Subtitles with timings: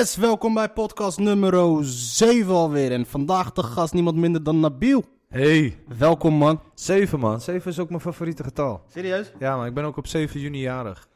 [0.00, 2.92] Yes, welkom bij podcast nummer 7 alweer.
[2.92, 5.04] En vandaag de gast niemand minder dan Nabil.
[5.28, 6.60] Hey, Welkom man.
[6.74, 7.40] 7 man.
[7.40, 8.82] 7 is ook mijn favoriete getal.
[8.88, 9.32] Serieus?
[9.38, 11.08] Ja, maar ik ben ook op 7 juni jarig.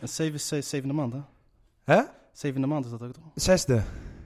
[0.00, 1.20] En 7 is ze- zevende maand, hè?
[1.84, 2.02] Hè?
[2.32, 3.24] Zevende maand is dat ook toch?
[3.34, 3.82] Zesde.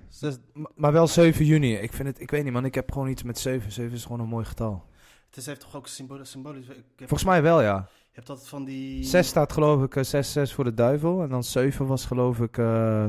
[0.08, 1.74] Zes- M- maar wel 7 juni.
[1.74, 3.72] Ik vind het, ik weet niet man, ik heb gewoon iets met 7.
[3.72, 4.84] 7 is gewoon een mooi getal.
[5.26, 6.30] Het is, heeft toch ook symbolisch.
[6.30, 7.88] symbolisch ik heb, Volgens mij wel, ja.
[8.00, 9.04] Je hebt altijd van die.
[9.04, 11.22] 6 staat geloof ik 6-6 voor de duivel.
[11.22, 12.58] En dan 7 was geloof ik...
[12.58, 13.06] eh,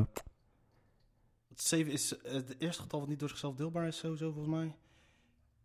[1.62, 4.76] 7 is eh, het eerste getal wat niet door zichzelf deelbaar is, sowieso volgens mij.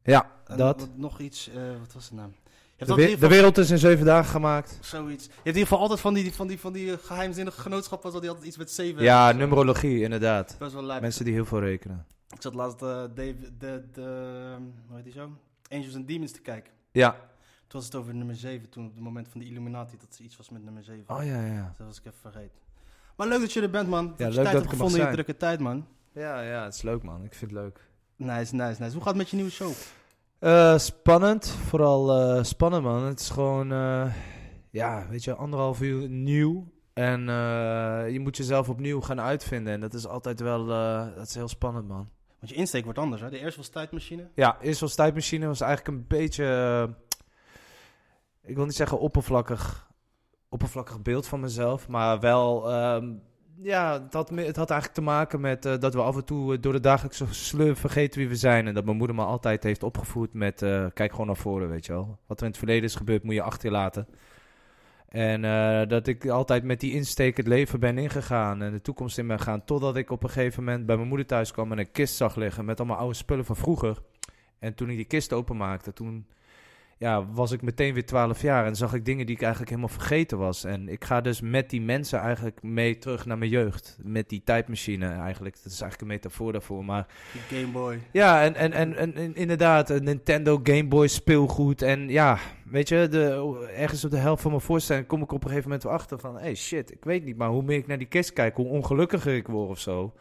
[0.03, 0.89] ja, En dat.
[0.97, 2.35] Nog iets, eh, wat was de naam?
[2.77, 4.79] Je hebt De, we- in de wereld is in 7 dagen gemaakt.
[4.81, 5.25] zoiets.
[5.25, 8.13] Je hebt in ieder geval altijd van die, van die, van die eh, geheimzinnige genootschappen,
[8.13, 10.57] dat die altijd iets met 7 Ja, numerologie, inderdaad.
[10.59, 11.01] Best wel lijp.
[11.01, 12.07] Mensen die heel veel rekenen.
[12.35, 13.11] Ik zat laatst de,
[13.59, 15.37] de, de, hoe heet die zo?
[15.69, 16.73] Angels and Demons te kijken.
[16.93, 17.11] Ja.
[17.67, 20.25] Toen was het over nummer 7, toen op het moment van de Illuminati, dat er
[20.25, 21.17] iets was met nummer 7.
[21.17, 21.75] Oh ja, ja.
[21.79, 22.59] Dat was ik even vergeten.
[23.21, 24.09] Maar leuk dat je er bent, man.
[24.09, 25.87] Dat Ja, je leuk tijd dat hebt gevonden in je drukke tijd, man.
[26.13, 27.25] Ja, ja, het is leuk man.
[27.25, 27.81] Ik vind het leuk.
[28.17, 28.93] Nice, nice, nice.
[28.93, 29.73] Hoe gaat het met je nieuwe show?
[30.39, 33.05] Eh, spannend, vooral eh, spannend man.
[33.05, 34.15] Het is gewoon, eh,
[34.71, 36.73] ja, weet je, anderhalf uur nieuw.
[36.93, 37.21] En
[38.13, 39.73] je moet jezelf opnieuw gaan uitvinden.
[39.73, 40.67] En dat is altijd wel,
[41.15, 42.09] dat is heel spannend man.
[42.39, 43.31] Want je insteek wordt anders, hè?
[43.31, 44.29] De eerste was tijdmachine.
[44.35, 46.89] Ja, eerst was tijdmachine, was eigenlijk een beetje,
[48.43, 49.90] ik wil niet zeggen oppervlakkig,
[50.51, 51.89] oppervlakkig beeld van mezelf.
[51.89, 53.13] Maar wel, ehm,
[53.63, 56.55] ja, het had, het had eigenlijk te maken met eh, dat we af en toe
[56.55, 58.67] eh, door de dagelijkse sleur vergeten wie we zijn.
[58.67, 61.87] En dat mijn moeder me altijd heeft opgevoed met, eh, kijk gewoon naar voren, weet
[61.87, 62.19] je wel.
[62.27, 64.07] Wat er in het verleden is gebeurd, moet je achter je laten.
[65.09, 65.43] En
[65.89, 69.41] dat ik altijd met die insteek het leven ben ingegaan en de toekomst in ben
[69.41, 69.65] gaan.
[69.65, 72.37] Totdat ik op een gegeven moment bij mijn moeder thuis kwam en een kist zag
[72.37, 73.99] liggen met allemaal oude spullen van vroeger.
[74.59, 76.27] En toen ik die kist openmaakte, toen
[77.01, 79.97] ja, was ik meteen weer 12 jaar en zag ik dingen die ik eigenlijk helemaal
[79.97, 80.65] vergeten was.
[80.65, 83.99] En ik ga dus met die mensen eigenlijk mee terug naar mijn jeugd.
[84.03, 85.55] Met die tijdmachine eigenlijk.
[85.55, 86.85] Dat is eigenlijk een metafoor daarvoor.
[86.85, 87.07] Maar
[87.49, 88.01] Game Boy.
[88.13, 91.83] ja, en, en, en, en, inderdaad, een Nintendo Game Boy speelgoed.
[91.83, 95.43] En ja, weet je, de, ergens op de helft van mijn voorstelling kom ik op
[95.43, 96.39] een gegeven moment weer achter van...
[96.39, 99.35] hey, shit, ik weet niet, maar hoe meer ik naar die kist kijk, hoe ongelukkiger
[99.35, 100.15] ik word of zo.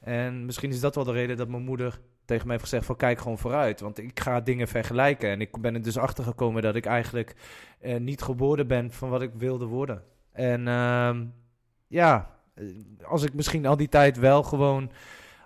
[0.00, 2.96] En misschien is dat wel de reden dat mijn moeder tegen mij heeft gezegd van
[2.96, 3.80] kijk gewoon vooruit.
[3.80, 5.30] Want ik ga dingen vergelijken.
[5.30, 7.34] En ik ben er dus achter gekomen dat ik eigenlijk
[7.80, 10.02] eh, niet geworden ben van wat ik wilde worden.
[10.32, 11.24] En ehm,
[11.86, 12.64] ja, eh,
[13.02, 14.90] als ik misschien al die tijd wel gewoon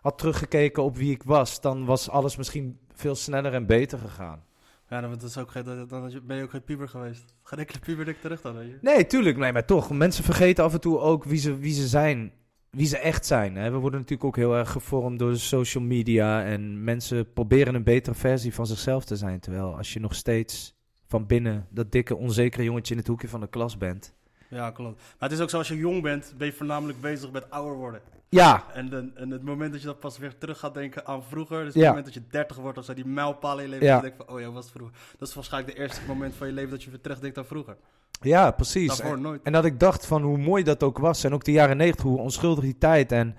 [0.00, 4.44] had teruggekeken op wie ik was, dan was alles misschien veel sneller en beter gegaan.
[4.88, 7.34] Ja, dan, is ook dan dan ben je ook geen puber geweest.
[7.42, 8.78] Geen enkele puber dik terug dan, weet je.
[8.80, 9.90] Nee, tuurlijk, nee, maar toch.
[9.90, 12.32] Mensen vergeten af en toe ook wie ze, wie ze zijn.
[12.70, 13.56] Wie ze echt zijn.
[13.56, 13.70] Hè?
[13.70, 16.44] We worden natuurlijk ook heel erg gevormd door de social media.
[16.44, 19.40] En mensen proberen een betere versie van zichzelf te zijn.
[19.40, 20.74] Terwijl als je nog steeds
[21.06, 24.14] van binnen dat dikke, onzekere jongetje in het hoekje van de klas bent.
[24.48, 24.96] Ja, klopt.
[25.18, 27.76] Maar het is ook zo, als je jong bent, ben je voornamelijk bezig met ouder
[27.76, 28.00] worden.
[28.28, 31.22] Ja, En, de, en het moment dat je dat pas weer terug gaat denken aan
[31.24, 31.80] vroeger, dus Ja.
[31.80, 33.94] het moment dat je 30 wordt of zo, die mijlpaal in je leven, Ja.
[33.96, 34.96] je denkt van, oh ja, wat was het vroeger?
[35.18, 37.76] Dat is waarschijnlijk de eerste moment van je leven dat je weer terugdenkt aan vroeger.
[38.20, 39.00] Ja, precies.
[39.42, 41.24] En, dat ik dacht van hoe mooi dat ook was.
[41.24, 43.12] En ook de jaren negentig, hoe onschuldig die tijd.
[43.12, 43.36] En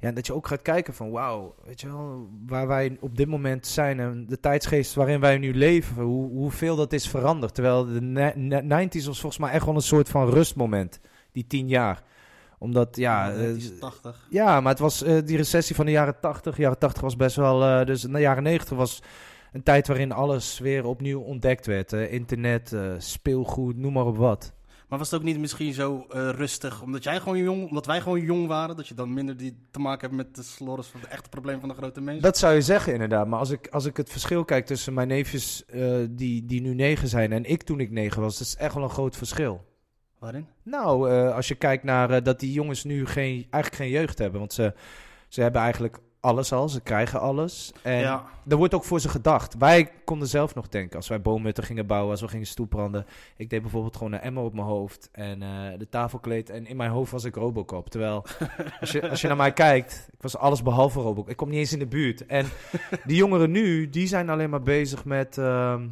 [0.00, 3.28] ja, dat je ook gaat kijken van wauw, weet je wel, waar wij op dit
[3.28, 4.00] moment zijn.
[4.00, 7.54] En de tijdsgeest waarin wij nu leven, hoe, hoeveel dat is veranderd.
[7.54, 11.00] Terwijl de ne- ne- 90s was volgens mij echt wel een soort van rustmoment.
[11.32, 12.02] Die tien jaar.
[12.58, 13.32] Omdat, ja...
[13.32, 14.26] eh, 80.
[14.30, 16.56] ja, maar het was eh, die recessie van de jaren 80.
[16.56, 17.62] Jaren 80 was best wel.
[17.64, 19.02] eh, dus de jaren 90 was
[19.58, 21.92] een tijd waarin alles weer opnieuw ontdekt werd.
[21.92, 24.52] eh, internet, eh, speelgoed, noem maar op wat.
[24.88, 28.00] Maar was het ook niet misschien zo eh, rustig, omdat jij gewoon jong, omdat wij
[28.00, 31.00] gewoon jong waren, dat je dan minder die te maken hebt met de slorres van
[31.00, 32.22] het echte probleem van de grote mensen?
[32.22, 33.26] Dat zou je zeggen, inderdaad.
[33.26, 35.64] Maar als ik, als ik het verschil kijk tussen mijn neefjes
[36.10, 38.82] die, die nu negen zijn en ik toen ik negen was, dat is echt wel
[38.82, 39.64] een groot verschil.
[40.18, 40.46] Waarin?
[40.62, 44.38] Nou, als je kijkt naar dat die jongens nu geen, eigenlijk geen jeugd hebben.
[44.40, 44.74] Want ze,
[45.28, 47.72] ze hebben eigenlijk alles al, ze krijgen alles.
[47.82, 48.24] En ja.
[48.48, 49.56] er wordt ook voor ze gedacht.
[49.58, 53.06] Wij konden zelf nog denken, als wij boomhutten gingen bouwen, als we gingen stoepranden.
[53.36, 56.50] Ik deed bijvoorbeeld gewoon een emmer op mijn hoofd en eh, de tafelkleed.
[56.50, 57.90] En in mijn hoofd was ik Robocop.
[57.90, 58.24] Terwijl,
[58.80, 61.30] als je, als je naar mij kijkt, ik was alles behalve Robocop.
[61.30, 62.26] Ik kom niet eens in de buurt.
[62.26, 62.46] En
[63.06, 65.38] die jongeren nu, die zijn alleen maar bezig met...
[65.38, 65.86] ehm,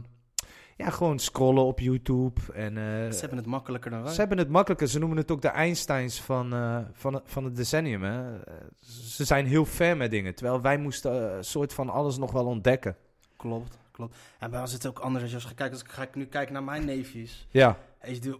[0.77, 2.41] ja, gewoon scrollen op YouTube.
[2.53, 4.13] En, eh, Ze hebben het makkelijker dan wij.
[4.13, 4.89] ze hebben het makkelijker.
[4.89, 8.03] Ze noemen het ook de Einsteins van, eh, van, het- van het decennium.
[8.03, 8.39] Hè?
[8.81, 10.35] Ze zijn heel ver met dingen.
[10.35, 12.97] Terwijl wij moesten een soort van alles nog wel ontdekken.
[13.37, 14.17] Klopt, klopt.
[14.39, 15.73] En bij ons is het ook anders als je kijkt.
[15.73, 17.47] Als ik ga ik nu kijken naar mijn neefjes.
[17.51, 18.39] Ja, En je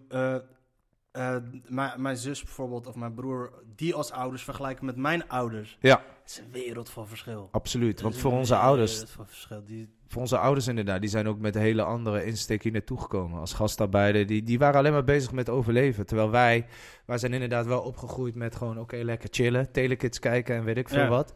[1.17, 1.37] eh,
[1.97, 5.79] mijn, zus bijvoorbeeld, of mijn broer, die als ouders vergelijken met mijn ouders.
[5.81, 6.03] Ja.
[6.23, 7.49] Het is een wereld van verschil.
[7.53, 8.01] absoluut.
[8.01, 8.93] Want voor onze ouders...
[8.93, 9.63] wereld van verschil.
[9.65, 13.41] Die, voor onze ouders inderdaad, die zijn ook met hele andere insteek hier naartoe gekomen.
[13.41, 16.07] Als gastarbeider, die, die waren alleen maar bezig met overleven.
[16.07, 16.67] Terwijl wij,
[17.07, 20.89] wij zijn inderdaad wel opgegroeid met gewoon, oké, lekker chillen, telekids kijken en weet ik
[20.89, 21.09] veel Ja.
[21.09, 21.35] wat.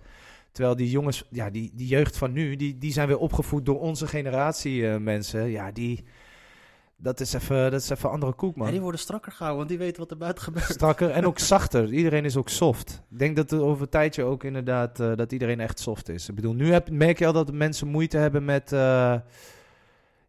[0.52, 3.80] Terwijl die jongens, ja, die, die jeugd van nu, die, die zijn weer opgevoed door
[3.80, 5.50] onze generatie eh, mensen.
[5.50, 6.04] Ja, die,
[7.02, 8.66] dat is even, dat is even andere koek, man.
[8.66, 10.64] Ja, die worden strakker gehouden, want die weten wat er buiten gebeurt.
[10.64, 11.92] Strakker en ook zachter.
[11.92, 13.02] Iedereen is ook soft.
[13.10, 16.28] Ik denk dat er over een tijdje ook inderdaad eh, dat iedereen echt soft is.
[16.28, 19.14] Ik bedoel, nu heb, merk je al dat mensen moeite hebben met, eh,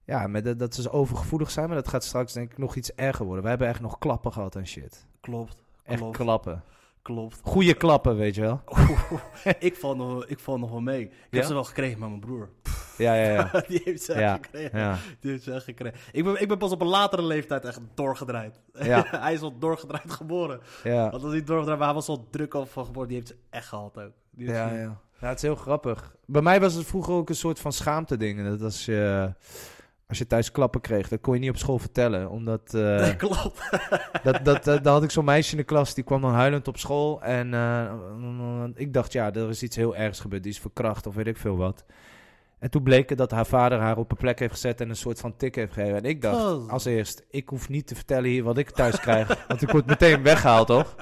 [0.06, 1.68] ja, met dat- dat ze overgevoelig zijn.
[1.68, 3.44] Maar dat gaat straks denk ik nog iets erger worden.
[3.44, 5.06] We hebben echt nog klappen gehad en shit.
[5.21, 6.18] Klopt, Echt Klopt.
[6.18, 6.63] klappen.
[7.01, 7.39] Klopt.
[7.44, 8.62] Goeie klappen, weet je wel.
[9.59, 11.01] ik, val nog, ik val nog wel mee.
[11.03, 12.50] Ik heb ze wel gekregen met mijn broer.
[12.98, 13.51] Ja, ja, ja.
[13.68, 14.80] die heeft ze Ja, gekregen.
[14.80, 14.98] ja.
[15.19, 16.00] Die heeft ze gekregen.
[16.12, 18.59] Ik ben, ik ben pas op een latere leeftijd echt doorgedraaid.
[18.74, 19.06] Ja.
[19.25, 20.59] hij is al doorgedraaid geboren.
[20.83, 21.09] ja.
[21.09, 23.07] Want als hij doorgedraaid maar hij was al druk al van geboren.
[23.07, 24.12] Die heeft ze echt gehad ook.
[24.38, 25.00] Ja, ja.
[25.19, 26.15] ja, het is heel grappig.
[26.25, 28.44] Bij mij was het vroeger ook een soort van schaamte ding.
[28.47, 29.33] Dat als je,
[30.12, 32.30] als je thuis klappen kreeg, dat kon je niet op school vertellen.
[32.30, 32.74] Omdat...
[32.74, 33.69] eh, Nee, klopt.
[34.24, 36.68] dat, dat, dat, dan had ik zo'n meisje in de klas, die kwam dan huilend
[36.68, 37.22] op school.
[37.22, 37.94] En eh,
[38.75, 40.44] ik dacht, ja, er is iets heel ergs gebeurd.
[40.44, 41.86] Die is verkracht of weet ik veel wat.
[42.60, 44.96] En toen bleek het dat haar vader haar op een plek heeft gezet en een
[44.96, 45.98] soort van tik heeft gegeven.
[45.98, 46.69] En ik dacht, Oh.
[46.69, 49.28] als eerst, ik hoef niet te vertellen hier wat ik thuis krijg.
[49.48, 50.96] want ik word meteen weggehaald, toch?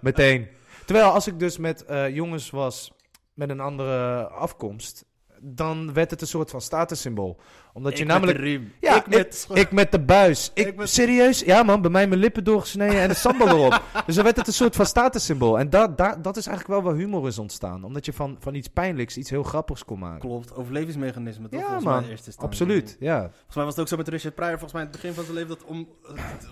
[0.00, 0.48] Meteen.
[0.86, 2.92] Terwijl als ik dus met eh, jongens was
[3.34, 5.04] met een andere afkomst,
[5.42, 7.40] dan werd het een soort van statussymbool.
[7.72, 8.38] Omdat je Ik namelijk...
[8.38, 8.72] Met de riem.
[8.80, 9.46] Ja, ik met...
[9.52, 10.50] Ik met de buis.
[10.54, 11.40] Ik, met- Serieus?
[11.40, 13.82] Ja man, bij mij mijn lippen doorgesneden en een sambal erop.
[14.06, 15.58] Dus dan werd het een soort van statussymbool.
[15.58, 17.84] En dat, dat, dat is eigenlijk wel waar humor is ontstaan.
[17.84, 20.20] Omdat je van, van iets pijnlijks iets heel grappigs kon maken.
[20.20, 21.48] Klopt, overlevingsmechanisme.
[21.48, 21.60] toch?
[21.60, 22.04] Ja, man.
[22.04, 22.32] eerste.
[22.36, 23.18] Absoluut, ja.
[23.20, 24.50] Volgens mij was het ook zo met Richard Pryor.
[24.50, 25.88] Volgens mij in het begin van zijn leven dat om,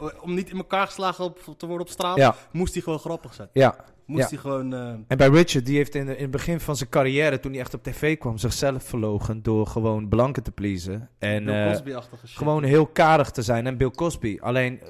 [0.00, 2.98] eh, om niet in elkaar geslagen op, te worden op straat, Ja, moest hij gewoon
[2.98, 3.48] grappig zijn.
[3.52, 3.76] ja.
[4.06, 4.28] Moest Ja.
[4.28, 4.72] hij gewoon...
[4.74, 7.50] eh, En bij Richard, die heeft in, de- in het begin van zijn carrière, toen
[7.52, 11.08] hij echt op tv kwam, zichzelf verlogen door gewoon blanken te pleasen.
[11.18, 13.66] En Bill eh, gewoon heel karig te zijn.
[13.66, 14.38] En Bill Cosby.
[14.40, 14.88] Alleen, eh,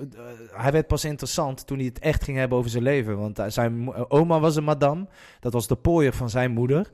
[0.53, 3.19] hij werd pas interessant toen hij het echt ging hebben over zijn leven.
[3.19, 5.07] Want zijn eh, oma was een madame.
[5.41, 6.91] Dat was de pooier van zijn moeder.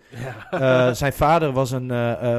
[0.51, 0.93] Ja.
[0.95, 1.89] Zijn vader was, een,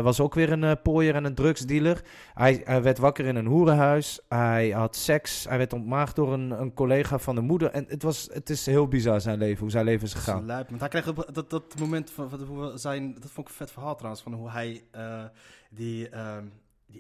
[0.03, 2.01] was ook weer een pooier en een drugsdealer.
[2.33, 4.19] Hij, hij werd wakker in een hoerenhuis.
[4.29, 5.45] Hij had seks.
[5.49, 7.71] Hij werd ontmaagd door een, een collega van de moeder.
[7.71, 10.27] En het, was, het is heel bizar zijn leven, hoe zijn leven is Dat is
[10.27, 10.45] gegaan.
[10.45, 10.67] lijp.
[10.69, 13.65] Want hij kreeg op dat, dat moment van, van hoe zijn, dat vond ik een
[13.65, 14.83] vet verhaal trouwens, van hoe hij
[15.69, 16.45] die, ehm,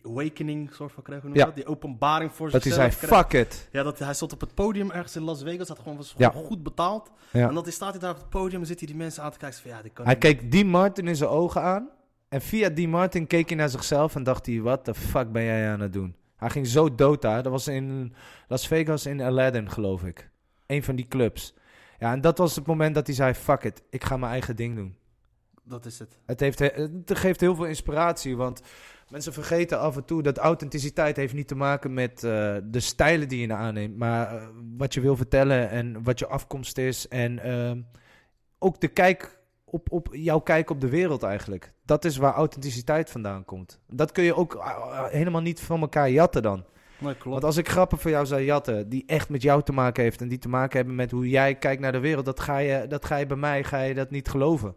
[0.01, 1.45] die awakening soort van je Ja.
[1.45, 1.55] dat?
[1.55, 3.67] Die openbaring voor Dat hij zei, zichzelf fuck it.
[3.71, 6.29] Ja, dat hij stond op het podium ergens in Las Vegas, had gewoon, was Ja.
[6.29, 7.11] goed betaald.
[7.31, 7.47] Ja.
[7.47, 9.31] En dat hij staat hij daar op het podium en zit hij die mensen aan
[9.31, 9.59] te kijken.
[9.61, 11.89] Van, ja, dit kan Hij keek Dean Martin in zijn ogen aan.
[12.29, 15.43] En via Dean Martin keek hij naar zichzelf en dacht hij, wat de fuck ben
[15.43, 16.15] jij aan het doen?
[16.37, 17.43] Hij ging zo dood daar.
[17.43, 18.13] Dat was in
[18.47, 20.29] Las Vegas in Aladdin, geloof ik.
[20.67, 21.53] Een van die clubs.
[21.99, 24.55] Ja, en dat was het moment dat hij zei, fuck it, ik ga mijn eigen
[24.55, 24.95] ding doen.
[25.67, 26.17] Dat is het.
[26.25, 28.61] Het, heeft, het geeft heel veel inspiratie, want
[29.09, 33.27] mensen vergeten af en toe dat authenticiteit heeft niet te maken met eh, de stijlen
[33.27, 34.47] die je aanneemt, maar eh,
[34.77, 37.81] wat je wil vertellen en wat je afkomst is en ehm,
[38.59, 41.73] ook de kijk op, op jouw kijk op de wereld eigenlijk.
[41.85, 43.79] Dat is waar authenticiteit vandaan komt.
[43.87, 46.65] Dat kun je ook eh, helemaal niet van elkaar jatten dan.
[46.97, 47.29] Nee, klopt.
[47.29, 50.21] Want als ik grappen voor jou zou jatten, die echt met jou te maken heeft
[50.21, 52.87] en die te maken hebben met hoe jij kijkt naar de wereld, dat ga je,
[52.87, 54.75] dat ga je bij mij ga je dat niet geloven.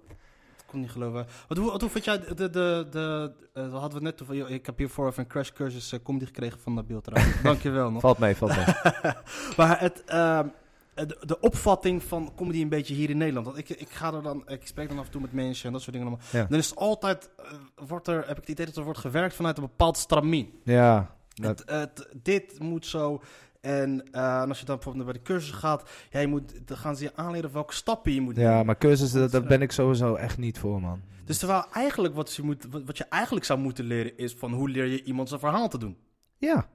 [0.69, 1.27] Ik kon niet geloven.
[1.49, 2.35] Wat, hoe, wat, hoe jij de...
[2.35, 4.51] de, de, de eh, hadden we net over...
[4.51, 7.43] Ik heb hiervoor even een crash cursus uh, comedy gekregen van Nabil trouwens.
[7.43, 8.01] Dankjewel nog.
[8.01, 8.65] Valt mee, valt mee.
[9.57, 10.47] maar het, ehm,
[10.95, 13.47] de, de opvatting van comedy een beetje hier in Nederland.
[13.47, 14.43] Want ik, ik ga er dan...
[14.47, 16.27] Ik spreek dan af en toe met mensen en dat soort dingen allemaal.
[16.33, 16.47] Ja.
[16.49, 17.31] Dan is het altijd...
[17.37, 17.45] eh,
[17.87, 20.61] wordt er, heb ik het idee dat er wordt gewerkt vanuit een bepaald stramien.
[20.65, 23.23] Ja, dat, Het, het, dit moet zo...
[23.69, 26.77] En eh, en als je dan bijvoorbeeld bij de cursus gaat, ja, je moet, dan
[26.77, 28.67] gaan ze je aanleren welke stappen je moet ja nemen.
[28.67, 31.01] maar cursussen, dat, daar ben ik sowieso echt niet voor, man.
[31.25, 34.53] Dus terwijl eigenlijk wat je, moet, wat, wat je eigenlijk zou moeten leren is van
[34.53, 35.97] hoe leer je iemand zijn verhaal te doen.
[36.37, 36.69] Ja,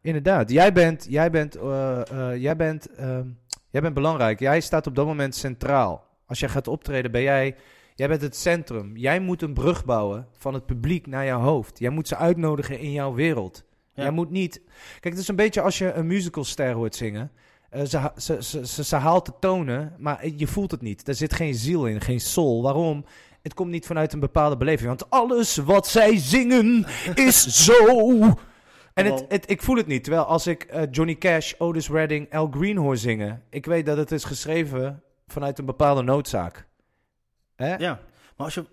[0.00, 0.50] inderdaad.
[0.50, 3.28] Jij bent, jij bent, eh, eh, jij bent, ehm,
[3.70, 4.38] jij bent belangrijk.
[4.38, 6.04] Jij staat op dat moment centraal.
[6.26, 7.56] Als jij gaat optreden, ben jij,
[7.94, 8.96] jij bent het centrum.
[8.96, 11.78] Jij moet een brug bouwen van het publiek naar jouw hoofd.
[11.78, 13.64] Jij moet ze uitnodigen in jouw wereld.
[13.94, 14.02] Ja.
[14.02, 14.60] Jij moet niet...
[15.00, 17.30] Kijk, het is een beetje als je een musicalster hoort zingen.
[17.70, 21.08] Eh, ze, ze, ze, ze, ze haalt de tonen, maar je voelt het niet.
[21.08, 22.62] Er zit geen ziel in, geen soul.
[22.62, 23.04] Waarom?
[23.42, 24.88] Het komt niet vanuit een bepaalde beleving.
[24.88, 28.20] Want alles wat zij zingen is zo.
[28.94, 30.04] En het, het, ik voel het niet.
[30.04, 33.42] Terwijl als ik eh, Johnny Cash, Otis Redding, Al Green hoor zingen...
[33.50, 36.66] ik weet dat het is geschreven vanuit een bepaalde noodzaak.
[37.56, 37.76] Hè?
[37.76, 38.00] Ja,
[38.36, 38.64] maar als je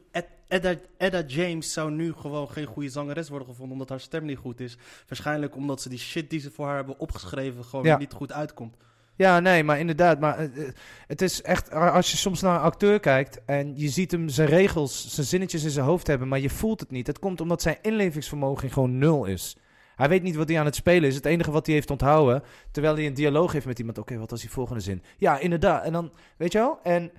[0.49, 4.37] Edda, Edda James zou nu gewoon geen goede zangeres worden gevonden omdat haar stem niet
[4.37, 4.77] goed is.
[5.07, 7.97] Waarschijnlijk omdat ze die shit die ze voor haar hebben opgeschreven gewoon Ja.
[7.97, 8.75] niet goed uitkomt.
[9.15, 10.19] Ja, nee, maar inderdaad.
[10.19, 10.73] Maar eh, eh,
[11.07, 14.47] het is echt, als je soms naar een acteur kijkt en je ziet hem zijn
[14.47, 17.07] regels, zijn zinnetjes in zijn hoofd hebben, maar je voelt het niet.
[17.07, 19.57] Het komt omdat zijn inlevingsvermogen gewoon nul is.
[19.95, 21.15] Hij weet niet wat hij aan het spelen is.
[21.15, 23.97] Het enige wat hij heeft onthouden, terwijl hij een dialoog heeft met iemand.
[23.97, 25.03] Oké, wat was die volgende zin?
[25.17, 25.83] Ja, inderdaad.
[25.83, 26.79] En dan, weet je wel?
[26.83, 27.11] En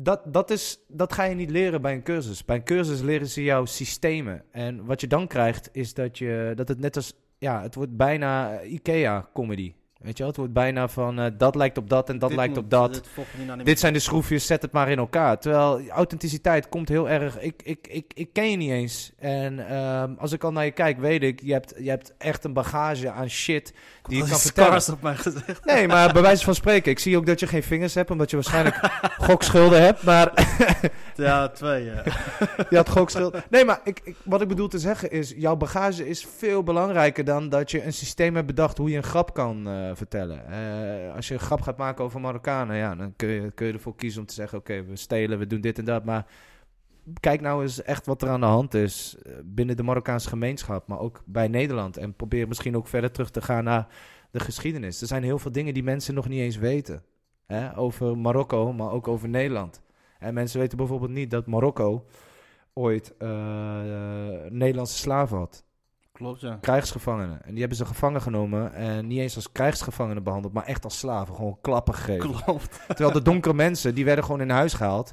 [0.00, 2.44] dat, dat, is, dat ga je niet leren bij een cursus.
[2.44, 4.44] Bij een cursus leren ze jou systemen.
[4.50, 7.12] En wat je dan krijgt, is dat, je, dat het net als...
[7.38, 9.74] Ja, het wordt bijna IKEA-comedy.
[9.98, 10.26] Weet je wel?
[10.26, 12.70] Het wordt bijna van, eh, dat lijkt op dat en dat Dit lijkt moet- op
[12.70, 13.02] dat.
[13.64, 15.38] dit zijn de schroefjes, zet het maar in elkaar.
[15.38, 17.40] Terwijl authenticiteit komt heel erg.
[17.40, 19.12] Ik, ik, ik, ik ken je niet eens.
[19.18, 22.44] En ehm, als ik al naar je kijk, weet ik, je hebt, je hebt echt
[22.44, 24.82] een bagage aan shit die je kan vertellen.
[24.92, 25.64] op mijn gezicht.
[25.64, 26.90] Nee, maar bij wijze van spreken.
[26.90, 28.76] Ik zie ook dat je geen vingers hebt, omdat je waarschijnlijk
[29.28, 30.02] gokschulden hebt.
[30.02, 30.32] Maar
[31.14, 31.84] Ja, twee.
[31.84, 32.02] ja.
[32.70, 33.44] je had gokschulden.
[33.50, 37.24] Nee, maar ik, ik, wat ik bedoel te zeggen is, jouw bagage is veel belangrijker
[37.24, 40.46] dan dat je een systeem hebt bedacht hoe je een grap kan eh, vertellen.
[40.46, 43.72] Eh, als je een grap gaat maken over Marokkanen, ja, dan kun je, kun je
[43.72, 46.04] ervoor kiezen om te zeggen, oké, we stelen, we doen dit en dat.
[46.04, 46.26] Maar
[47.20, 50.88] kijk nou eens echt wat er aan de hand is eh, binnen de Marokkaanse gemeenschap,
[50.88, 51.96] maar ook bij Nederland.
[51.96, 53.86] En probeer misschien ook verder terug te gaan naar
[54.30, 55.00] de geschiedenis.
[55.00, 57.02] Er zijn heel veel dingen die mensen nog niet eens weten.
[57.46, 57.76] Hè?
[57.76, 59.82] Over Marokko, maar ook over Nederland.
[60.18, 62.06] En mensen weten bijvoorbeeld niet dat Marokko
[62.72, 65.64] ooit eh, eh, Nederlandse slaven had.
[66.18, 66.58] Klopt, ja.
[66.60, 67.42] Krijgsgevangenen.
[67.44, 68.72] En die hebben ze gevangen genomen.
[68.74, 71.34] En niet eens als krijgsgevangenen behandeld, maar echt als slaven.
[71.34, 72.42] Gewoon klappen gegeven.
[72.42, 72.80] Klopt.
[72.86, 75.12] Terwijl de donkere mensen, die werden gewoon in huis gehaald.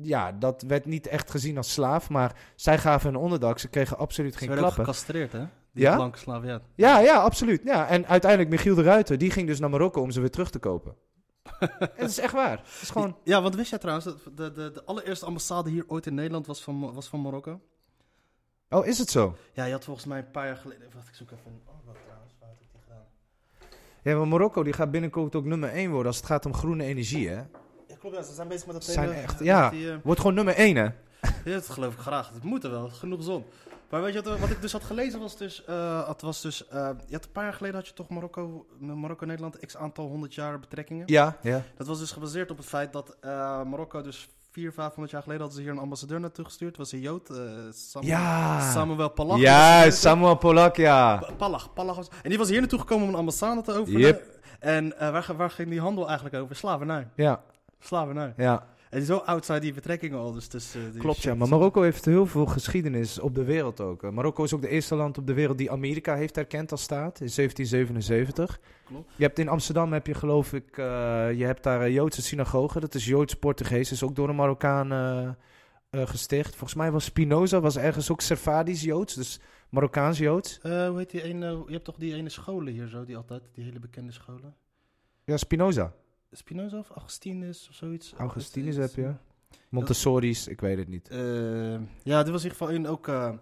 [0.00, 2.10] Ja, dat werd niet echt gezien als slaaf.
[2.10, 3.58] Maar zij gaven een onderdak.
[3.58, 4.94] Ze kregen absoluut Ze geen werden ook klappen.
[4.94, 5.44] gecastreerd, hè?
[5.72, 5.94] Die Ja?
[5.94, 6.60] blanke slaaf, ja.
[6.74, 7.60] Ja, ja, absoluut.
[7.64, 7.88] Ja.
[7.88, 10.58] En uiteindelijk Michiel de Ruiter, die ging dus naar Marokko om ze weer terug te
[10.58, 10.94] kopen.
[11.96, 12.58] Het is echt waar.
[12.58, 13.16] Het is gewoon...
[13.24, 16.46] Ja, want wist jij trouwens, dat de, de, de allereerste ambassade hier ooit in Nederland
[16.46, 17.60] was van, was van Marokko?
[18.72, 19.36] Oh, is het zo?
[19.52, 20.88] Ja, je had volgens mij een paar jaar geleden...
[20.94, 21.60] Wacht, ik zoek even een...
[21.66, 23.04] Oh, wat trouwens, waar had ik die gedaan?
[24.02, 26.84] Ja, maar Marokko die gaat binnenkort ook nummer 1 worden als het gaat om groene
[26.84, 27.36] energie, hè?
[27.88, 29.70] Ja, klopt, ja, ze zijn bezig met dat zijn hele- echt- ja.
[29.70, 30.82] die, eh, Wordt gewoon nummer 1, hè?
[31.44, 32.30] Ja, dat geloof ik graag.
[32.34, 32.88] Het moet er wel.
[32.88, 33.44] Genoeg zon.
[33.90, 35.64] Maar weet je wat, wat ik dus had gelezen was dus...
[35.64, 38.66] eh, het was dus eh, je had een paar jaar geleden had je toch Marokko,
[38.78, 41.02] Marokko-Nederland x aantal honderd jaar betrekkingen.
[41.06, 41.62] Ja, ja.
[41.76, 43.16] Dat was dus gebaseerd op het feit dat
[43.66, 46.76] Marokko dus 400, 500 jaar geleden hadden ze hier een ambassadeur naartoe gestuurd.
[46.76, 47.36] was een Jood, eh,
[47.70, 48.70] Samuel, Ja.
[48.72, 49.38] Samuel Palach.
[49.38, 51.16] Ja, Samuel Polak, ja.
[51.16, 52.08] Pa- Palach, Palach was...
[52.22, 54.00] En die was hier naartoe gekomen om een ambassade te openen.
[54.00, 54.40] Yep.
[54.60, 56.56] En eh, waar, waar ging die handel eigenlijk over?
[56.56, 57.08] Slavernij.
[57.16, 57.40] Ja,
[57.80, 58.32] Slavernij.
[58.36, 58.66] ja.
[58.92, 60.32] En zo oud zijn die betrekkingen al.
[60.32, 61.34] Dus tussen die Klopt, ja.
[61.34, 64.02] Maar Marokko heeft heel veel geschiedenis op de wereld ook.
[64.02, 66.82] Eh, Marokko is ook de eerste land op de wereld die Amerika heeft erkend als
[66.82, 68.60] staat in 1777.
[68.84, 69.12] Klopt.
[69.16, 70.84] Je hebt in Amsterdam heb je geloof ik, eh,
[71.32, 72.80] je hebt daar een Joodse synagoge.
[72.80, 75.28] Dat is Joods-Portugees, is ook door een Marokkaan eh,
[75.92, 76.50] eh, gesticht.
[76.50, 80.60] Volgens mij was Spinoza, was ergens ook Servadisch Joods, dus Marokkaans Joods.
[80.60, 81.62] Eh, hoe heet die ene...
[81.66, 83.42] Je hebt toch die ene scholen hier zo, die altijd...
[83.54, 84.54] Die hele bekende scholen.
[85.24, 85.92] Ja, Spinoza.
[86.32, 88.14] Spinoza of Augustinus of zoiets?
[88.16, 89.12] Augustinus heb je.
[89.68, 91.08] Montessori's, ik weet het niet.
[91.08, 91.72] Eh,
[92.02, 93.08] ja, dit was in ieder geval een ook...
[93.08, 93.32] eh,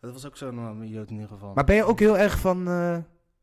[0.00, 1.54] dat was ook zo'n uh, Jood in ieder geval.
[1.54, 2.98] Maar ben je ook heel erg van eh,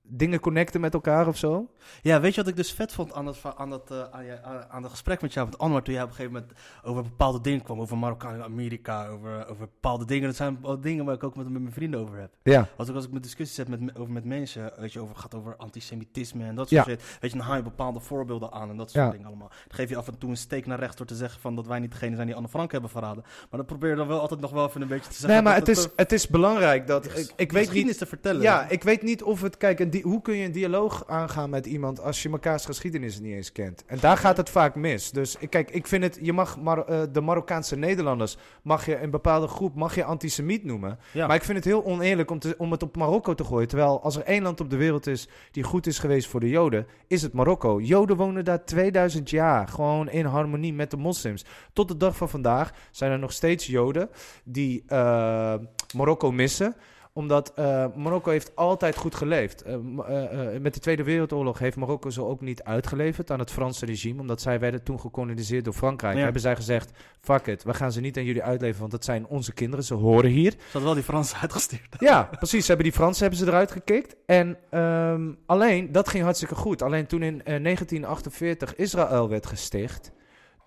[0.08, 1.70] dingen connecten met elkaar of zo?
[2.02, 4.44] Ja, weet je wat ik dus vet vond aan dat, aan dat, eh, aan, je-
[4.44, 5.82] aan, aan dat gesprek met jou met Anwar...
[5.84, 7.80] toen jij op een gegeven moment over bepaalde dingen kwam...
[7.82, 10.28] over Marokkaan en Amerika, over, over bepaalde dingen.
[10.28, 12.32] Dat zijn bepaalde dingen waar ik ook met, met mijn vrienden over heb.
[12.44, 12.68] Ja.
[12.78, 15.16] Als ik, als ik met discussies heb met, me- over met mensen, weet je, over,
[15.16, 16.84] gaat over antisemitisme en dat Ja.
[16.84, 17.18] soort shit.
[17.22, 19.12] Weet je, dan haal je bepaalde voorbeelden aan en dat soort Ja.
[19.12, 19.48] dingen allemaal.
[19.48, 21.68] Dan geef je af en toe een steek naar rechts door te zeggen van dat
[21.68, 23.24] wij niet degene zijn die Anne Frank hebben verraden.
[23.24, 25.30] Maar dan probeer je dan wel altijd nog wel even een beetje te zeggen.
[25.30, 27.06] Nee, maar dat het is, het is belangrijk dat...
[27.06, 27.58] Ik, ik weet niet...
[27.58, 28.42] geschiedenis te vertellen.
[28.42, 29.58] Ja, ik weet niet of het...
[29.58, 33.34] Kijk, een hoe kun je een dialoog aangaan met iemand als je mekaars geschiedenis niet
[33.34, 33.84] eens kent?
[33.86, 35.12] En daar gaat het vaak mis.
[35.12, 36.20] Dus ik- kijk, ik vind het...
[36.22, 38.38] Je mag Mar- eh, de Marokkaanse Nederlanders...
[38.62, 39.75] Mag je een bepaalde groep...
[39.75, 41.00] Mag je antisemiet noemen.
[41.12, 41.28] Ja.
[41.28, 43.68] Maar ik vind het heel oneerlijk om, te, om het op Marokko te gooien.
[43.68, 45.28] Terwijl als er één land op de wereld is...
[45.52, 46.88] Die goed is geweest voor de Joden...
[47.08, 47.80] Is het Marokko.
[47.82, 49.68] Joden wonen daar 2000 jaar.
[49.68, 51.46] Gewoon in harmonie met de moslims.
[51.74, 54.10] Tot de dag van vandaag zijn er nog steeds Joden...
[54.44, 55.54] Die eh,
[55.96, 56.75] Marokko missen
[57.18, 59.62] omdat eh, Marokko heeft altijd goed geleefd.
[59.62, 63.86] Eh, eh, met de Tweede Wereldoorlog heeft Marokko zo ook niet uitgeleverd aan het Franse
[63.86, 64.22] regime.
[64.22, 66.18] Omdat zij werden toen gekoloniseerd door Frankrijk.
[66.18, 66.24] Ja.
[66.24, 66.92] Hebben zij gezegd,
[67.22, 68.80] fuck it, we gaan ze niet aan jullie uitleveren.
[68.80, 70.52] Want dat zijn onze kinderen, ze horen hier.
[70.52, 71.96] Ze hadden wel die Fransen uitgestuurd.
[72.00, 72.62] Ja, precies.
[72.62, 74.16] Ze hebben die Fransen hebben ze eruit gekikt.
[74.26, 76.82] En ehm, alleen, dat ging hartstikke goed.
[76.82, 80.12] Alleen toen in eh, 1948 Israël werd gesticht...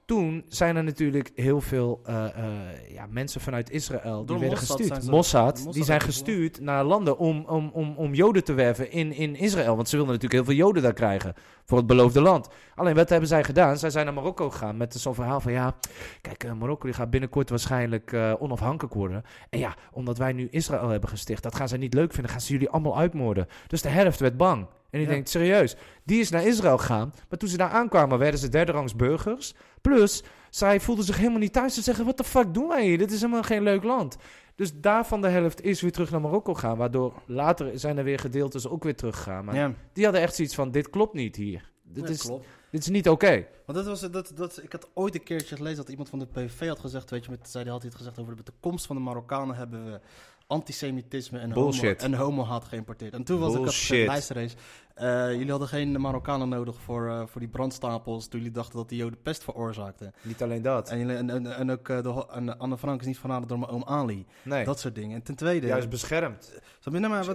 [0.09, 4.77] Toen zijn er natuurlijk heel veel eh, eh, ja, mensen vanuit Israël die werden Mossad
[4.77, 5.03] gestuurd.
[5.03, 8.91] zijn Mossad, Mossad die zijn gestuurd naar landen om, om, om, om Joden te werven
[8.91, 9.77] in, in Israël.
[9.77, 11.35] Want ze wilden natuurlijk heel veel Joden daar krijgen
[11.65, 12.49] voor het beloofde land.
[12.75, 13.79] Alleen wat hebben zij gedaan?
[13.79, 15.75] Zij zijn naar Marokko gegaan met zo'n verhaal van ja,
[16.21, 19.23] kijk, eh, Marokko die gaat binnenkort waarschijnlijk eh, onafhankelijk worden.
[19.51, 22.41] En ja, omdat wij nu Israël hebben gesticht, dat gaan zij niet leuk vinden, gaan
[22.41, 23.47] ze jullie allemaal uitmoorden.
[23.67, 24.67] Dus de helft werd bang.
[24.91, 25.13] En je Ja.
[25.13, 27.13] denkt, serieus, die is naar Israël gegaan.
[27.29, 29.55] Maar toen ze daar aankwamen, werden ze derde rangs burgers.
[29.81, 31.75] Plus, zij voelden zich helemaal niet thuis.
[31.75, 32.99] Ze zeggen, wat de fuck doen wij hier?
[32.99, 34.17] Dit is helemaal geen leuk land.
[34.55, 36.77] Dus daarvan de helft is weer terug naar Marokko gaan.
[36.77, 39.45] Waardoor later zijn er weer gedeeltes ook weer teruggegaan.
[39.45, 41.71] Maar ja, die hadden echt zoiets van, dit klopt niet hier.
[41.83, 42.47] Dit, ja, is, klopt.
[42.71, 43.47] dit is niet oké.
[43.67, 46.27] Want dat was, dat, dat, ik had ooit een keertje gelezen dat iemand van de
[46.27, 48.53] PVV had gezegd, weet je, met, zij had hij het gezegd over de, met de
[48.61, 50.01] komst van de Marokkanen hebben we
[50.49, 53.13] antisemitisme en, homo, en homohaat geïmporteerd.
[53.13, 54.55] En toen was ik had gezegd, luister eens,
[54.95, 58.89] eh, jullie hadden geen Marokkanen nodig voor, eh, voor die brandstapels toen jullie dachten dat
[58.89, 60.15] die Joden pest veroorzaakten.
[60.23, 60.89] Niet alleen dat.
[60.91, 63.59] En, jullie, en, en, en ook eh, de, en Anne Frank is niet verraden door
[63.59, 64.27] mijn oom Ali.
[64.43, 65.17] Nee, Dat soort dingen.
[65.17, 65.67] En ten tweede...
[65.67, 66.61] juist beschermd.
[66.85, 67.27] Nou, maar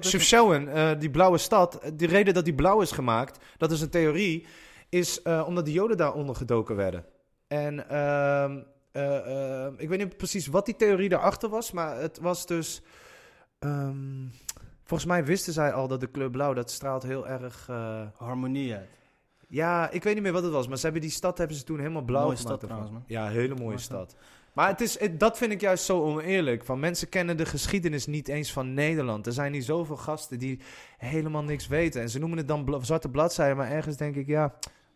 [0.68, 4.46] eh die blauwe stad, de reden dat die blauw is gemaakt, dat is een theorie,
[4.90, 7.06] is omdat de Joden daaronder gedoken werden.
[7.48, 8.60] En ehm,
[8.94, 12.82] eh, eh, ik weet niet precies wat die theorie daarachter was, maar het was dus.
[13.64, 14.28] Ehm,
[14.84, 17.66] volgens mij wisten zij al dat de kleur blauw, dat straalt heel erg.
[17.70, 18.90] eh, Harmonie uit.
[19.48, 21.64] ja, ik weet niet meer wat het was, maar ze hebben die stad hebben ze
[21.64, 22.58] toen helemaal blauw Mooie gemaakt.
[22.62, 24.16] stad trouwens, Ja, hele mooie Mooie stad.
[24.54, 26.66] Maar het is, het- dat vind ik juist zo oneerlijk.
[26.66, 29.26] Van mensen kennen de geschiedenis niet eens van Nederland.
[29.26, 30.60] Er zijn hier zoveel gasten die
[30.98, 32.02] helemaal niks weten.
[32.02, 33.58] En ze noemen het dan bla- zwarte bladzijden.
[33.58, 34.54] Maar ergens denk ik, ja,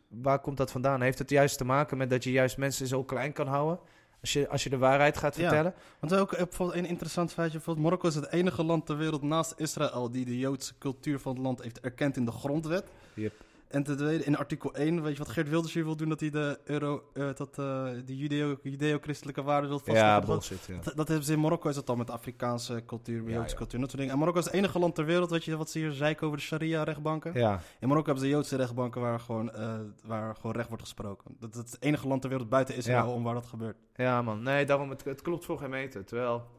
[0.08, 1.02] waar komt dat vandaan?
[1.02, 3.80] Heeft het juist te maken met dat je juist mensen zo klein kan houden?
[4.22, 5.42] Als je, als je de waarheid gaat Ja.
[5.42, 5.74] vertellen?
[6.00, 7.56] Want ook eh, bijvoorbeeld een interessant feitje.
[7.58, 11.34] Bijvoorbeeld Marokko is het enige land ter wereld naast Israël die de Joodse cultuur van
[11.34, 12.86] het land heeft erkend in de grondwet.
[13.14, 13.34] Yep.
[13.68, 16.10] En ten tweede, in artikel 1, weet je wat Geert Wilders hier wil doen?
[16.10, 20.08] Dat hij de, euro, eh, dat, eh, de judeo- judeo-christelijke waarden wil vastleggen.
[20.08, 20.66] Ja, Dat- bullshit.
[20.68, 20.76] Ja.
[20.84, 23.56] Dat, dat hebben ze in Marokko is dat al met Afrikaanse cultuur, Ja, Joodse ja.
[23.58, 24.14] cultuur, dat soort dingen.
[24.14, 26.40] En Marokko is het enige land ter wereld, weet je wat ze hier zeiken over
[26.40, 27.32] de sharia-rechtbanken?
[27.34, 27.60] ja.
[27.80, 29.74] In Marokko hebben ze Joodse rechtbanken waar gewoon, eh,
[30.06, 31.36] waar gewoon recht wordt gesproken.
[31.40, 33.12] Dat, dat is het enige land ter wereld buiten Israël Ja.
[33.14, 33.77] om waar dat gebeurt.
[33.96, 34.44] Ja, man.
[34.44, 36.06] Nee, daarom, het, het klopt voor geen meter.
[36.06, 36.56] Terwijl...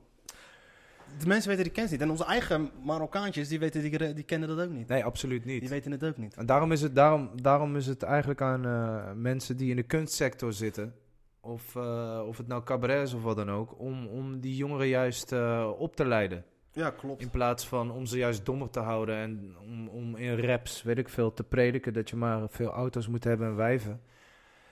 [1.18, 2.00] De mensen weten die kennis niet.
[2.00, 4.88] En onze eigen Marokkaantjes, die, weten, die, die kennen dat ook niet.
[4.88, 5.60] Nee, absoluut niet.
[5.60, 6.34] Die weten het ook niet.
[6.34, 9.82] En daarom is het, daarom, daarom is het eigenlijk aan eh, mensen die in de
[9.82, 10.94] kunstsector zitten,
[11.40, 14.86] of, eh, of het nou cabaret is of wat dan ook, om, om die jongeren
[14.86, 16.44] juist eh, op te leiden.
[16.72, 17.22] Ja, klopt.
[17.22, 20.98] In plaats van om ze juist dommer te houden en om, om in raps, weet
[20.98, 24.00] ik veel, te prediken dat je maar veel auto's moet hebben en wijven.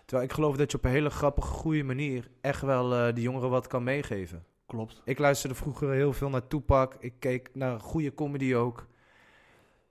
[0.05, 3.51] Terwijl ik geloof dat je op een hele grappige, goede manier echt wel die jongeren
[3.51, 4.45] wat kan meegeven.
[4.67, 5.03] Klopt.
[5.05, 6.95] Ik luisterde vroeger heel veel naar Tupac.
[6.99, 8.87] Ik keek naar goede comedy ook.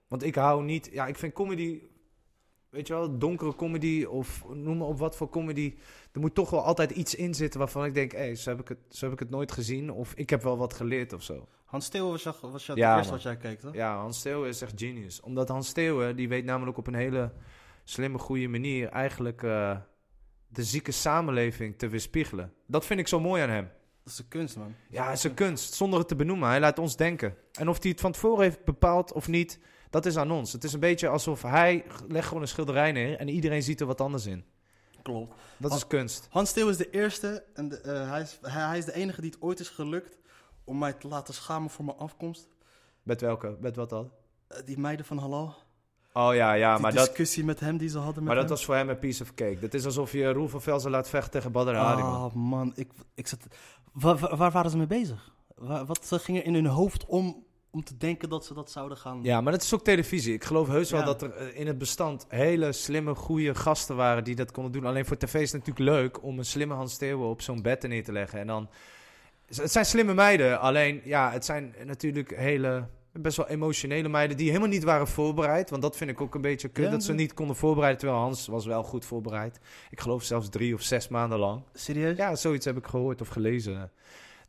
[0.07, 0.89] Want ik hou niet...
[0.91, 1.81] Ja, ik vind comedy...
[2.69, 5.75] Weet je wel, donkere comedy of noem maar op wat voor comedy.
[6.11, 8.11] Er moet toch wel altijd iets in zitten waarvan ik denk...
[8.11, 9.91] Hé, hey, zo, heb ik het, zo heb ik het nooit gezien.
[9.91, 11.47] Of ik heb wel wat geleerd of zo.
[11.65, 13.73] Hans Steeuwen was, jou- was jou Ja, het eerste wat jij keek, toch?
[13.73, 15.21] Ja, Hans Steeuwen is echt genius.
[15.21, 17.31] Omdat Hans Steeuwen, die weet namelijk op een hele
[17.83, 18.89] slimme, goede manier...
[18.89, 19.77] eigenlijk eh,
[20.47, 22.53] de zieke samenleving te weerspiegelen.
[22.67, 23.69] Dat vind ik zo mooi aan hem.
[24.05, 24.75] Dat is de kunst, man.
[24.89, 26.49] Ja, het is een kunst, zonder het te benoemen.
[26.49, 27.35] Hij laat ons denken.
[27.51, 30.51] En of hij het van tevoren heeft bepaald of niet, dat is aan ons.
[30.51, 33.85] Het is een beetje alsof hij legt gewoon een schilderij neer en iedereen ziet er
[33.85, 34.45] wat anders in.
[35.01, 35.35] Klopt.
[35.57, 36.27] Dat is kunst.
[36.29, 39.21] Hans Steeuwen is de eerste en de, eh, hij, is, hij, hij is de enige
[39.21, 40.17] die het ooit is gelukt
[40.63, 42.47] om mij te laten schamen voor mijn afkomst.
[43.03, 43.57] Met welke?
[43.59, 44.11] Met wat dan?
[44.47, 45.55] Eh, die meiden van Halal.
[46.17, 48.43] Oh ja, ja, die maar dat, discussie met hem die ze hadden met maar dat
[48.43, 48.53] hem.
[48.53, 49.57] was voor hem een piece of cake.
[49.59, 52.25] Dat is alsof je Roel van Velzen laat vechten tegen Badr Hari, man.
[52.25, 53.39] Oh man, ik, ik zat,
[53.91, 55.33] waar, waar- waar waren ze mee bezig?
[55.55, 58.97] Waar, wat ging er in hun hoofd om, om te denken dat ze dat zouden
[58.97, 59.19] gaan...
[59.23, 60.33] Ja, maar dat is ook televisie.
[60.33, 61.05] Ik geloof heus wel Ja.
[61.05, 64.85] dat er eh, in het bestand hele slimme, goede gasten waren die dat konden doen.
[64.85, 67.81] Alleen voor tv is het natuurlijk leuk om een slimme Hans Steeuwen op zo'n bed
[67.87, 68.39] neer te leggen.
[68.39, 68.69] En dan...
[69.55, 72.87] Het zijn slimme meiden, alleen ja, het zijn natuurlijk hele...
[73.19, 75.69] Best wel emotionele meiden die helemaal niet waren voorbereid.
[75.69, 76.85] Want dat vind ik ook een beetje kut.
[76.85, 77.99] Ja, dat ze niet konden voorbereiden.
[77.99, 79.59] Terwijl Hans was wel goed voorbereid.
[79.89, 81.61] Ik geloof zelfs drie of zes maanden lang.
[81.73, 82.17] Serieus?
[82.17, 83.91] Ja, zoiets heb ik gehoord of gelezen.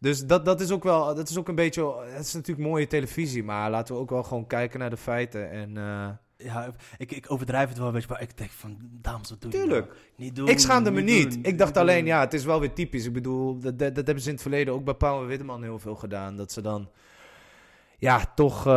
[0.01, 2.87] Dus dat, dat is ook wel, dat is ook een beetje, het is natuurlijk mooie
[2.87, 5.51] televisie, maar laten we ook wel gewoon kijken naar de feiten.
[5.51, 6.09] En eh,
[6.47, 9.51] Ja, ik, ik overdrijf het wel een beetje, maar ik denk van, dames, wat doe
[9.51, 9.87] je Tuurlijk.
[9.87, 9.99] nou?
[10.17, 10.49] Niet doen.
[10.49, 11.33] ik schaamde me niet.
[11.33, 11.83] doen, ik dacht doen.
[11.83, 13.07] alleen, ja, het is wel weer typisch.
[13.07, 15.63] Ik bedoel, dat, dat, dat hebben ze in het verleden ook bij Pauw en Witteman
[15.63, 16.37] heel veel gedaan.
[16.37, 16.89] Dat ze dan,
[17.99, 18.73] ja, toch eh,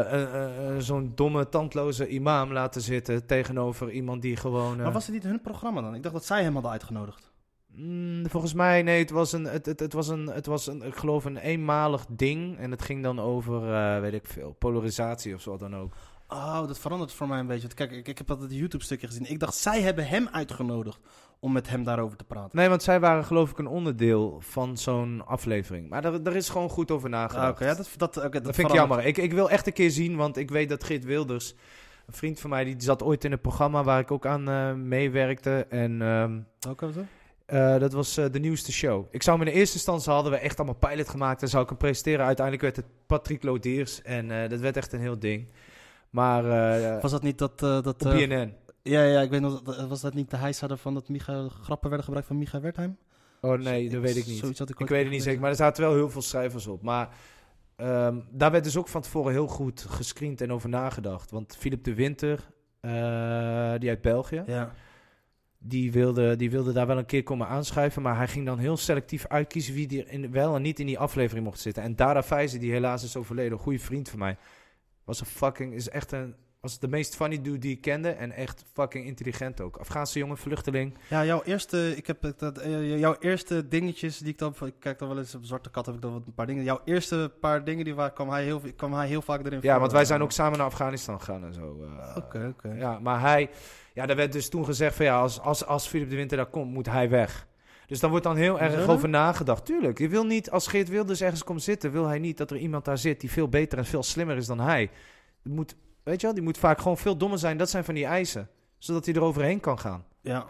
[0.00, 4.76] eh, eh, eh, zo'n domme, tandloze imam laten zitten tegenover iemand die gewoon...
[4.76, 5.94] eh, Maar was het niet hun programma dan?
[5.94, 7.32] Ik dacht dat zij hem hadden uitgenodigd.
[7.66, 10.82] Mm, volgens mij, nee, het was een, het, het, het was een, het was een,
[10.82, 12.58] ik geloof een eenmalig ding.
[12.58, 15.92] En het ging dan over, eh, weet ik veel, polarisatie of zo dan ook.
[16.28, 17.62] Oh, dat verandert voor mij een beetje.
[17.62, 19.30] Want Kijk, ik, ik heb dat YouTube-stukje gezien.
[19.30, 20.98] Ik dacht, zij hebben hem uitgenodigd
[21.40, 22.58] om met hem daarover te praten.
[22.58, 25.88] Nee, want zij waren geloof ik een onderdeel van zo'n aflevering.
[25.88, 27.60] Maar daar, daar is gewoon goed over nagedacht.
[27.60, 29.04] Ah, ja, dat, dat, dat, dat vind ik jammer.
[29.04, 31.54] Ik, ik wil echt een keer zien, want ik weet dat Geert Wilders,
[32.06, 34.72] een vriend van mij, die zat ooit in een programma waar ik ook aan eh,
[34.72, 35.66] meewerkte.
[35.68, 37.04] En ehm, Welke was dat?
[37.46, 39.06] Eh, dat was eh, de nieuwste show.
[39.10, 41.62] Ik zou hem in de eerste instantie hadden we echt allemaal pilot gemaakt en zou
[41.62, 42.24] ik hem presenteren.
[42.26, 45.48] Uiteindelijk werd het Patrick Lodiers en dat werd echt een heel ding.
[46.10, 46.42] Maar
[47.00, 47.58] Was dat niet dat...
[47.58, 48.54] dat op BNN.
[48.86, 51.86] Ja, ja, ik weet nog, dat- was dat niet de hijsa van dat Micha, grappen
[51.88, 52.96] werden gebruikt van Micha Wertheim?
[53.40, 54.38] Oh nee, dat weet ik niet.
[54.38, 56.66] Zoiets had ik, Ik weet het niet zeker, maar er zaten wel heel veel schrijvers
[56.66, 56.82] op.
[56.82, 57.08] Maar
[57.76, 61.30] ehm, daar werd dus ook van tevoren heel goed gescreend en over nagedacht.
[61.30, 62.90] Want Philip de Winter, eh,
[63.78, 64.72] die uit België, Ja.
[65.58, 68.02] die wilde, die wilde daar wel een keer komen aanschuiven.
[68.02, 70.98] Maar hij ging dan heel selectief uitkiezen wie er in, wel en niet in die
[70.98, 71.82] aflevering mocht zitten.
[71.82, 74.36] En Dara Feize, die helaas is overleden, een goede vriend van mij,
[75.04, 76.34] was een fucking, is echt een,
[76.66, 78.08] was de meest funny dude die ik kende.
[78.10, 79.76] En echt fucking intelligent ook.
[79.76, 80.94] Afghaanse jongen, vluchteling.
[81.08, 84.98] Ja, jouw eerste, ik heb dat, eh, jouw eerste dingetjes die ik dan, ik kijk
[84.98, 86.64] dan wel eens op Zwarte Kat, heb ik dan wat een paar dingen.
[86.64, 89.70] Jouw eerste paar dingen, die waar, kwam, hij heel, kwam hij heel vaak erin Ja,
[89.70, 89.80] voor.
[89.80, 91.76] want wij zijn ook samen naar Afghanistan gegaan en zo.
[91.82, 92.16] eh.
[92.16, 92.74] Oké, oké.
[92.74, 93.50] Ja, maar hij...
[93.94, 96.46] Ja, daar werd dus toen gezegd van ja, als, als, als Philip de Winter daar
[96.46, 97.46] komt, moet hij weg.
[97.86, 99.64] Dus dan wordt dan heel erg over nagedacht.
[99.64, 102.56] Tuurlijk, je wil niet, als Geert Wilders ergens komt zitten, wil hij niet dat er
[102.56, 104.90] iemand daar zit die veel beter en veel slimmer is dan hij.
[105.42, 105.74] Het moet,
[106.06, 107.56] weet je wel, die moet vaak gewoon veel dommer zijn.
[107.56, 110.04] Dat zijn van die eisen, zodat hij er overheen kan gaan.
[110.20, 110.46] Ja,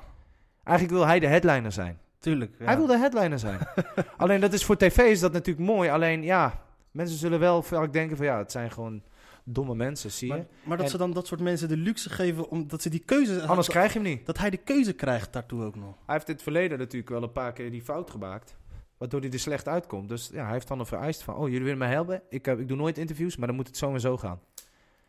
[0.65, 1.99] Eigenlijk wil hij de headliner zijn.
[2.19, 2.55] tuurlijk.
[2.59, 2.65] Ja.
[2.65, 3.59] Hij wil de headliner zijn.
[4.17, 5.89] alleen dat is voor tv is dat natuurlijk mooi.
[5.91, 9.03] Alleen ja, mensen zullen wel vaak denken van ja, het zijn gewoon
[9.45, 10.35] domme mensen, zie je.
[10.35, 13.03] maar, maar dat En- ze dan dat soort mensen de luxe geven, omdat ze die
[13.05, 13.47] keuze...
[13.47, 14.27] Anders krijg je hem niet.
[14.27, 15.95] Dat hij de keuze krijgt daartoe ook nog.
[16.07, 18.57] Hij heeft in het verleden natuurlijk wel een paar keer die fout gemaakt.
[18.99, 20.09] Waardoor hij er slecht uitkomt.
[20.09, 21.35] Dus ja, hij heeft dan een vereist van...
[21.35, 22.23] Oh, jullie willen mij helpen?
[22.29, 24.41] Ik, heb, ik doe nooit interviews, maar dan moet het zo en zo gaan.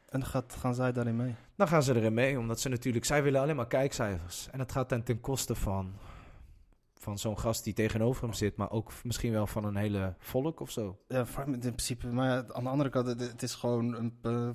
[0.10, 1.36] En dan gaat, gaan zij daarin mee.
[1.56, 3.06] Dan gaan ze erin mee, omdat ze natuurlijk...
[3.06, 4.48] Zij willen alleen maar kijkcijfers.
[4.52, 5.94] En dat gaat dan ten koste van...
[7.00, 8.56] Van zo'n gast die tegenover hem zit.
[8.56, 10.98] Maar ook misschien wel van een hele volk of zo.
[11.08, 12.08] Ja, in principe.
[12.08, 14.50] Maar aan de andere kant, het, is gewoon een, eh,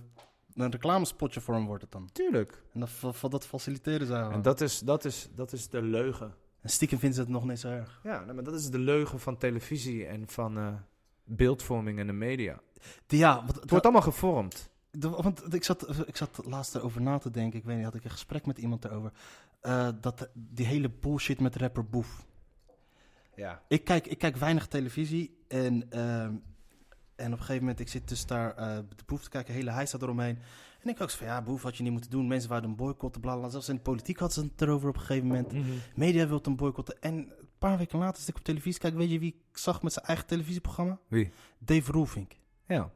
[0.54, 2.08] een reclamespotje voor hem wordt het dan.
[2.12, 2.62] Tuurlijk.
[2.72, 4.28] En dat, dat, dat faciliteren zij.
[4.30, 6.34] En dat is, dat, is, dat is de leugen.
[6.60, 8.00] En stiekem vinden ze het nog niet zo erg.
[8.02, 10.74] Ja, nee, maar dat is de leugen van televisie en van eh,
[11.24, 12.60] beeldvorming en de media.
[13.06, 14.70] Die, ja, wat, Het wordt allemaal gevormd.
[14.98, 17.58] De- want ik zat, ik zat laatst erover na te denken.
[17.58, 19.12] Ik weet niet, had ik een gesprek met iemand erover.
[19.60, 22.26] Eh, dat die hele bullshit met rapper Boef.
[23.36, 23.62] Ja.
[23.68, 26.34] Ik kijk, ik kijk weinig televisie en, ehm,
[27.16, 29.70] en op een gegeven moment, ik zit dus daar eh, de Boef te kijken, hele
[29.70, 30.38] hij staat eromheen.
[30.82, 32.26] En ik ook zo van, ja, Boef had je niet moeten doen.
[32.26, 33.48] Mensen waren een boycotten, bla.
[33.48, 35.52] Zelfs in de politiek hadden ze het erover op een gegeven moment.
[35.52, 35.70] Mhm.
[35.94, 37.00] Media wilde hem boycotten.
[37.00, 39.82] En een paar weken later, als ik op televisie kijk, weet je wie ik zag
[39.82, 40.98] met zijn eigen televisieprogramma?
[41.08, 41.32] Wie?
[41.58, 42.32] Dave Roelvink.
[42.66, 42.90] Ja.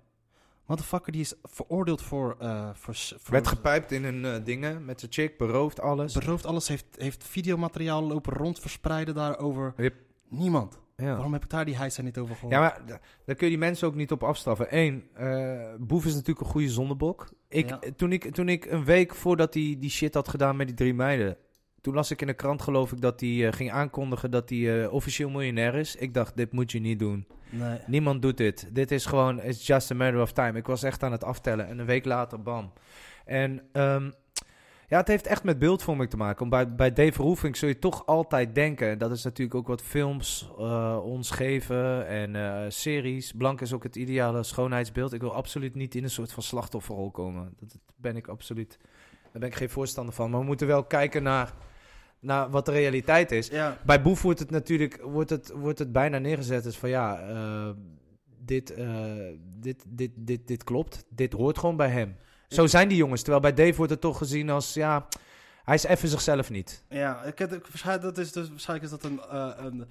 [0.66, 2.36] Motherfucker, die is veroordeeld voor...
[2.38, 6.12] eh voor, voor Werd gepijpt in een eh, dingen met zijn chick, beroofd alles.
[6.12, 9.74] beroofd alles, heeft, heeft videomateriaal lopen rond verspreiden daarover.
[9.76, 9.94] Yep.
[10.28, 10.78] Niemand.
[10.96, 11.12] ja.
[11.14, 12.54] Waarom heb ik daar die heisa niet over gehoord?
[12.54, 12.82] ja, maar
[13.24, 14.66] daar kun je die mensen ook niet op afstraffen.
[14.70, 17.28] Eén, eh, Boef is natuurlijk een goede zondebok.
[17.48, 17.78] Ik, Ja.
[17.96, 20.94] toen, ik, toen ik een week voordat hij die shit had gedaan met die drie
[20.94, 21.36] meiden...
[21.86, 24.82] Toen las ik in de krant, geloof ik, dat hij eh, ging aankondigen dat hij
[24.82, 25.96] eh, officieel miljonair is.
[25.96, 27.26] Ik dacht, dit moet je niet doen.
[27.50, 27.78] Nee.
[27.86, 28.68] Niemand doet dit.
[28.72, 30.58] Dit is gewoon, it's just a matter of time.
[30.58, 32.72] Ik was echt aan het aftellen en een week later, bam.
[33.24, 34.10] En ehm,
[34.88, 36.48] ja, het heeft echt met beeldvorming te maken.
[36.48, 40.50] Bij, bij Dave Roelvink zul je toch altijd denken, dat is natuurlijk ook wat films
[40.58, 43.32] eh, ons geven en series.
[43.32, 45.12] Blank is ook het ideale schoonheidsbeeld.
[45.12, 47.54] Ik wil absoluut niet in een soort van slachtofferrol komen.
[47.58, 48.78] Dat, dat ben ik absoluut,
[49.22, 50.30] daar ben ik geen voorstander van.
[50.30, 51.54] Maar we moeten wel kijken naar,
[52.26, 53.48] naar wat de realiteit is.
[53.48, 57.20] Ja, Bij Boef wordt het natuurlijk wordt het, wordt het bijna neergezet als van ja,
[57.20, 57.70] eh,
[58.38, 58.88] dit, eh,
[59.58, 61.04] dit, dit, dit, dit klopt.
[61.08, 62.16] Dit hoort gewoon bij hem.
[62.48, 63.20] Zo zijn die jongens.
[63.20, 65.06] Terwijl bij Dave wordt het toch gezien als ja,
[65.66, 66.84] hij is even zichzelf niet.
[66.88, 69.84] ja ik heb, waarschijnlijk, dat is dus, waarschijnlijk is dat een, eh, een,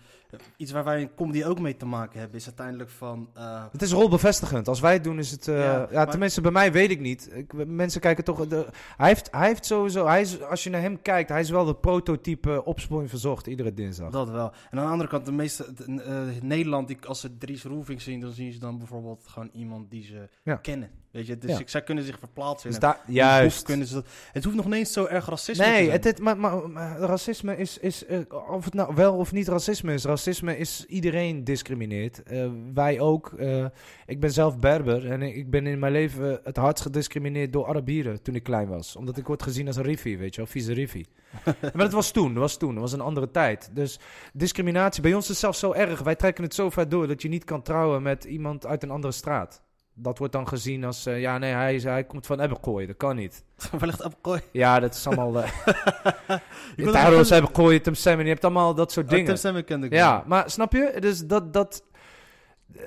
[0.58, 2.38] iets waar wij in comedy ook mee te maken hebben.
[2.38, 3.30] Is uiteindelijk van...
[3.34, 4.68] eh, Het is rolbevestigend.
[4.68, 5.48] Als wij het doen is het...
[5.48, 7.30] eh, Ja, ja, maar- tenminste bij mij weet ik niet.
[7.34, 8.48] Ik, mensen kijken toch...
[8.48, 8.66] De,
[8.98, 10.06] hij, heeft, hij heeft sowieso...
[10.08, 13.74] Hij is, als je naar hem kijkt, hij is wel de prototype opsporing verzocht iedere
[13.74, 14.12] dinsdag.
[14.12, 14.52] Dat wel.
[14.70, 18.02] En aan de andere kant, de meeste de- eh, Nederland, die, als ze Dries Roelvink
[18.02, 20.56] zien, dan zien ze dan bijvoorbeeld gewoon iemand die ze Ja.
[20.56, 20.90] kennen.
[21.16, 21.60] Weet je, dus Ja.
[21.60, 22.70] ik, zij kunnen zich verplaatsen.
[22.70, 23.64] Dus daar, juist.
[23.64, 25.92] Kunnen ze dat, het hoeft nog niet eens zo erg racisme te Nee, zijn.
[25.92, 29.48] het, het, maar, maar, maar racisme is, is eh, of het nou wel of niet
[29.48, 30.04] racisme is.
[30.04, 32.24] Racisme is iedereen discrimineert.
[32.24, 33.34] Eh, wij ook.
[33.38, 33.66] Eh,
[34.06, 38.22] ik ben zelf Berber en ik ben in mijn leven het hardst gediscrimineerd door Arabieren
[38.22, 38.96] toen ik klein was.
[38.96, 41.08] Omdat ik word gezien als een riffie, weet je wel, vieze riffie.
[41.62, 43.70] maar dat was toen, dat was toen, dat was een andere tijd.
[43.74, 44.00] Dus
[44.34, 46.02] discriminatie, bij ons is zelfs zo erg.
[46.02, 48.92] Wij trekken het zo ver door dat je niet kan trouwen met iemand uit een
[48.92, 49.64] andere straat.
[49.98, 53.16] Dat wordt dan gezien als, eh, ja nee, hij, hij komt van Ebbekooi, dat kan
[53.16, 53.44] niet.
[53.80, 55.32] Wellicht Apple Ja, dat is allemaal...
[55.32, 59.26] nog- hebben gooien, Tim Salmon, je hebt allemaal dat soort Oh, dingen.
[59.26, 60.24] Tim Salmon kende ik ja, wel.
[60.28, 60.98] maar snap je?
[61.00, 61.84] Dus dat, dat,
[62.76, 62.82] eh,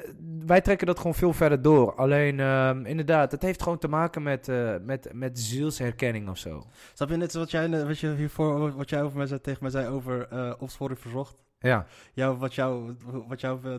[0.46, 1.94] wij trekken dat gewoon veel verder door.
[1.94, 6.62] Alleen, ehm, inderdaad, het heeft gewoon te maken met, eh, met, met zielsherkenning of zo.
[6.94, 9.70] Snap je net wat jij, wat je hiervoor, wat jij over mij zei, tegen mij
[9.70, 11.36] zei over eh opsporing verzocht?
[11.58, 11.86] Ja.
[12.12, 12.94] Jou, wat jou,
[13.28, 13.78] wat jou,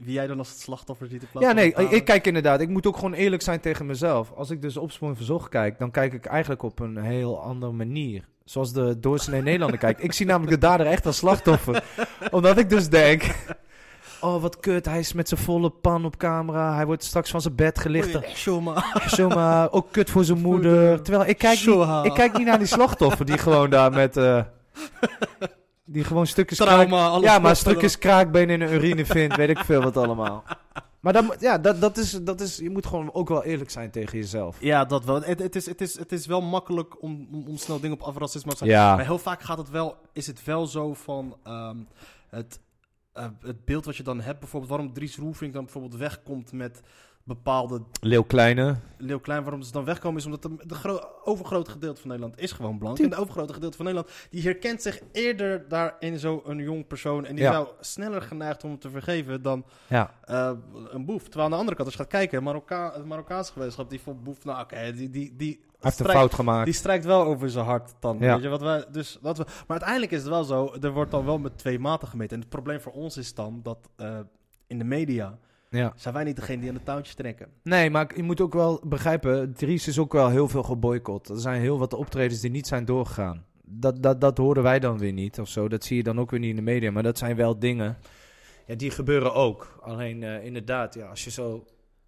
[0.00, 2.60] wie jij dan als het slachtoffer ziet in plaats Ja, nee, ik kijk inderdaad.
[2.60, 4.32] Ik moet ook gewoon eerlijk zijn tegen mezelf.
[4.36, 8.24] Als ik dus opsporing verzocht kijk, dan kijk ik eigenlijk op een heel andere manier.
[8.44, 10.02] Zoals de doorsnee Nederlander kijkt.
[10.02, 11.84] Ik zie namelijk de dader echt als slachtoffer.
[12.30, 13.22] Omdat ik dus denk...
[14.20, 14.84] Oh, wat kut.
[14.84, 16.74] Hij is met zijn volle pan op camera.
[16.74, 18.18] Hij wordt straks van zijn bed gelicht.
[18.34, 18.84] Shoma.
[19.06, 21.02] Zomaar, ook kut voor zijn moeder.
[21.02, 24.16] Terwijl ik kijk, niet, ik kijk niet naar die slachtoffer die gewoon daar met...
[24.16, 24.42] eh,
[25.92, 29.58] die gewoon stukjes kraak, alles ja, maar stukjes kraakbeen in een urine vindt, weet ik
[29.58, 30.42] veel wat allemaal.
[31.00, 33.90] Maar dan, ja, dat, dat, is, dat is, je moet gewoon ook wel eerlijk zijn
[33.90, 34.60] tegen jezelf.
[34.60, 35.22] Ja, dat wel.
[35.22, 38.02] Het, het, is, het, is, het is wel makkelijk om, om, om snel dingen op
[38.02, 38.76] afracisme te zeggen.
[38.76, 41.76] Ja, Maar heel vaak gaat het wel, is het wel zo van ehm,
[42.28, 42.60] het,
[43.12, 44.40] eh, het beeld wat je dan hebt.
[44.40, 46.80] Bijvoorbeeld waarom Dries Roelvink dan bijvoorbeeld wegkomt met
[47.36, 48.76] bepaalde Leeuw Kleine.
[48.98, 49.42] Leeuw Klein.
[49.42, 52.78] Waarom ze dan wegkomen is omdat de, de gro- overgrote gedeelte van Nederland is gewoon
[52.78, 52.98] blank.
[52.98, 57.24] En de overgrote gedeelte van Nederland die herkent zich eerder daarin zo'n jong persoon.
[57.26, 57.52] En die Ja.
[57.52, 60.50] zou sneller geneigd om hem te vergeven dan Ja, eh,
[60.88, 61.22] een boef.
[61.22, 64.24] Terwijl aan de andere kant, als je gaat kijken, Marokka het Marokkaanse gemeenschap, die vond
[64.24, 66.64] boef, nou oké, die, die, die, hij heeft een strijkt- fout gemaakt.
[66.64, 68.16] die strijkt wel over zijn hart dan.
[68.20, 68.34] Ja.
[68.34, 71.10] Weet je, wat wij, dus, wat we, maar uiteindelijk is het wel zo, er wordt
[71.10, 72.34] dan wel met twee maten gemeten.
[72.36, 74.18] En het probleem voor ons is dan dat eh,
[74.66, 75.38] in de media
[75.70, 75.92] Ja.
[75.96, 77.48] zijn wij niet degene die aan de touwtjes trekken.
[77.62, 81.28] Nee, maar je moet ook wel begrijpen, Dries is ook wel heel veel geboycott.
[81.28, 83.44] Er zijn heel wat optredens die niet zijn doorgegaan.
[83.64, 85.68] Dat, dat, dat horen wij dan weer niet of zo.
[85.68, 86.90] Dat zie je dan ook weer niet in de media.
[86.90, 87.98] Maar dat zijn wel dingen.
[88.66, 89.78] Ja, die gebeuren ook.
[89.80, 91.64] Alleen eh, inderdaad, ja, als je zo.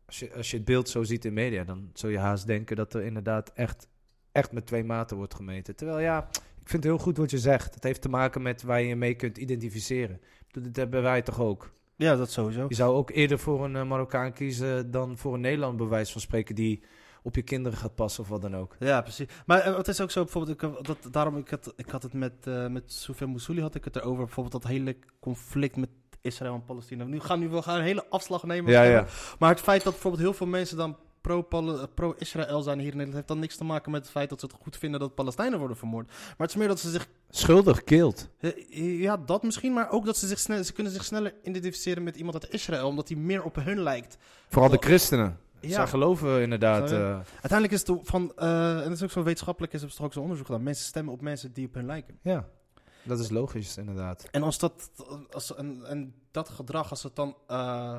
[0.07, 2.77] Als je, als je het beeld zo ziet in media, dan zul je haast denken
[2.77, 3.89] dat er inderdaad echt,
[4.33, 5.77] echt met twee maten wordt gemeten.
[5.77, 7.75] Terwijl ja, ik vind het heel goed wat je zegt.
[7.75, 10.21] Het heeft te maken met waar je je mee kunt identificeren.
[10.51, 11.73] Dat hebben wij toch ook.
[12.03, 12.67] Ja, dat sowieso.
[12.69, 16.13] Je zou ook eerder voor een eh, Marokkaan kiezen dan voor een Nederlander, bij wijze
[16.13, 16.83] van spreken, die
[17.23, 18.77] op je kinderen gaat passen of wat dan ook.
[18.79, 19.27] Ja, precies.
[19.47, 22.13] Maar eh, het is ook zo, bijvoorbeeld, ik, dat, daarom, ik had, ik had het
[22.13, 25.89] met, eh met Soufiane Moussouli had ik het erover, bijvoorbeeld dat hele conflict met
[26.21, 27.05] Israël en Palestina.
[27.05, 28.73] Nu gaan nu we gaan een hele afslag nemen.
[29.39, 33.15] Maar het feit dat bijvoorbeeld heel veel mensen dan eh, pro-Israël zijn hier in Nederland,
[33.15, 35.59] heeft dan niks te maken met het feit dat ze het goed vinden dat Palestijnen
[35.59, 36.07] worden vermoord.
[36.07, 40.17] Maar het is meer dat ze zich, Schuldig, eh, ja, dat misschien, maar ook dat
[40.17, 43.43] ze zich snel, ze kunnen zich sneller identificeren met iemand uit Israël, omdat hij meer
[43.43, 44.17] op hun lijkt.
[44.49, 45.39] Vooral de christenen.
[45.63, 45.75] Ja.
[45.75, 46.93] Zij geloven inderdaad.
[46.93, 46.99] Eh,
[47.41, 50.23] Uiteindelijk is het van, eh, en dat is ook zo wetenschappelijk, is er ook zo'n
[50.23, 50.63] onderzoek gedaan.
[50.63, 52.19] Mensen stemmen op mensen die op hun lijken.
[52.23, 52.49] ja,
[53.03, 54.29] dat is logisch inderdaad.
[54.31, 54.91] En als dat,
[55.31, 57.99] als, en, en dat gedrag, als het dan, eh,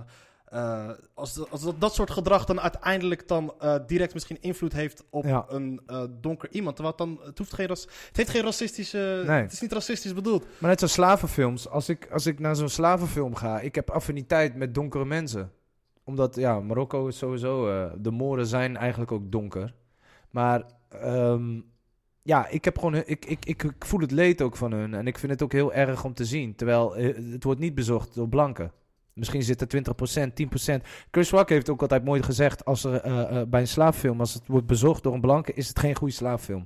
[0.53, 4.73] eh, als, de- als dat, dat soort gedrag dan uiteindelijk dan eh, direct misschien invloed
[4.73, 5.45] heeft op Ja.
[5.47, 9.23] een eh, donker iemand, terwijl het dan, het hoeft geen, ras, het heeft geen racistische,
[9.27, 9.41] Nee.
[9.41, 10.45] het is niet racistisch bedoeld.
[10.57, 11.69] Maar net zoals slavenfilms.
[11.69, 15.51] Als ik, als ik naar zo'n slavenfilm ga, ik heb affiniteit met donkere mensen.
[16.03, 17.65] Omdat, ja, Marokko is sowieso...
[17.97, 19.73] de Moren zijn eigenlijk ook donker.
[20.29, 21.59] Maar, ehm,
[22.21, 22.95] ja, ik heb gewoon...
[22.95, 24.93] Ik, ik, ik, ik voel het leed ook van hun.
[24.93, 26.55] En ik vind het ook heel erg om te zien.
[26.55, 28.71] Terwijl het wordt niet bezocht door blanken.
[29.13, 29.83] Misschien zit er
[30.77, 30.85] 20%, 10%.
[31.11, 32.65] Chris Rock heeft ook altijd mooi gezegd...
[32.65, 35.53] Als er eh, eh, bij een slaapfilm, als het wordt bezocht door een blanke...
[35.53, 36.65] is het geen goede slaapfilm.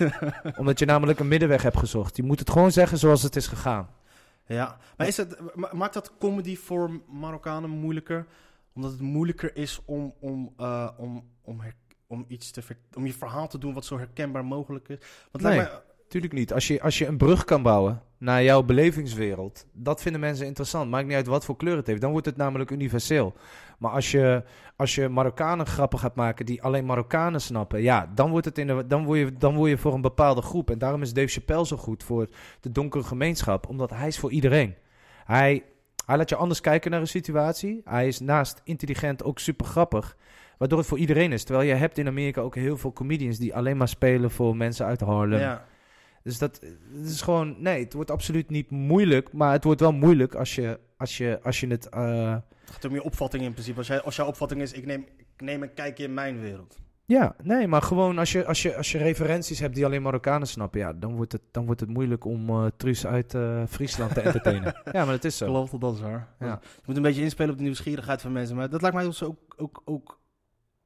[0.58, 2.16] Omdat je namelijk een middenweg hebt gezocht.
[2.16, 3.88] Je moet het gewoon zeggen zoals het is gegaan.
[4.46, 8.26] Ja, maar is het, ma- maakt dat comedy voor Marokkanen moeilijker?
[8.74, 11.76] Omdat het moeilijker is om, om, eh, om, om, her-
[12.06, 14.98] om iets te ver- om je verhaal te doen wat zo herkenbaar mogelijk is.
[14.98, 15.56] Want het Nee.
[15.56, 16.52] lijkt mij, Tuurlijk niet.
[16.52, 20.90] Als je, als je een brug kan bouwen naar jouw belevingswereld, dat vinden mensen interessant.
[20.90, 22.00] Maakt niet uit wat voor kleur het heeft.
[22.00, 23.34] Dan wordt het namelijk universeel.
[23.78, 24.42] Maar als je,
[24.76, 28.66] als je Marokkanen grappen gaat maken die alleen Marokkanen snappen, ja, dan, wordt het in
[28.66, 30.70] de, dan, word je, dan word je voor een bepaalde groep.
[30.70, 32.28] En daarom is Dave Chappelle zo goed voor
[32.60, 34.74] de donkere gemeenschap, omdat hij is voor iedereen.
[35.24, 35.62] Hij,
[36.06, 37.80] hij laat je anders kijken naar een situatie.
[37.84, 40.16] Hij is naast intelligent ook super grappig.
[40.58, 41.44] Waardoor het voor iedereen is.
[41.44, 44.86] Terwijl je hebt in Amerika ook heel veel comedians die alleen maar spelen voor mensen
[44.86, 45.40] uit Harlem.
[45.40, 45.64] ja.
[46.24, 46.60] Dus dat,
[47.04, 50.80] is gewoon, nee, het wordt absoluut niet moeilijk, maar het wordt wel moeilijk als je,
[50.96, 53.78] als je, als je het, eh, Het gaat om je opvatting in principe.
[53.78, 56.78] Als, jij, als jouw opvatting is, ik neem, ik neem een kijkje in mijn wereld.
[57.06, 60.46] ja, nee, maar gewoon als je, als je, als je referenties hebt die alleen Marokkanen
[60.48, 64.14] snappen, ja, dan wordt het, dan wordt het moeilijk om eh Truus uit eh, Friesland
[64.14, 64.74] te entertainen.
[64.92, 65.46] ja, maar dat is zo.
[65.46, 66.34] Klopt, dat, dat is waar.
[66.38, 66.60] Ja.
[66.62, 68.56] Je moet een beetje inspelen op de nieuwsgierigheid van mensen.
[68.56, 70.20] Maar dat lijkt mij dus ook, ook, ook,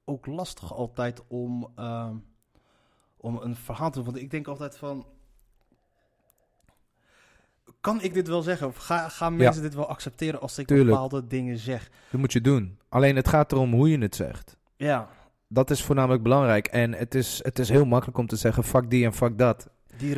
[0.04, 2.16] ook lastig altijd om, ehm,
[3.16, 4.06] om een verhaal te doen.
[4.06, 5.06] Want ik denk altijd van...
[7.80, 8.66] Kan ik dit wel zeggen?
[8.66, 10.88] Of ga, gaan mensen dit wel accepteren als ik Tuurlijk.
[10.90, 11.90] bepaalde dingen zeg?
[12.10, 12.78] Dat moet je doen.
[12.88, 14.56] Alleen het gaat erom hoe je het zegt.
[14.76, 15.08] Ja,
[15.48, 16.66] Dat is voornamelijk belangrijk.
[16.66, 19.68] En het is, het is heel makkelijk om te zeggen, fuck die en fuck dat.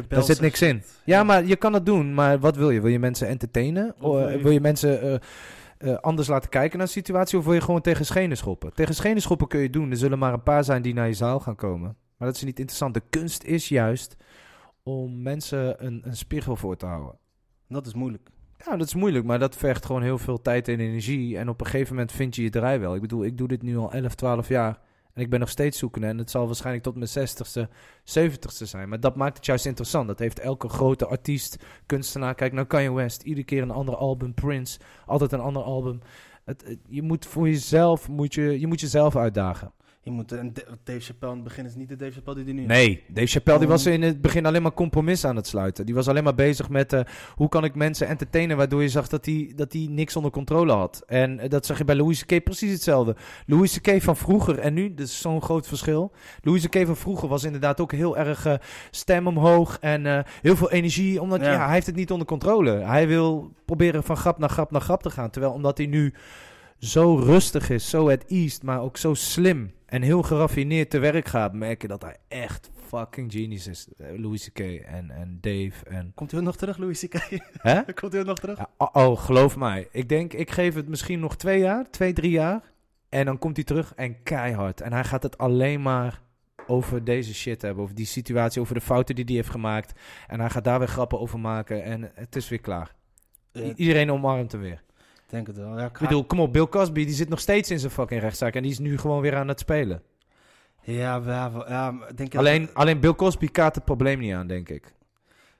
[0.09, 0.83] Daar zit niks in.
[1.05, 2.15] Ja, maar je kan het doen.
[2.15, 2.81] Maar wat wil je?
[2.81, 3.95] Wil je mensen entertainen?
[4.01, 5.15] Of wil je- wil je mensen eh,
[5.79, 7.39] eh, anders laten kijken naar de situatie?
[7.39, 8.75] Of wil je gewoon tegen schenen schoppen?
[8.75, 9.91] Tegen schenen schoppen kun je doen.
[9.91, 11.97] Er zullen maar een paar zijn die naar je zaal gaan komen.
[12.17, 12.95] Maar dat is niet interessant.
[12.95, 14.17] De kunst is juist
[14.83, 17.19] om mensen een, een spiegel voor te houden.
[17.71, 18.29] Dat is moeilijk.
[18.65, 21.39] Ja, dat is moeilijk, maar dat vergt gewoon heel veel tijd en energie.
[21.39, 22.95] En op een gegeven moment vind je je draai wel.
[22.95, 24.81] Ik bedoel, ik doe dit nu al 11, 12 jaar.
[25.15, 26.07] En ik ben nog steeds zoekende.
[26.07, 27.69] En het zal waarschijnlijk tot mijn 60ste,
[28.19, 28.89] 70ste zijn.
[28.89, 30.07] Maar dat maakt het juist interessant.
[30.07, 32.35] Dat heeft elke grote artiest, kunstenaar.
[32.35, 33.23] Kijk naar Kanye West.
[33.23, 34.35] Iedere keer een ander album.
[34.35, 36.01] Prince, altijd een ander album.
[36.45, 39.73] Het, je moet voor jezelf, moet je, je moet jezelf uitdagen.
[40.03, 42.55] Je moet, en Da- Dave Chappelle in het begin is niet de Dave Chappelle die
[42.55, 42.67] er nu.
[42.67, 45.87] Nee, Dave Chappelle die was in het begin alleen maar compromis aan het sluiten.
[45.87, 47.01] Die was alleen maar bezig met eh,
[47.35, 50.73] hoe kan ik mensen entertainen, waardoor je zag dat hij dat hij niks onder controle
[50.73, 51.03] had.
[51.07, 52.45] En eh, dat zag je bij Louis C.K.
[52.45, 53.17] precies hetzelfde.
[53.47, 54.03] Louis C.K.
[54.03, 56.13] van vroeger en nu, dat is zo'n groot verschil.
[56.43, 56.87] Louis C.K.
[56.87, 58.55] van vroeger was inderdaad ook heel erg eh,
[58.91, 61.53] stem omhoog en heel veel energie, omdat Ja.
[61.53, 62.71] ja, hij heeft het niet onder controle.
[62.71, 66.15] Hij wil proberen van grap naar grap naar grap te gaan, terwijl omdat hij nu
[66.81, 71.29] zo rustig is, zo at ease, maar ook zo slim en heel geraffineerd te werk
[71.29, 73.89] gaat, merk je dat hij echt fucking genius is.
[73.99, 74.59] Eh, Louis C.K.
[74.59, 76.13] en, en Dave en...
[76.15, 77.39] Komt hij nog terug, Louis C.K.?
[77.53, 77.83] Hè?
[78.01, 78.59] Komt hij nog terug?
[78.59, 79.89] Ja, oh, oh, geloof mij.
[79.93, 82.73] Ik denk, ik geef het misschien nog twee jaar, twee, drie jaar.
[83.09, 84.81] En dan komt hij terug en keihard.
[84.81, 86.21] En hij gaat het alleen maar
[86.67, 87.83] over deze shit hebben.
[87.83, 90.01] Over die situatie, over de fouten die hij heeft gemaakt.
[90.27, 91.83] En hij gaat daar weer grappen over maken.
[91.85, 92.95] En het is weer klaar.
[93.53, 94.83] Eh, I- Iedereen omarmt hem weer.
[95.31, 95.79] Ik denk het wel.
[95.79, 98.55] Ja, ik bedoel, kom op, Bill Cosby, die zit nog steeds in zijn fucking rechtszaak.
[98.55, 100.03] En die is nu gewoon weer aan het spelen.
[100.83, 104.69] ja, ja, ja, denk Alleen, dat- alleen Bill Cosby kaart het probleem niet aan, denk
[104.69, 104.95] ik.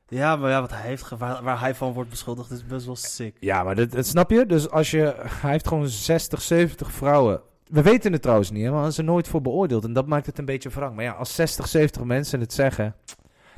[0.09, 2.97] ja, maar ja, wat hij heeft, waar, waar hij van wordt beschuldigd is best wel
[2.97, 3.37] sick.
[3.41, 4.47] Ja, maar dat, dat snap je?
[4.47, 5.15] Dus als je...
[5.41, 7.41] Hij heeft gewoon 60, 70 vrouwen.
[7.67, 9.85] We weten het trouwens niet, hè, want hij is er nooit voor beoordeeld.
[9.85, 10.95] En dat maakt het een beetje wrang.
[10.95, 12.95] Maar ja, als 60, 70 mensen het zeggen...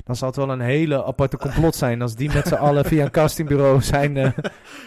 [0.05, 3.03] Dan zal het wel een hele aparte complot zijn als die met z'n allen via
[3.03, 4.17] een castingbureau zijn.
[4.17, 4.31] eh,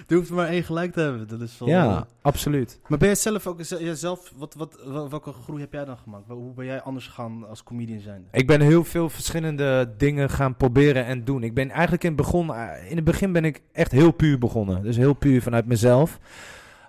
[0.07, 1.29] Je hoeft maar één gelijk te hebben.
[1.29, 2.81] Dat is wel, ja, absoluut.
[2.87, 6.25] Maar ben je zelf ook, jezelf, wat, wat, wel- welke groei heb jij dan gemaakt?
[6.29, 8.29] Hoe ben jij anders gegaan als comedian zijnde?
[8.33, 11.43] Ik ben heel veel verschillende dingen gaan proberen en doen.
[11.43, 14.39] Ik ben eigenlijk in het, begon, eh, in het begin ben ik echt heel puur
[14.39, 14.83] begonnen.
[14.83, 16.19] Dus heel puur vanuit mezelf.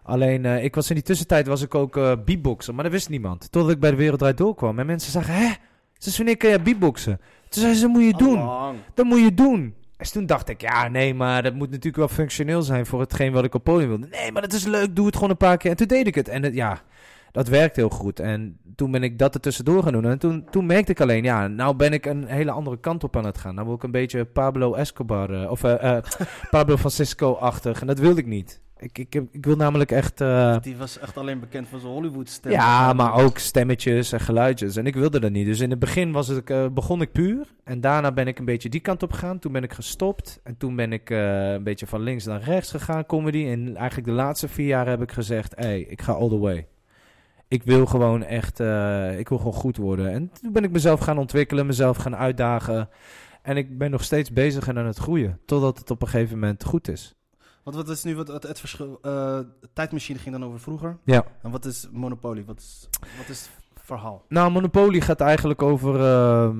[0.03, 3.09] Alleen, eh, ik was in die tussentijd was ik ook eh beatboxer, maar dat wist
[3.09, 3.51] niemand.
[3.51, 4.79] Totdat ik bij de Wereld Draait Door kwam.
[4.79, 5.53] En mensen zeggen, hè,
[5.97, 7.19] sinds wanneer kun je beatboxen?
[7.49, 8.39] Toen zei ze, dat moet je doen.
[8.39, 8.77] Allang.
[8.93, 9.75] Dat moet je doen.
[9.97, 13.31] En toen dacht ik, ja, nee, maar dat moet natuurlijk wel functioneel zijn voor hetgeen
[13.31, 14.07] wat ik op podium wilde.
[14.11, 15.71] Nee, maar dat is leuk, doe het gewoon een paar keer.
[15.71, 16.27] En toen deed ik het.
[16.27, 16.81] En het, ja,
[17.31, 18.19] dat werkt heel goed.
[18.19, 20.05] En toen ben ik dat er tussendoor gaan doen.
[20.05, 23.17] En toen, toen merkte ik alleen, ja, nou ben ik een hele andere kant op
[23.17, 23.55] aan het gaan.
[23.55, 26.03] Nou wil ik een beetje Pablo Escobar, eh, of eh, eh,
[26.49, 27.81] Pablo Francisco-achtig.
[27.81, 28.61] En dat wilde ik niet.
[28.79, 28.97] Ik,
[29.31, 30.21] ik, wil namelijk echt...
[30.21, 32.51] eh, Die was echt alleen bekend van zijn Hollywood stem.
[32.51, 34.75] ja, maar ook stemmetjes en geluidjes.
[34.75, 35.45] En ik wilde dat niet.
[35.45, 37.47] Dus in het begin was het, eh, begon ik puur.
[37.63, 39.39] En daarna ben ik een beetje die kant op gegaan.
[39.39, 40.39] Toen ben ik gestopt.
[40.43, 43.45] En toen ben ik eh, een beetje van links naar rechts gegaan, comedy.
[43.45, 45.55] En eigenlijk de laatste vier jaar heb ik gezegd...
[45.55, 46.67] Hé, hey, ik ga all the way.
[47.47, 48.59] Ik wil gewoon echt...
[49.19, 50.11] ik wil gewoon goed worden.
[50.11, 51.65] En toen ben ik mezelf gaan ontwikkelen.
[51.65, 52.89] Mezelf gaan uitdagen.
[53.41, 55.39] En ik ben nog steeds bezig en aan het groeien.
[55.45, 57.16] Totdat het op een gegeven moment goed is.
[57.67, 58.99] Wat, wat is nu wat, het, het verschil?
[59.01, 59.39] eh,
[59.73, 60.97] tijdmachine ging dan over vroeger.
[61.03, 61.23] Ja.
[61.41, 62.45] En wat is Monopoly?
[62.45, 63.49] Wat is, wat is het
[63.83, 64.23] verhaal?
[64.27, 65.99] Nou, Monopoly gaat eigenlijk over.
[66.01, 66.57] ehm,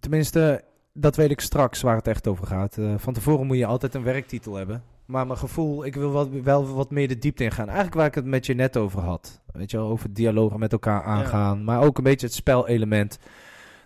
[0.00, 2.78] tenminste, dat weet ik straks waar het echt over gaat.
[2.78, 4.82] Eh, van tevoren moet je altijd een werktitel hebben.
[5.06, 7.66] Maar mijn gevoel, ik wil wat, wel wat meer de diepte in gaan.
[7.66, 9.40] Eigenlijk waar ik het met je net over had.
[9.52, 11.64] Weet je wel, over dialogen met elkaar aangaan.
[11.64, 13.18] Maar ook een beetje het spelelement.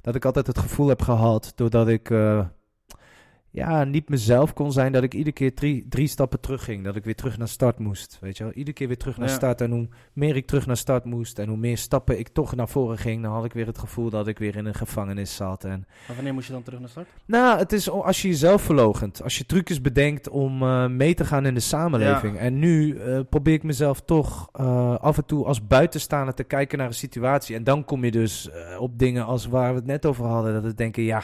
[0.00, 2.46] Dat ik altijd het gevoel heb gehad, doordat ik eh,
[3.50, 6.84] ja, niet mezelf kon zijn, dat ik iedere keer drie, drie stappen terug ging.
[6.84, 8.18] Dat ik weer terug naar start moest.
[8.20, 9.34] Weet je wel, iedere keer weer terug naar Ja.
[9.34, 9.60] start.
[9.60, 12.68] En hoe meer ik terug naar start moest en hoe meer stappen ik toch naar
[12.68, 15.64] voren ging, dan had ik weer het gevoel dat ik weer in een gevangenis zat.
[15.64, 17.08] En Maar wanneer moest je dan terug naar start?
[17.26, 19.22] nou, het is als je jezelf verlogent.
[19.22, 22.34] Als je trucjes bedenkt om eh, mee te gaan in de samenleving.
[22.34, 22.40] Ja.
[22.40, 26.78] En nu eh, probeer ik mezelf toch eh, af en toe als buitenstaander te kijken
[26.78, 27.56] naar een situatie.
[27.56, 30.52] En dan kom je dus op dingen als waar we het net over hadden.
[30.52, 31.22] Dat we denken, ja,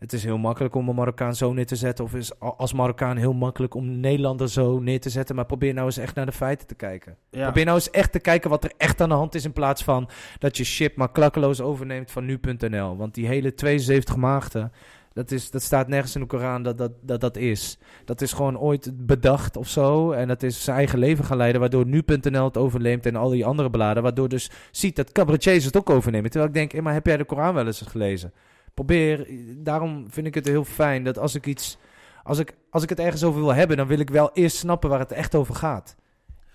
[0.00, 2.04] het is heel makkelijk om een Marokkaan zo neer te zetten.
[2.04, 5.36] Of is als Marokkaan heel makkelijk om een Nederlander zo neer te zetten.
[5.36, 7.16] Maar probeer nou eens echt naar de feiten te kijken.
[7.30, 7.44] Ja.
[7.44, 9.44] Probeer nou eens echt te kijken wat er echt aan de hand is.
[9.44, 12.96] In plaats van dat je shit maar klakkeloos overneemt van nu.nl.
[12.96, 14.72] Want die hele 72 maagden.
[15.12, 17.78] Dat, is, dat staat nergens in de Koran dat dat, dat dat is.
[18.04, 20.12] Dat is gewoon ooit bedacht of zo.
[20.12, 21.60] En dat is zijn eigen leven gaan leiden.
[21.60, 24.02] Waardoor nu.nl het overneemt en al die andere bladen.
[24.02, 26.30] Waardoor dus ziet dat cabaretiers het ook overnemen.
[26.30, 28.32] Terwijl ik denk, maar heb jij de Koran wel eens gelezen?
[28.74, 31.78] Probeer, daarom vind ik het heel fijn dat als ik iets...
[32.22, 34.90] Als ik, als ik het ergens over wil hebben, dan wil ik wel eerst snappen
[34.90, 35.96] waar het echt over gaat.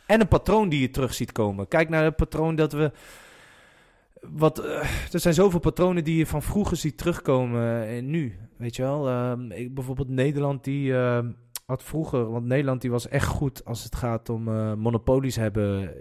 [0.06, 1.68] En een patroon die je terug ziet komen.
[1.68, 2.92] Kijk naar het patroon dat we.
[4.22, 4.80] Wat, eh,
[5.12, 8.38] er zijn zoveel patronen die je van vroeger ziet terugkomen en nu.
[8.58, 9.08] Weet je wel?
[9.08, 11.32] Ehm, ik, bijvoorbeeld Nederland, die ehm,
[11.66, 12.32] had vroeger.
[12.32, 15.94] Want Nederland die was echt goed als het gaat om eh, monopolies hebben.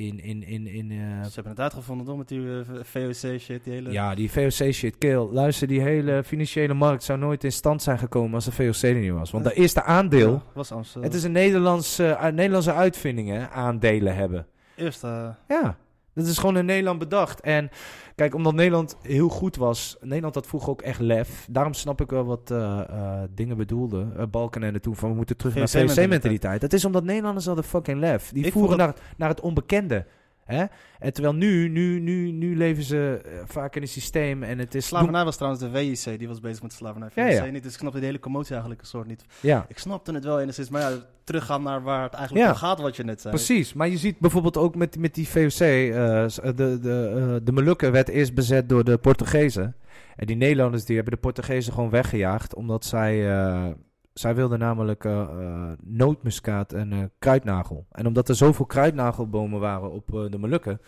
[0.00, 0.20] Eh, in...
[0.22, 3.72] in, in, in eh, Ze hebben het uitgevonden toch met die eh, VOC shit, die
[3.72, 3.90] hele...
[3.90, 5.28] ja, die VOC shit, kill.
[5.32, 8.94] Luister, die hele financiële markt zou nooit in stand zijn gekomen als de VOC er
[8.94, 9.30] niet was.
[9.30, 9.50] Want Ja.
[9.50, 11.02] dat eerste aandeel, Ja, was Amsterdam.
[11.10, 14.46] het is een Nederlandse, uit Nederlandse uitvinding, hè, aandelen hebben.
[14.76, 15.76] Eerst, eh, Ja,
[16.20, 17.40] dat is gewoon in Nederland bedacht.
[17.40, 17.70] En
[18.14, 21.46] kijk, omdat Nederland heel goed was, Nederland had vroeger ook echt lef.
[21.50, 24.06] Daarom snap ik wel wat eh, eh, dingen bedoelde.
[24.16, 26.04] Uh, Balkenende toen van we moeten terug naar VOC-mentaliteit.
[26.04, 26.60] VOC-mentaliteit.
[26.60, 28.30] Dat is omdat Nederlanders hadden fucking lef.
[28.32, 30.06] Die Ik voeren naar, naar het onbekende.
[30.50, 30.64] Hè?
[30.98, 34.74] En terwijl nu, nu, nu, nu leven ze eh, vaak in een systeem en het
[34.74, 34.86] is...
[34.86, 37.08] Slavernij was trouwens de WIC, die was bezig met slavernij.
[37.14, 37.44] Ja, ja.
[37.44, 39.24] niet, dus ik snapte de hele commotie eigenlijk een soort niet.
[39.40, 40.90] Ja, Ik snapte het wel enigszins, maar ja,
[41.24, 42.52] teruggaan naar waar het eigenlijk Ja.
[42.52, 43.34] om gaat, wat je net zei.
[43.34, 43.72] precies.
[43.72, 47.52] Maar je ziet bijvoorbeeld ook met, met die VOC, eh, s- de, de, eh, de
[47.52, 49.74] Molukken werd eerst bezet door de Portugezen.
[50.16, 53.66] En die Nederlanders die hebben de Portugezen gewoon weggejaagd, omdat zij, eh,
[54.12, 57.86] zij wilden namelijk eh, nootmuskaat en eh, kruidnagel.
[57.90, 60.80] En omdat er zoveel kruidnagelbomen waren op de Molukken,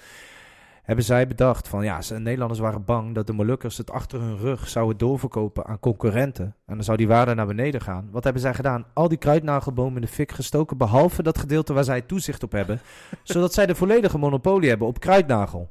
[0.83, 4.68] hebben zij bedacht van ja, Nederlanders waren bang dat de Molukkers het achter hun rug
[4.68, 6.45] zouden doorverkopen aan concurrenten.
[6.66, 8.09] En dan zou die waarde naar beneden gaan.
[8.11, 8.87] Wat hebben zij gedaan?
[8.93, 12.81] Al die kruidnagelbomen in de fik gestoken, behalve dat gedeelte waar zij toezicht op hebben,
[13.23, 15.70] zodat zij de volledige monopolie hebben op kruidnagel.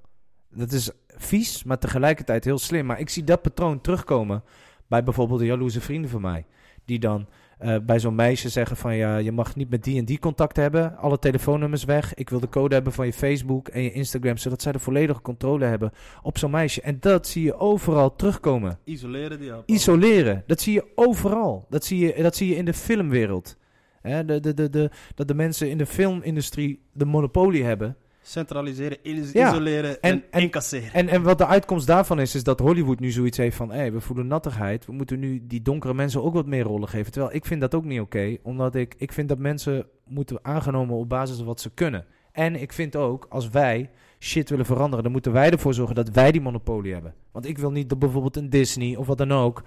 [0.49, 2.85] Dat is vies, maar tegelijkertijd heel slim.
[2.85, 4.43] Maar ik zie dat patroon terugkomen
[4.87, 6.45] bij bijvoorbeeld de jaloerse vrienden van mij.
[6.85, 7.27] Die dan
[7.61, 10.55] eh, bij zo'n meisje zeggen van ja, je mag niet met die en die contact
[10.55, 10.97] hebben.
[10.97, 12.13] Alle telefoonnummers weg.
[12.13, 14.37] Ik wil de code hebben van je Facebook en je Instagram.
[14.37, 15.91] Zodat zij de volledige controle hebben
[16.21, 16.81] op zo'n meisje.
[16.81, 18.79] En dat zie je overal terugkomen.
[18.83, 19.63] Isoleren die ook.
[19.65, 20.43] Isoleren.
[20.47, 21.65] Dat zie je overal.
[21.69, 23.57] Dat zie je, dat zie je in de filmwereld.
[24.01, 27.97] Hè, de, de, de, de, dat de mensen in de filmindustrie de monopolie hebben.
[28.23, 28.97] Centraliseren,
[29.33, 30.93] Ja, isoleren en- en, en- incasseren.
[30.93, 33.71] En, en wat de uitkomst daarvan is, is dat Hollywood nu zoiets heeft van...
[33.71, 37.11] hé, we voelen nattigheid, we moeten nu die donkere mensen ook wat meer rollen geven.
[37.11, 40.95] Terwijl ik vind dat ook niet oké, omdat ik, ik vind dat mensen moeten aangenomen
[40.95, 42.05] op basis van wat ze kunnen.
[42.31, 46.09] En ik vind ook, als wij shit willen veranderen, dan moeten wij ervoor zorgen dat
[46.09, 47.13] wij die monopolie hebben.
[47.31, 49.63] Want ik wil niet dat bijvoorbeeld een Disney of wat dan ook...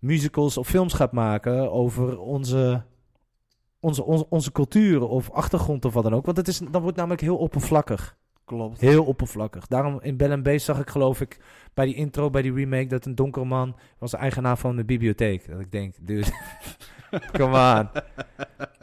[0.00, 2.82] musicals of films gaat maken over onze...
[3.80, 6.24] Onze, onze, onze cultuur of achtergrond of wat dan ook.
[6.24, 8.16] Want het is, dan wordt namelijk heel oppervlakkig.
[8.44, 8.80] Klopt.
[8.80, 9.66] Heel oppervlakkig.
[9.66, 11.38] Daarom in Bell Beast zag ik geloof ik
[11.74, 14.84] bij die intro, bij die remake, dat een donkere man was de eigenaar van de
[14.84, 15.48] bibliotheek.
[15.48, 16.30] Dat ik denk, dude,
[17.38, 18.02] come on.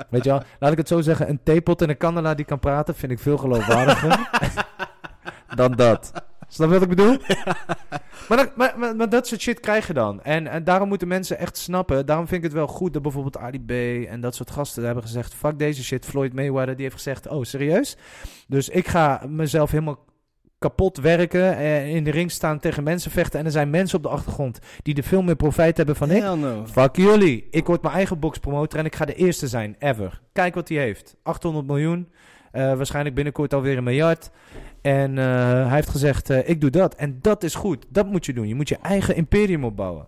[0.10, 2.60] Weet je wel, laat ik het zo zeggen, een theepot en een kandelaar die kan
[2.60, 4.30] praten vind ik veel geloofwaardiger
[5.56, 6.12] dan dat.
[6.48, 7.18] Snap je wat ik bedoel?
[8.30, 10.24] maar, dat, maar, maar, maar dat soort shit krijg je dan.
[10.24, 12.06] En, en daarom moeten mensen echt snappen.
[12.06, 13.72] Daarom vind ik het wel goed dat bijvoorbeeld Ali B
[14.08, 16.06] en dat soort gasten hebben gezegd: fuck deze shit.
[16.06, 17.98] Floyd Mayweather die heeft gezegd: oh serieus?
[18.48, 20.06] Dus ik ga mezelf helemaal
[20.60, 21.58] kapot werken.
[21.58, 23.40] En in de ring staan tegen mensen vechten.
[23.40, 26.24] En er zijn mensen op de achtergrond die er veel meer profijt hebben van ik.
[26.24, 26.66] No.
[26.66, 27.48] Fuck jullie.
[27.52, 30.22] Ik word mijn eigen boxpromoter en ik ga de eerste zijn, ever.
[30.34, 31.16] Kijk wat hij heeft.
[31.24, 32.10] 800 miljoen.
[32.52, 34.32] Eh, waarschijnlijk binnenkort alweer een miljard.
[34.86, 35.26] En eh,
[35.66, 36.96] hij heeft gezegd, eh, ik doe dat.
[36.96, 37.86] En dat is goed.
[37.90, 38.48] Dat moet je doen.
[38.48, 40.08] Je moet je eigen imperium opbouwen.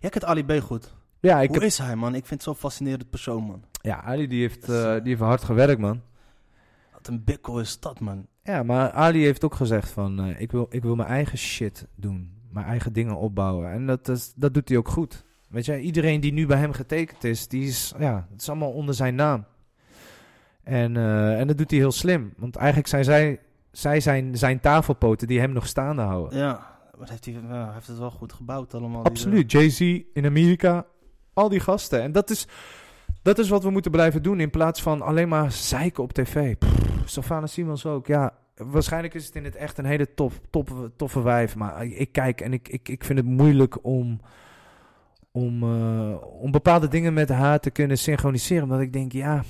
[0.00, 0.94] Jij kent Ali B goed.
[1.20, 2.14] Ja, ik Hoe heb, is hij, man?
[2.14, 3.64] Ik vind het zo'n fascinerend persoon, man.
[3.82, 6.00] ja Ali die heeft, eh, die heeft hard gewerkt, man.
[6.92, 8.26] Wat een bikkel is dat, man.
[8.42, 12.32] Ja, maar Ali heeft ook gezegd van, ik, wil, ik wil mijn eigen shit doen.
[12.52, 13.72] Mijn eigen dingen opbouwen.
[13.72, 15.24] En dat, is, dat doet hij ook goed.
[15.48, 18.72] Weet je, iedereen die nu bij hem getekend is, die is, ja, het is allemaal
[18.72, 19.44] onder zijn naam.
[20.62, 20.96] En,
[21.36, 22.32] en dat doet hij heel slim.
[22.36, 23.40] Want eigenlijk zijn zij,
[23.72, 26.38] zij zijn zijn tafelpoten die hem nog staande houden.
[26.38, 27.34] Ja, wat heeft hij,
[27.72, 29.02] heeft het wel goed gebouwd allemaal.
[29.02, 29.52] die- Absoluut.
[29.52, 29.80] Jay-Z
[30.12, 30.86] in Amerika,
[31.32, 32.02] al die gasten.
[32.02, 32.46] En dat is,
[33.22, 36.54] dat is wat we moeten blijven doen in plaats van alleen maar zeiken op tv.
[37.04, 38.34] Sylvana Simons ook, ja.
[38.56, 41.56] Waarschijnlijk is het in het echt een hele tof, top, toffe wijf.
[41.56, 44.20] Maar ik kijk en ik, ik, ik vind het moeilijk om,
[45.30, 48.62] om, eh, om bepaalde dingen met haar te kunnen synchroniseren.
[48.62, 49.44] Omdat ik denk, ja,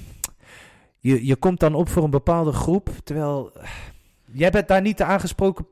[0.98, 2.90] je, je komt dan op voor een bepaalde groep.
[3.04, 3.68] Terwijl eh,
[4.32, 5.66] jij bent daar niet de aangesproken,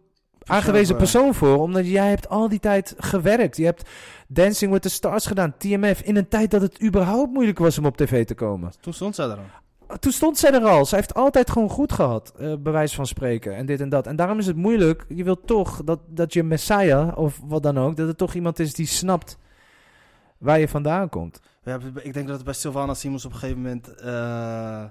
[0.44, 1.58] aangewezen persoon voor.
[1.58, 3.56] Omdat jij hebt al die tijd gewerkt.
[3.56, 3.88] Je hebt
[4.28, 6.00] Dancing with the Stars gedaan, TMF.
[6.00, 8.72] In een tijd dat het überhaupt moeilijk was om op tv te komen.
[8.80, 9.98] Toen stond zij er al.
[9.98, 10.86] Toen stond zij er al.
[10.86, 13.56] Zij heeft altijd gewoon goed gehad, eh, bij wijze van spreken.
[13.56, 14.06] En dit en dat.
[14.06, 15.04] En daarom is het moeilijk.
[15.08, 18.58] Je wilt toch dat, dat je messiah, of wat dan ook, dat het toch iemand
[18.58, 19.38] is die snapt
[20.38, 21.40] waar je vandaan komt.
[21.62, 23.94] We hebben, ik denk dat het bij Sylvana Simons op een gegeven moment...
[23.94, 24.90] eh, eh,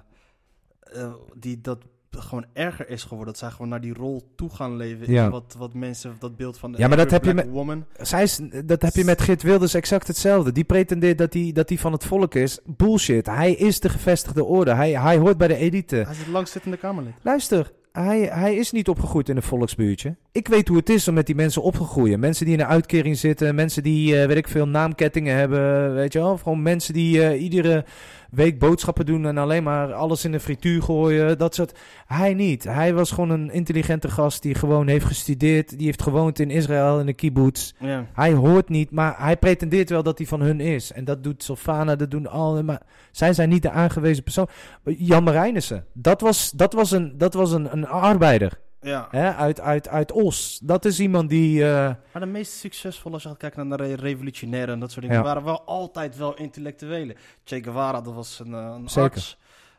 [1.34, 1.78] die dat
[2.10, 3.26] gewoon erger is geworden.
[3.26, 5.12] Dat zij gewoon naar die rol toe gaan leven.
[5.12, 5.30] Ja.
[5.30, 7.84] Wat, wat mensen, dat beeld van de Ja, maar dat heb je met- woman.
[8.00, 10.52] Zij is, dat heb je met Git Wilders exact hetzelfde.
[10.52, 12.58] Die pretendeert dat hij dat hij van het volk is.
[12.64, 13.26] Bullshit.
[13.26, 14.74] Hij is de gevestigde orde.
[14.74, 15.96] Hij, hij hoort bij de elite.
[15.96, 17.12] Hij is het langzittende Kamerlid.
[17.22, 20.16] Luister, hij, hij is niet opgegroeid in een volksbuurtje.
[20.32, 22.20] Ik weet hoe het is om met die mensen op te groeien.
[22.20, 26.12] Mensen die in een uitkering zitten, mensen die, eh, weet ik veel, naamkettingen hebben, weet
[26.12, 26.32] je wel.
[26.32, 27.84] Of gewoon mensen die eh, iedere
[28.30, 31.38] week boodschappen doen en alleen maar alles in de frituur gooien.
[31.38, 31.78] Dat soort.
[32.06, 32.64] Hij niet.
[32.64, 35.78] Hij was gewoon een intelligente gast die gewoon heeft gestudeerd.
[35.78, 37.72] Die heeft gewoond in Israël in de kibbutz.
[37.78, 38.06] Ja.
[38.12, 40.92] Hij hoort niet, maar hij pretendeert wel dat hij van hun is.
[40.92, 42.62] En dat doet Sofana, dat doen alle.
[42.62, 44.48] Maar zij zijn niet de aangewezen persoon.
[44.84, 49.08] Jan Marijnissen, dat was, dat was, een, dat was een, een arbeider ja.
[49.10, 50.60] hè, uit, uit, uit Os.
[50.62, 51.64] Dat is iemand die.
[51.64, 54.90] eh, Maar de meest succesvolle, als je gaat kijken naar de re- revolutionairen en dat
[54.90, 55.24] soort dingen, Ja.
[55.26, 57.16] waren wel altijd wel intellectuelen.
[57.44, 59.10] Che Guevara, dat was een, eh, een Zeker.
[59.10, 59.38] arts.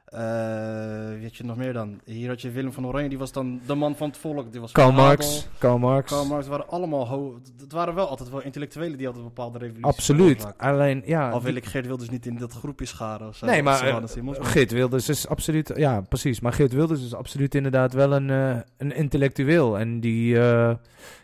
[0.10, 1.99] Wie had je nog meer dan?
[2.05, 4.51] Hier had je Willem van Oranje, die was dan de man van het volk.
[4.51, 4.91] Die was Karl.
[4.91, 5.47] Marx.
[5.57, 6.12] Karl Marx.
[6.12, 9.86] Karl Marx waren allemaal ho Het waren wel altijd wel intellectuelen die altijd bepaalde revoluties
[9.86, 10.57] Absoluut.
[10.57, 11.30] Alleen, ja.
[11.30, 13.28] Al wil ik Geert Wilders niet in dat groepje scharen.
[13.28, 13.97] Of zo, Nee, maar, eh,
[14.39, 16.39] Geert Wilders is absoluut, ja, precies.
[16.39, 19.80] Maar Geert Wilders is absoluut inderdaad wel een, eh, een intellectueel.
[19.80, 20.34] En die,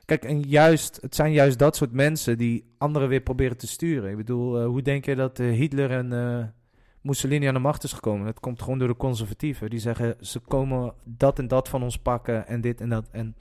[0.05, 4.09] kijk, en juist, het zijn juist dat soort mensen die anderen weer proberen te sturen.
[4.09, 6.09] Ik bedoel, hoe denk je dat Hitler en
[7.05, 8.25] Mussolini aan de macht is gekomen?
[8.25, 9.69] Dat komt gewoon door de conservatieven.
[9.69, 13.05] Die zeggen, ze komen dat en dat van ons pakken en dit en dat.
[13.11, 13.35] En,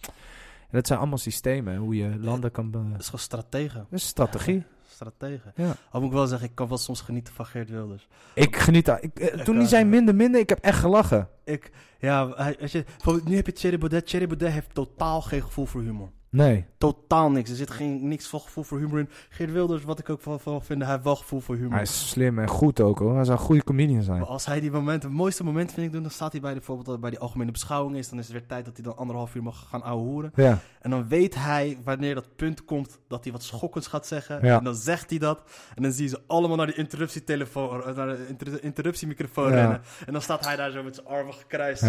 [0.60, 2.70] en dat zijn allemaal systemen, hoe je landen kan...
[2.70, 3.86] Be- Dat is gewoon strategen.
[3.90, 4.64] dat is strategie.
[4.94, 5.52] Strategen.
[5.56, 5.76] Ja.
[5.90, 8.08] Al moet ik wel zeggen, ik kan wel soms genieten van Geert Wilders.
[8.34, 9.02] Ik geniet daar.
[9.02, 9.90] Ik, eh, Echt toen waar, die zei ja.
[9.90, 11.28] minder, minder, ik heb echt gelachen.
[11.44, 12.84] Ik, ja, hij- als je,
[13.24, 14.06] nu heb je Thierry Baudet.
[14.06, 16.10] Thierry Baudet heeft totaal geen gevoel voor humor.
[16.34, 16.64] Nee.
[16.78, 17.50] Totaal niks.
[17.50, 19.08] Er zit geen, niks van gevoel voor humor in.
[19.28, 21.72] Geert Wilders, wat ik ook van, van vind, hij heeft wel gevoel voor humor.
[21.72, 23.14] Hij is slim en goed ook hoor.
[23.14, 24.18] Hij zou een goede comedian zijn.
[24.18, 26.50] Maar als hij die momenten, het mooiste moment vind ik doen, dan staat hij bij
[26.52, 28.08] de, bijvoorbeeld bij die algemene beschouwing is.
[28.08, 30.32] Dan is het weer tijd dat hij dan anderhalf uur mag gaan ouwehoeren.
[30.34, 30.58] Ja.
[30.80, 34.38] En dan weet hij wanneer dat punt komt dat hij wat schokkends gaat zeggen.
[34.42, 34.58] Ja.
[34.58, 35.42] En dan zegt hij dat.
[35.74, 39.54] En dan zie je ze allemaal naar die interruptietelefoon, eh, naar de inter- interruptiemicrofoon Ja.
[39.54, 39.80] rennen.
[40.06, 41.82] En dan staat hij daar zo met zijn armen gekruist.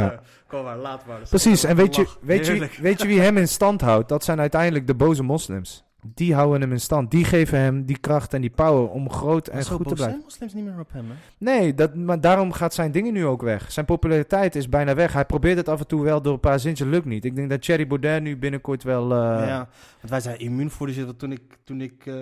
[0.47, 1.19] Kom maar, laat maar.
[1.29, 1.63] Precies.
[1.63, 4.09] En weet je, weet, je, weet je wie hem in stand houdt?
[4.09, 5.83] Dat zijn uiteindelijk de boze moslims.
[6.13, 7.11] Die houden hem in stand.
[7.11, 10.05] Die geven hem die kracht en die power om groot en goed te blijven.
[10.05, 11.13] zijn moslims niet meer op hem, hè?
[11.37, 13.71] Nee, dat, maar daarom gaat zijn dingen nu ook weg.
[13.71, 15.13] Zijn populariteit is bijna weg.
[15.13, 17.25] Hij probeert het af en toe wel door een paar zinnetjes, lukt niet.
[17.25, 19.03] Ik denk dat Thierry Baudet nu binnenkort wel...
[19.11, 19.57] eh, ja,
[19.99, 21.05] want wij zijn immuun voor die shit.
[21.05, 22.13] Want Toen ik, toen ik, eh,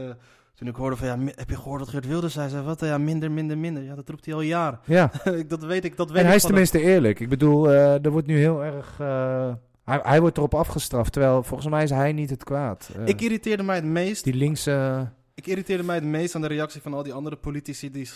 [0.55, 2.49] toen ik hoorde van, ja, heb je gehoord dat Geert Wilders zei?
[2.49, 2.80] zei wat?
[2.80, 3.84] Ja, minder, minder, minder.
[3.84, 4.80] Ja, dat roept hij al jaren.
[4.86, 5.11] ja.
[5.39, 7.20] Ik- dat weet ik, dat weet En ik hij is tenminste eerlijk.
[7.20, 8.95] Ik bedoel, eh, er wordt nu heel erg...
[8.99, 9.51] eh,
[9.84, 12.89] hij, hij wordt erop afgestraft, terwijl volgens mij is hij niet het kwaad.
[12.95, 13.07] Eh.
[13.07, 15.09] Ik irriteerde mij het meest die linkse...
[15.36, 18.09] Ik irriteerde mij het meest aan de reactie van al die andere politici die,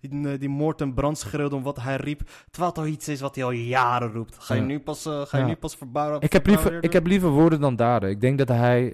[0.00, 2.20] die, die moord en brand schreeuwden om wat hij riep.
[2.50, 4.36] Terwijl het al iets is wat hij al jaren roept.
[4.38, 4.66] Ga je Ja.
[4.66, 5.48] nu pas, eh, ga je Ja.
[5.48, 6.20] nu pas verbouwen?
[6.20, 8.10] Ik heb, liever, ik heb liever woorden dan daden.
[8.10, 8.92] Ik denk dat hij...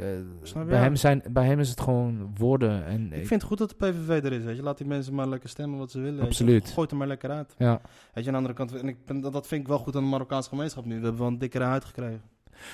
[0.55, 2.85] eh, bij, hem zijn, bij hem is het gewoon woorden.
[2.85, 4.63] En Ik vind het goed dat de PVV er is, weet je.
[4.63, 6.25] Laat die mensen maar lekker stemmen wat ze willen.
[6.25, 6.71] Absoluut.
[6.71, 7.55] Gooi er maar lekker uit.
[7.59, 7.81] Ja.
[8.15, 9.97] Weet je, aan de andere kant, en ik, ben- dat, dat vind ik wel goed
[9.97, 10.95] aan de Marokkaanse gemeenschap nu.
[10.97, 12.23] We hebben wel een dikkere huid gekregen.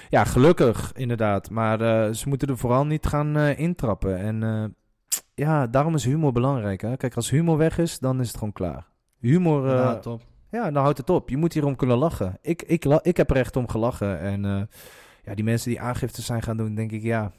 [0.08, 1.50] Ja, gelukkig inderdaad.
[1.50, 4.18] Maar eh, ze moeten er vooral niet gaan eh, intrappen.
[4.18, 4.64] En eh,
[5.34, 6.80] ja, daarom is humor belangrijk.
[6.80, 6.96] Hè?
[6.96, 8.86] Kijk, als humor weg is, dan is het gewoon klaar.
[9.20, 9.68] Humor...
[9.68, 10.22] ja, top.
[10.50, 11.28] Ja, dan houdt het op.
[11.28, 12.38] Je moet hierom kunnen lachen.
[12.42, 14.20] Ik, ik, ik heb er echt om gelachen.
[14.20, 14.68] En
[15.24, 17.32] ja, die mensen die aangifte zijn gaan doen, denk ik, ja...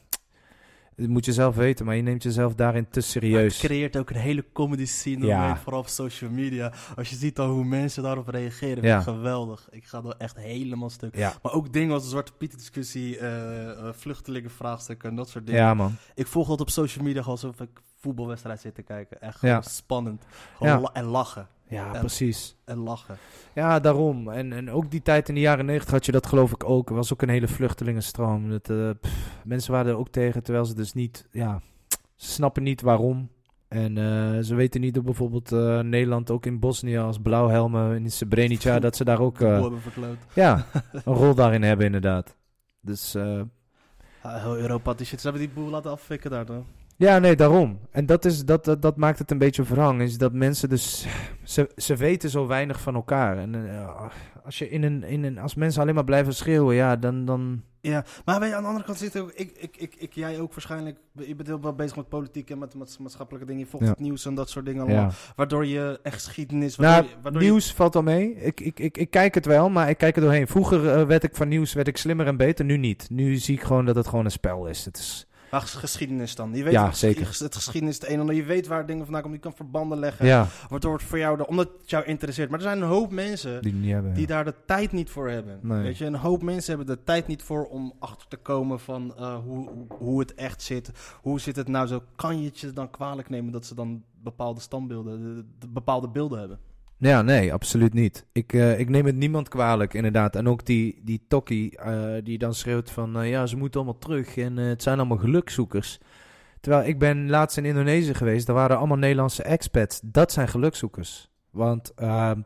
[1.00, 3.56] Dat moet je zelf weten, maar je neemt jezelf daarin te Maar serieus.
[3.60, 5.56] Het creëert ook een hele comedy scene, Ja.
[5.56, 6.72] vooral op social media.
[6.96, 9.00] Als je ziet dan hoe mensen daarop reageren, Ja.
[9.00, 9.68] geweldig.
[9.70, 11.16] Ik ga er echt helemaal stuk.
[11.16, 11.32] Ja.
[11.42, 15.60] Maar ook dingen als de Zwarte Piet discussie, eh eh, vluchtelingenvraagstukken en dat soort dingen.
[15.60, 15.96] ja, man.
[16.14, 17.70] Ik volg dat op social media alsof ik
[18.00, 19.20] voetbalwedstrijd zit te kijken.
[19.20, 20.24] Echt spannend.
[20.56, 20.80] Gewoon Ja.
[20.80, 21.46] la- en lachen.
[21.68, 22.56] Ja, En- precies.
[22.64, 23.16] En lachen.
[23.54, 24.28] Ja, daarom.
[24.28, 26.88] En, en ook die tijd in de jaren negentig had je dat geloof ik ook.
[26.88, 28.50] Er was ook een hele vluchtelingenstroom.
[28.50, 31.26] Dat, eh, pff, mensen waren er ook tegen, terwijl ze dus niet...
[31.30, 31.60] Ja,
[32.14, 33.28] ze snappen niet waarom.
[33.68, 38.10] En eh, ze weten niet dat bijvoorbeeld eh, Nederland ook in Bosnië als blauwhelmen in
[38.10, 38.78] Srebrenica...
[38.78, 39.38] dat ze daar ook
[40.34, 42.36] ja, een rol daarin hebben inderdaad.
[42.80, 43.16] Dus
[44.22, 45.20] Ah, heel Europa, die shit.
[45.20, 46.66] Ze hebben die boel laten afvikken daar dan.
[46.98, 47.78] Ja, nee, daarom.
[47.90, 50.00] En dat, is, dat, dat, dat maakt het een beetje verhang.
[50.02, 51.06] Is dat mensen dus...
[51.42, 53.38] Ze, ze weten zo weinig van elkaar.
[53.38, 54.06] En eh,
[54.44, 57.24] als, je in een, in een, als mensen alleen maar blijven schreeuwen, ja, dan...
[57.24, 60.12] dan Ja, maar weet je, aan de andere kant zit ook, ik, ik, ik, ik,
[60.12, 63.62] jij ook waarschijnlijk, je bent heel wel bezig met politiek en met, met maatschappelijke dingen,
[63.62, 63.92] je volgt Ja.
[63.92, 65.10] het nieuws en dat soort dingen allemaal, ja.
[65.36, 68.34] waardoor je echt geschiedenis, Nou, waardoor, je, waardoor je- nieuws valt wel mee.
[68.34, 70.46] Ik, ik, ik, ik kijk het wel, maar ik kijk er doorheen.
[70.48, 73.06] Vroeger eh, werd ik van nieuws werd ik slimmer en beter, nu niet.
[73.10, 74.84] Nu zie ik gewoon dat het gewoon een spel is.
[74.84, 77.26] Het is maar ges- geschiedenis dan, je weet Ja, zeker.
[77.38, 79.54] het geschiedenis is het een en ander, je weet waar dingen vandaan komen, je kan
[79.54, 82.82] verbanden leggen, ja, waardoor het voor jou, de, omdat het jou interesseert, maar er zijn
[82.82, 84.12] een hoop mensen die niet hebben.
[84.12, 84.28] die ja.
[84.28, 85.58] daar de tijd niet voor hebben.
[85.62, 85.82] Nee.
[85.82, 89.14] Weet je, een hoop mensen hebben de tijd niet voor om achter te komen van
[89.16, 90.90] eh, hoe, hoe- hoe het echt zit.
[91.22, 92.02] Hoe zit het nou zo?
[92.16, 96.08] Kan je het je dan kwalijk nemen dat ze dan bepaalde standbeelden, de- de bepaalde
[96.08, 96.58] beelden hebben?
[97.00, 98.26] Ja, nee, absoluut niet.
[98.32, 100.36] Ik, eh, ik neem het niemand kwalijk, inderdaad.
[100.36, 103.20] En ook die, die tokkie eh, die dan schreeuwt van...
[103.20, 105.98] eh, ja, ze moeten allemaal terug en het zijn allemaal gelukzoekers.
[106.60, 108.46] Terwijl ik ben laatst in Indonesië geweest.
[108.46, 110.00] Daar waren allemaal Nederlandse expats.
[110.04, 111.30] Dat zijn gelukzoekers.
[111.50, 112.40] Want ehm,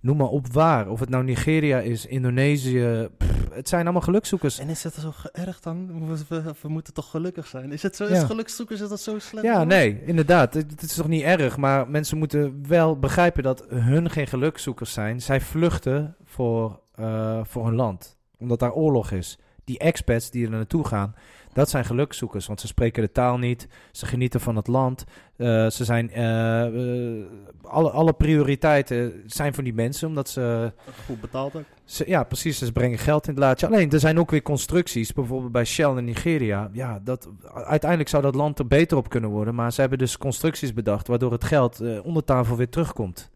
[0.00, 0.88] noem maar op waar.
[0.88, 3.08] Of het nou Nigeria is, Indonesië.
[3.52, 4.58] Het zijn allemaal gelukzoekers.
[4.58, 6.08] En is het zo erg dan?
[6.08, 7.72] We, we, we moeten toch gelukkig zijn?
[7.72, 8.04] Is het zo?
[8.04, 8.10] Ja.
[8.10, 9.46] Is gelukszoekers is dat zo slecht?
[9.46, 10.54] Ja, nee, inderdaad.
[10.54, 14.92] Het, het is toch niet erg, maar mensen moeten wel begrijpen dat hun geen gelukzoekers
[14.92, 15.22] zijn.
[15.22, 19.38] Zij vluchten voor, eh, voor hun land, omdat daar oorlog is.
[19.64, 21.14] Die expats die er naartoe gaan,
[21.52, 25.04] dat zijn gelukzoekers, want ze spreken de taal niet, ze genieten van het land.
[25.36, 27.24] Eh, ze zijn, eh, eh,
[27.62, 30.72] alle, alle prioriteiten zijn voor die mensen, omdat ze
[31.06, 31.62] Goed betaald ook.
[31.84, 32.58] ze, ja, precies.
[32.58, 33.66] Ze brengen geld in het laadje.
[33.66, 35.12] Alleen, er zijn ook weer constructies.
[35.12, 36.68] Bijvoorbeeld bij Shell in Nigeria.
[36.72, 39.54] Ja, dat, uiteindelijk zou dat land er beter op kunnen worden.
[39.54, 41.06] Maar ze hebben dus constructies bedacht...
[41.06, 43.30] waardoor het geld onder tafel weer terugkomt.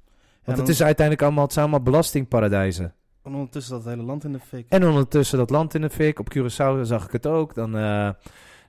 [0.45, 1.45] Want het is uiteindelijk allemaal...
[1.45, 2.95] het zijn allemaal belastingparadijzen.
[3.23, 4.67] En ondertussen dat hele land in de fik.
[4.69, 6.19] En ondertussen dat land in de fik.
[6.19, 7.55] Op Curaçao zag ik het ook.
[7.55, 7.75] Dan,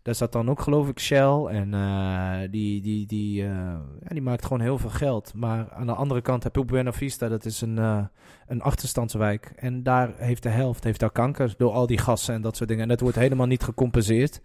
[0.02, 1.46] daar zat dan ook geloof ik Shell.
[1.46, 3.50] En eh, die, die, die, eh,
[4.02, 5.34] ja, die maakt gewoon heel veel geld.
[5.36, 7.28] Maar aan de andere kant heb je ook Buena Vista.
[7.28, 8.04] Dat is een, eh,
[8.48, 9.54] een achterstandswijk.
[9.56, 12.70] En daar heeft de helft heeft daar kanker door al die gassen en dat soort
[12.70, 12.84] dingen.
[12.84, 14.42] En dat wordt helemaal niet gecompenseerd.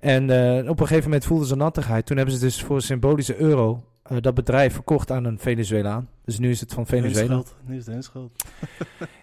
[0.00, 0.22] En
[0.68, 2.06] op een gegeven moment voelden ze nattigheid.
[2.06, 3.84] Toen hebben ze dus voor symbolische euro...
[4.20, 6.08] dat bedrijf verkocht aan een Venezuelaan.
[6.24, 7.42] Dus nu is het van Venezuela.
[7.64, 8.44] Nu is het hun schuld.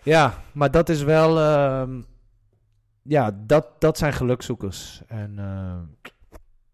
[0.04, 1.40] Ja, maar dat is wel.
[1.40, 2.02] ehm,
[3.10, 5.02] ja, dat, dat zijn gelukzoekers.
[5.08, 5.76] En eh,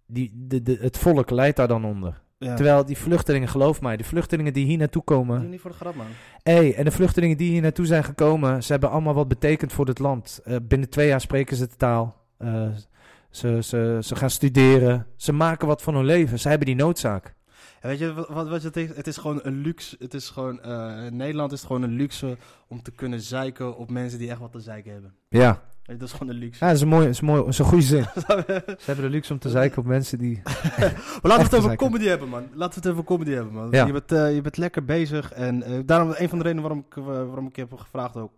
[0.05, 2.21] die, de, de, het volk leidt daar dan onder.
[2.37, 2.55] Ja.
[2.55, 5.49] Terwijl die vluchtelingen, geloof mij, de vluchtelingen die hier naartoe Doe komen.
[5.49, 6.05] niet voor de grap, man.
[6.43, 9.87] Hey, en de vluchtelingen die hier naartoe zijn gekomen, ze hebben allemaal wat betekend voor
[9.87, 10.41] het land.
[10.43, 12.15] Eh, binnen twee jaar spreken ze de taal.
[12.37, 12.67] Eh,
[13.29, 15.07] ze, ze, ze gaan studeren.
[15.15, 16.39] Ze maken wat van hun leven.
[16.39, 17.34] Ze hebben die noodzaak.
[17.85, 18.95] Weet je wat, wat, wat het is?
[18.95, 19.95] Het is gewoon een luxe.
[19.99, 23.77] Het is gewoon, eh, in Nederland is het gewoon een luxe om te kunnen zeiken
[23.77, 25.13] op mensen die echt wat te zeiken hebben.
[25.29, 26.59] Ja, Dat is gewoon een luxe.
[26.59, 28.03] ja dat is een mooie, is een, mooie, is een goede zin.
[28.13, 30.41] Ze hebben de luxe om te zeiken op mensen die...
[30.43, 32.47] Maar laten we het over comedy hebben, man.
[32.53, 33.67] Laten we het over comedy hebben, man.
[33.71, 33.85] Ja.
[33.85, 35.31] Je, bent, eh, je bent lekker bezig.
[35.31, 38.31] En eh, daarom een van de redenen waarom ik, waarom ik je heb gevraagd ook.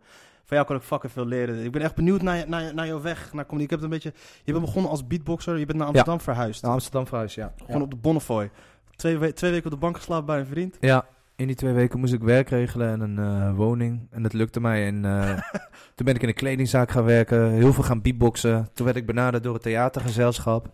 [0.44, 1.64] Van jou kan ik fucking veel leren.
[1.64, 3.64] Ik ben echt benieuwd naar, naar, naar jouw weg, naar comedy.
[3.64, 4.14] Ik heb het een beetje...
[4.44, 5.58] Je bent begonnen als beatboxer.
[5.58, 6.62] Je bent naar Amsterdam verhuisd.
[6.62, 7.54] Naar Amsterdam verhuis, ja.
[7.66, 8.52] Gewoon op de Bonnefoy.
[8.98, 10.78] Twee, we- twee weken op de bank geslapen bij een vriend.
[10.80, 14.08] Ja, in die twee weken moest ik werk regelen en een eh, woning.
[14.12, 14.86] En dat lukte mij.
[14.88, 15.30] En eh,
[15.96, 17.52] toen ben ik in een kledingzaak gaan werken.
[17.52, 18.70] Heel veel gaan beatboxen.
[18.74, 20.74] Toen werd ik benaderd door het theatergezelschap.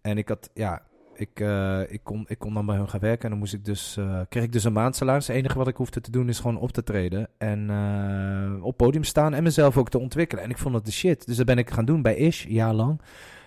[0.00, 0.82] En ik had, ja,
[1.14, 3.24] ik, eh, ik, kon, ik kon dan bij hun gaan werken.
[3.24, 5.26] En dan moest ik dus, kreeg ik dus een maandsalaris.
[5.26, 7.28] Het enige wat ik hoefde te doen is gewoon op te treden.
[7.38, 7.70] En
[8.62, 10.44] op podium staan en mezelf ook te ontwikkelen.
[10.44, 11.26] En ik vond het de shit.
[11.26, 13.00] Dus dat ben ik gaan doen bij Ish, een jaar lang.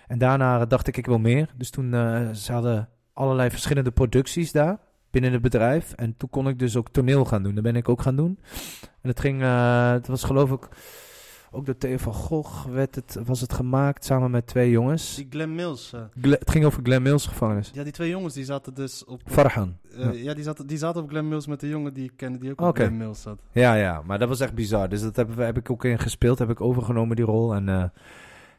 [0.06, 1.48] En daarna dacht ik, ik wil meer.
[1.56, 1.90] Dus toen
[2.34, 4.78] ze hadden allerlei verschillende producties daar
[5.10, 5.92] binnen het bedrijf.
[5.92, 7.54] En toen kon ik dus ook toneel gaan doen.
[7.54, 8.38] Dat ben ik ook gaan doen.
[9.00, 10.68] En het ging, eh, het was geloof ik
[11.54, 15.14] ook door Theo van Gogh werd het, was het gemaakt samen met twee jongens.
[15.14, 15.92] Die Glenn Mills.
[15.92, 17.70] eh, Gle- het ging over Glen Mills gevangenis.
[17.74, 19.20] ja, die twee jongens die zaten dus op...
[19.24, 19.76] Farhan.
[19.96, 22.38] eh, ja, die zaten, die zaten op Glenn Mills met de jongen die ik kende
[22.38, 22.80] die ook op Oké.
[22.80, 23.38] Glenn Mills zat.
[23.52, 24.88] Ja, ja, maar dat was echt bizar.
[24.88, 27.54] Dus dat heb, heb ik ook in gespeeld, heb ik overgenomen die rol.
[27.54, 27.92] En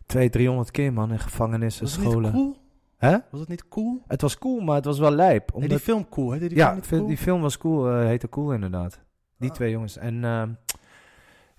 [0.06, 2.32] 200, 300 keer man in gevangenissen, scholen.
[2.32, 2.58] cool?
[3.04, 3.18] Hè?
[3.32, 4.01] Was het niet cool?
[4.08, 5.47] Het was cool, maar het was wel lijp.
[5.47, 5.70] Nee, Omdat...
[5.70, 6.39] die film cool, hè?
[6.39, 7.08] Die film ja, niet cool?
[7.08, 8.99] die film was cool, eh, heette Cool inderdaad.
[9.38, 9.56] Die Ah.
[9.56, 9.97] twee jongens.
[9.97, 10.49] En ehm,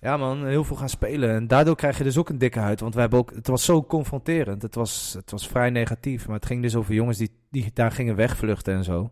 [0.00, 1.30] ja man, heel veel gaan spelen.
[1.30, 2.80] En daardoor krijg je dus ook een dikke huid.
[2.80, 4.62] Want we hebben ook, het was zo confronterend.
[4.62, 6.26] Het was, het was vrij negatief.
[6.26, 9.10] Maar het ging dus over jongens die, die daar gingen wegvluchten en zo.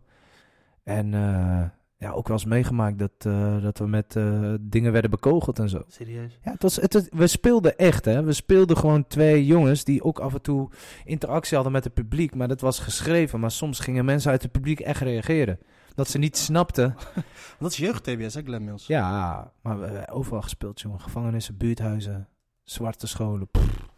[0.83, 1.63] En eh,
[2.03, 5.69] ja, ook wel eens meegemaakt dat, eh, dat we met eh, dingen werden bekogeld en
[5.69, 5.83] zo.
[5.89, 6.39] Serieus?
[6.45, 8.23] Ja, het was, het, het- we speelden echt, hè.
[8.23, 10.71] We speelden gewoon twee jongens die ook af en toe
[11.05, 12.35] interactie hadden met het publiek.
[12.35, 13.41] Maar dat was geschreven.
[13.41, 15.59] Maar soms gingen mensen uit het publiek echt reageren.
[15.95, 16.95] Dat ze niet snapten.
[17.59, 18.87] Dat is jeugd-TBS, hè, Glenn Mills?
[18.87, 21.01] Ja, maar we hebben overal gespeeld, jongen.
[21.01, 22.29] Gevangenissen, buurthuizen,
[22.65, 23.49] zwarte scholen.
[23.51, 23.91] pff.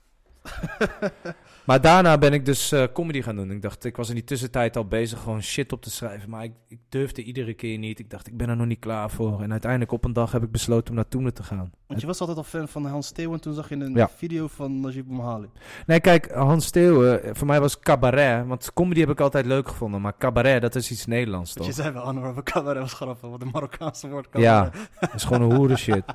[1.66, 3.50] maar daarna ben ik dus eh, comedy gaan doen.
[3.50, 6.30] Ik dacht, ik was in die tussentijd al bezig gewoon shit op te schrijven.
[6.30, 7.98] Maar ik, ik durfde iedere keer niet.
[7.98, 9.42] Ik dacht, ik ben er nog niet klaar voor.
[9.42, 11.72] En uiteindelijk op een dag heb ik besloten om naar Toenen te gaan.
[11.86, 13.40] Want je was altijd al fan van Hans Steeuwen.
[13.40, 14.08] Toen zag je een Ja.
[14.16, 15.50] video van Najib Mohammed.
[15.86, 18.46] Nee, kijk, Hans Steeuwen, eh, voor mij was cabaret.
[18.46, 20.00] Want comedy heb ik altijd leuk gevonden.
[20.00, 21.76] Maar cabaret, dat is iets Nederlands, Want toch?
[21.76, 23.30] je zei wel, Anwar, cabaret was grappig.
[23.30, 24.88] Wat een Marokkaanse woord Ja, cabaret.
[25.00, 26.02] dat is gewoon een hoere shit.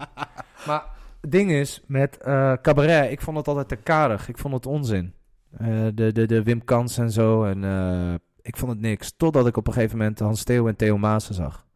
[0.67, 0.83] Maar
[1.27, 4.27] ding is, met eh, cabaret, ik vond het altijd te karig.
[4.27, 5.13] Ik vond het onzin.
[5.57, 7.43] Eh, de, de, de Wim Kans en zo.
[7.43, 9.13] En eh, ik vond het niks.
[9.17, 11.67] Totdat ik op een gegeven moment Hans Theo en Theo Maassen zag.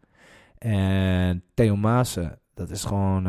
[0.57, 3.23] En Theo Maassen, dat is gewoon...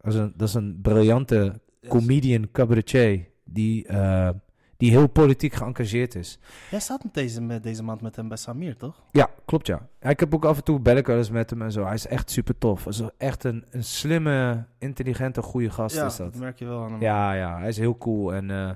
[0.00, 3.26] dat, is een, dat is een briljante comedian cabaretier.
[3.44, 3.86] Die,
[4.84, 6.38] die heel politiek geëngageerd is.
[6.70, 9.02] Jij staat met deze, met deze maand met hem bij Samir, toch?
[9.10, 9.88] Ja, klopt ja.
[10.00, 11.84] Ik heb ook af en toe bel ik wel eens met hem en zo.
[11.84, 12.84] Hij is echt super tof.
[12.84, 16.36] Hij is echt een, een slimme, intelligente, goede gast ja, is dat.
[16.36, 17.00] merk je wel aan hem.
[17.00, 18.34] Ja, ja, hij is heel cool.
[18.34, 18.70] En, eh,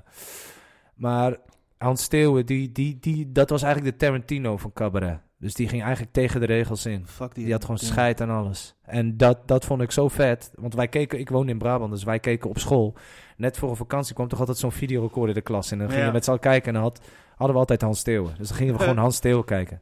[0.95, 1.37] maar
[1.77, 5.19] Hans Steeuwen, die, die, die, dat was eigenlijk de Tarantino van cabaret.
[5.37, 7.07] Dus die ging eigenlijk tegen de regels in.
[7.07, 7.43] Fuck die.
[7.43, 8.75] Die had gewoon scheid aan alles.
[8.81, 10.51] En dat, dat vond ik zo vet.
[10.55, 12.95] Want wij keken, ik woonde in Brabant, dus wij keken op school.
[13.39, 15.77] Net voor een vakantie kwam toch altijd zo'n videorecorder de klas in.
[15.79, 16.99] En dan gingen we met z'n allen kijken en dan had,
[17.35, 18.33] hadden we altijd Hans Steeuwen.
[18.37, 19.81] Dus dan gingen we gewoon Hans Steeuwen kijken.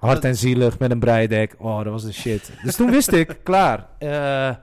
[0.00, 1.54] Hard en zielig met een breidek.
[1.58, 2.52] Oh, dat was de shit.
[2.62, 3.86] Dus toen wist ik, klaar.
[3.98, 4.54] eh,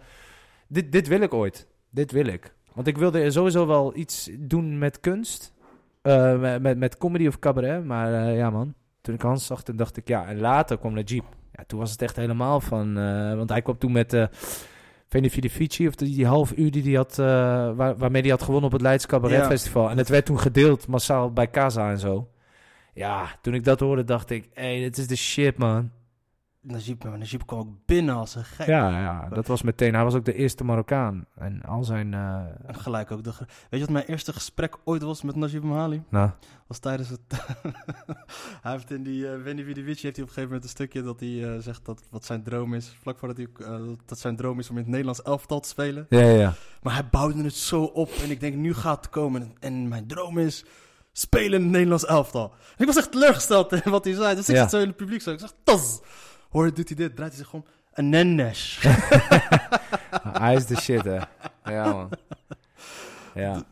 [0.67, 1.67] dit, dit wil ik ooit.
[1.89, 2.53] Dit wil ik.
[2.73, 5.53] Want ik wilde sowieso wel iets doen met kunst.
[6.01, 7.85] Eh, met, met, met comedy of cabaret.
[7.85, 8.73] Maar eh, ja, man.
[9.01, 10.27] Toen ik Hans zag, toen dacht ik, ja.
[10.27, 11.25] En later kwam Najib.
[11.51, 12.93] Ja, toen was het echt helemaal van...
[13.37, 14.13] want hij kwam toen met...
[15.13, 17.25] eh Veni Vidi Vici, of die, die half uur die hij had, eh,
[17.75, 19.47] waar, waarmee hij had gewonnen op het Leids Cabaret Ja.
[19.47, 19.89] Festival.
[19.89, 22.27] En het werd toen gedeeld massaal bij Casa en zo.
[22.93, 25.91] Ja, toen ik dat hoorde, dacht ik, hé, hey, dit is de shit, man.
[26.63, 28.67] Najib, Najib kwam ook binnen als een gek.
[28.67, 29.93] Ja, ja, dat was meteen.
[29.93, 31.25] Hij was ook de eerste Marokkaan.
[31.35, 32.13] En al zijn.
[32.13, 32.35] eh,
[32.65, 33.23] En gelijk ook.
[33.23, 36.03] De, weet je wat mijn eerste gesprek ooit was met Najib Mahali?
[36.09, 36.29] nou,
[36.67, 37.19] was tijdens het...
[38.61, 41.01] hij heeft in die uh, Wendy Vidivici heeft hij op een gegeven moment een stukje
[41.01, 42.95] dat hij eh, zegt dat wat zijn droom is.
[43.01, 43.47] Vlak voordat hij
[44.05, 46.05] dat zijn droom is om in het Nederlands elftal te spelen.
[46.09, 46.53] ja, ja, ja.
[46.81, 49.51] Maar hij bouwde het zo op en ik denk nu gaat het komen.
[49.59, 50.65] En mijn droom is
[51.11, 52.51] spelen in het Nederlands elftal.
[52.51, 54.35] En ik was echt teleurgesteld in wat hij zei.
[54.35, 54.61] Dus ik Ja.
[54.61, 55.31] zat zo in het publiek zo.
[55.31, 56.01] Ik zeg, tas!
[56.53, 57.15] Hoor doet hij dit?
[57.15, 57.65] Draait hij zich om.
[57.93, 58.83] Een nennesh.
[60.43, 61.19] Hij is de shit, hè?
[61.63, 62.09] Ja, man.
[63.33, 63.63] Ja.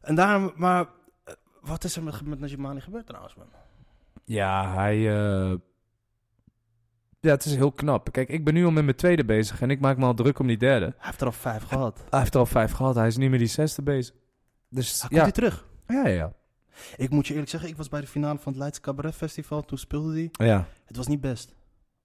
[0.00, 0.86] en daarom, maar
[1.24, 3.46] eh, wat is er met, met Najib gebeurd trouwens, man?
[4.24, 4.96] Ja, hij.
[4.96, 5.54] eh,
[7.20, 8.12] Ja, het is heel knap.
[8.12, 10.38] Kijk, ik ben nu al met mijn tweede bezig en ik maak me al druk
[10.38, 10.84] om die derde.
[10.84, 12.04] Hij heeft er al vijf gehad.
[12.10, 14.14] Hij heeft er al vijf gehad, hij is nu met die zesde bezig.
[14.68, 15.22] Dus Hij komt ja.
[15.22, 15.66] weer terug.
[15.86, 16.32] Ja, ja,
[16.96, 19.62] Ik moet je eerlijk zeggen, ik was bij de finale van het Leids Cabaret Festival.
[19.62, 20.46] Toen speelde hij.
[20.46, 20.66] ja.
[20.84, 21.54] Het was niet best.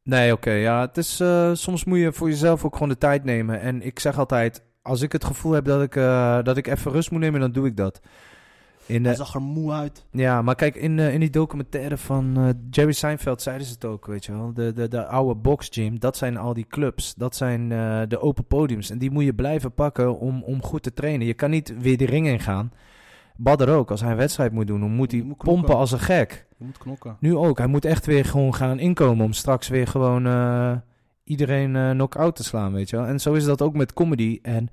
[0.08, 0.52] Nee, oké.
[0.52, 3.62] ja, het is, eh, soms moet je voor jezelf ook gewoon de tijd nemen.
[3.62, 6.92] En ik zeg altijd, als ik het gevoel heb dat ik, eh, dat ik even
[6.92, 8.02] rust moet nemen, dan doe ik dat.
[8.86, 10.06] In, Hij zag er moe uit.
[10.12, 14.06] ja, maar kijk, in, eh, in die documentaire van Jerry Seinfeld zeiden ze het ook,
[14.06, 14.54] weet je wel.
[14.54, 17.16] De, de, de oude boxgym, dat zijn al die clubs.
[17.16, 17.70] Dat zijn
[18.10, 18.90] de open podiums.
[18.90, 21.28] En die moet je blijven pakken om, om goed te trainen.
[21.28, 22.72] Je kan niet weer de ring in gaan.
[23.36, 26.47] Badder ook, als hij een wedstrijd moet doen, dan moet hij pompen als een gek.
[26.78, 27.18] Knokken.
[27.20, 27.58] Nu ook.
[27.58, 30.78] Hij moet echt weer gewoon gaan inkomen om straks weer gewoon eh,
[31.24, 33.06] iedereen eh knock-out te slaan, weet je wel.
[33.06, 34.40] En zo is dat ook met comedy.
[34.42, 34.70] En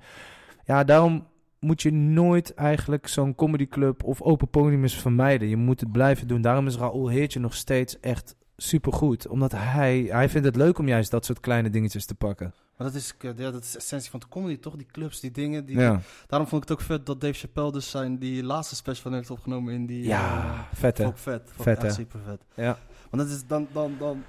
[0.63, 1.27] ja, daarom
[1.59, 5.47] moet je nooit eigenlijk zo'n comedyclub of open podiums vermijden.
[5.47, 6.41] Je moet het blijven doen.
[6.41, 9.27] Daarom is Raoul Heertje nog steeds echt supergoed.
[9.27, 12.53] Omdat hij, hij vindt het leuk om juist dat soort kleine dingetjes te pakken.
[12.77, 14.75] Maar dat is, eh, ja, dat is de essentie van de comedy, toch?
[14.75, 15.65] Die clubs, die dingen.
[15.65, 18.75] Die, Ja, Daarom vond ik het ook vet dat Dave Chappelle dus zijn, die laatste
[18.75, 20.03] special heeft opgenomen in die...
[20.03, 21.11] ja eh, vet hè.
[21.15, 21.51] Vet.
[21.59, 21.91] Vet, hè?
[21.91, 22.41] super vet.
[22.53, 22.77] Ja.
[23.09, 23.67] Want dat is dan...
[23.71, 24.23] dan, dan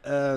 [0.00, 0.34] eh,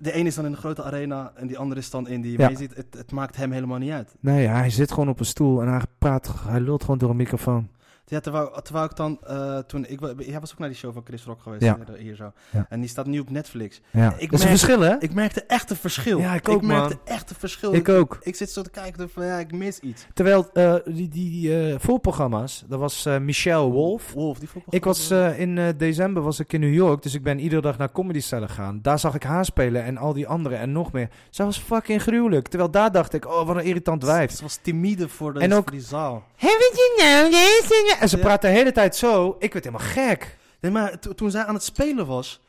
[0.00, 2.32] de ene is dan in de grote arena en die andere is dan in die...
[2.32, 2.38] Ja.
[2.38, 4.14] Maar je ziet, het, het maakt hem helemaal niet uit.
[4.20, 7.16] Nee, hij zit gewoon op een stoel en hij praat, hij lult gewoon door een
[7.16, 7.68] microfoon.
[8.10, 9.86] Ja, terwijl, terwijl ik dan eh, toen...
[9.88, 11.78] Ik, jij was ook naar die show van Chris Rock geweest Ja.
[11.98, 12.32] hier, zo.
[12.50, 12.66] Ja.
[12.68, 13.80] En die staat nu op Netflix.
[13.90, 14.14] Ja.
[14.18, 14.94] Ik dat is een verschil hè?
[14.98, 16.18] Ik merkte echt een verschil.
[16.18, 17.14] Ja, ik ook, merkte man.
[17.16, 17.74] echt een verschil.
[17.74, 18.18] Ik ook.
[18.22, 20.06] Ik zit zo te kijken van ja, ik mis iets.
[20.14, 24.12] Terwijl eh, die, die eh, voorprogramma's, dat was eh Michelle Wolf.
[24.12, 27.22] Wolf, die Ik was eh, in eh, december was ik in New York, dus ik
[27.22, 28.78] ben iedere dag naar Comedy Cellar gaan.
[28.82, 31.08] Daar zag ik haar spelen en al die anderen en nog meer.
[31.30, 32.48] Ze was fucking gruwelijk.
[32.48, 34.30] Terwijl daar dacht ik, oh wat een irritant wijf.
[34.36, 36.24] Ze was timide voor, de, En ook- voor die zaal.
[36.36, 37.96] Haven't you nou deze?
[38.00, 39.36] En ze praat de hele tijd zo.
[39.38, 40.36] Ik werd helemaal gek.
[40.60, 42.40] Nee, maar to- toen zij aan het spelen was,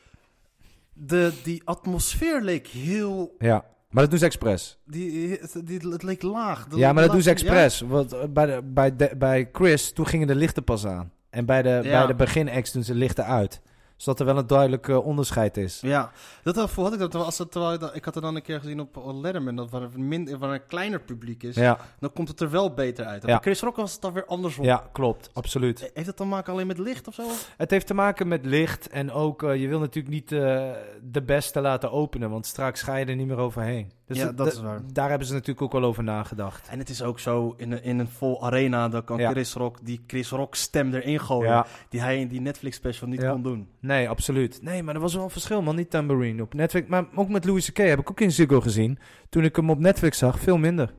[0.94, 3.36] de, die atmosfeer leek heel...
[3.40, 4.78] Ja, maar dat doen ze expres.
[4.86, 6.68] Die, het, die, het leek laag.
[6.76, 7.80] Ja, maar dat doen ze expres.
[7.82, 11.12] Want eh, bij, de, bij, de, bij Chris, toen gingen de lichten pas aan.
[11.30, 11.82] En bij de, Ja.
[11.82, 13.62] bij de begin-acts doen ze lichten uit.
[14.02, 15.80] Zodat er wel een duidelijk eh, onderscheid is.
[15.82, 16.12] Ja,
[16.44, 17.16] dat had ik dat.
[17.16, 19.70] Als het, terwijl ik, dat- ik had het dan een keer gezien op Letterman, dat
[19.70, 23.06] waar, een min, waar een kleiner publiek is, Ja, dan komt het er wel beter
[23.06, 23.22] uit.
[23.22, 23.28] Ja.
[23.28, 24.66] Bij Chris Rock was het dan weer andersom.
[24.66, 25.30] ja klopt.
[25.34, 25.92] Absoluut.
[25.94, 27.24] Heeft het te maken alleen met licht of zo?
[27.58, 30.70] Het heeft te maken met licht en ook, eh, je wil natuurlijk niet eh,
[31.02, 33.92] de beste laten openen, want straks ga je er niet meer overheen.
[34.06, 34.82] Dus Ja, dat- dat dat- is waar.
[34.94, 36.68] Daar hebben ze natuurlijk ook wel over nagedacht.
[36.68, 39.30] En het is ook zo, in een, in een vol arena, dan kan Ja.
[39.32, 41.50] Chris Rock die Chris Rock stem erin gooien.
[41.52, 43.70] Ja, Die hij in die Netflix special niet kon doen.
[43.80, 44.62] nee, absoluut.
[44.62, 45.76] Nee, maar er was wel een verschil, man.
[45.76, 46.88] Niet Tambourine op Netflix.
[46.88, 47.78] Maar ook met Louis C.K.
[47.78, 49.00] heb ik ook in Ziggo gezien.
[49.30, 50.94] Toen ik hem op Netflix zag, veel minder.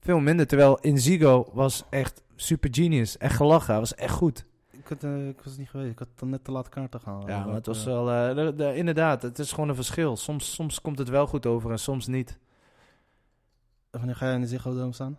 [0.00, 0.46] Veel minder.
[0.46, 3.18] Terwijl in Ziggo was echt super genius.
[3.18, 3.70] Echt gelachen.
[3.70, 4.44] Hij was echt goed.
[4.70, 7.28] Ik, had, eh, ik was niet geweest, ik had dan net te laat kaarten gehaald.
[7.28, 8.10] Ja, maar het was Eh, wel...
[8.10, 10.16] eh, de- de- inderdaad, het is gewoon een verschil.
[10.16, 12.38] Soms, soms komt het wel goed over en soms niet.
[13.90, 15.18] Wanneer ga jij in de Ziggo Dome staan?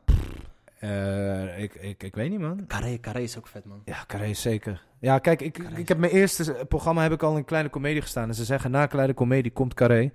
[0.89, 2.65] Eh, ik, ik, ik weet niet, man.
[2.67, 3.81] Carré, Carré is ook vet, man.
[3.86, 4.83] Ja, Carré zeker.
[4.99, 5.79] Ja, kijk, ik, Carré.
[5.79, 8.27] ik heb mijn eerste programma heb ik al in Kleine Comedie gestaan.
[8.27, 10.11] En ze zeggen, na Kleine Comedie komt Carré.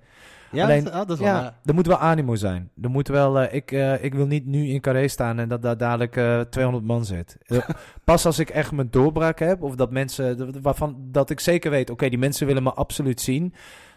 [0.51, 2.69] Ja, Alleen- dat, ah, dat is wel Ja, er moet wel animo zijn.
[2.81, 5.61] Er moet wel, eh, ik, eh, ik wil niet nu in Carré staan en dat
[5.61, 7.37] daar dadelijk eh 200 man zit.
[8.03, 11.89] Pas als ik echt mijn doorbraak heb, of dat mensen, waarvan dat ik zeker weet,
[11.89, 13.53] oké, die mensen willen me absoluut zien.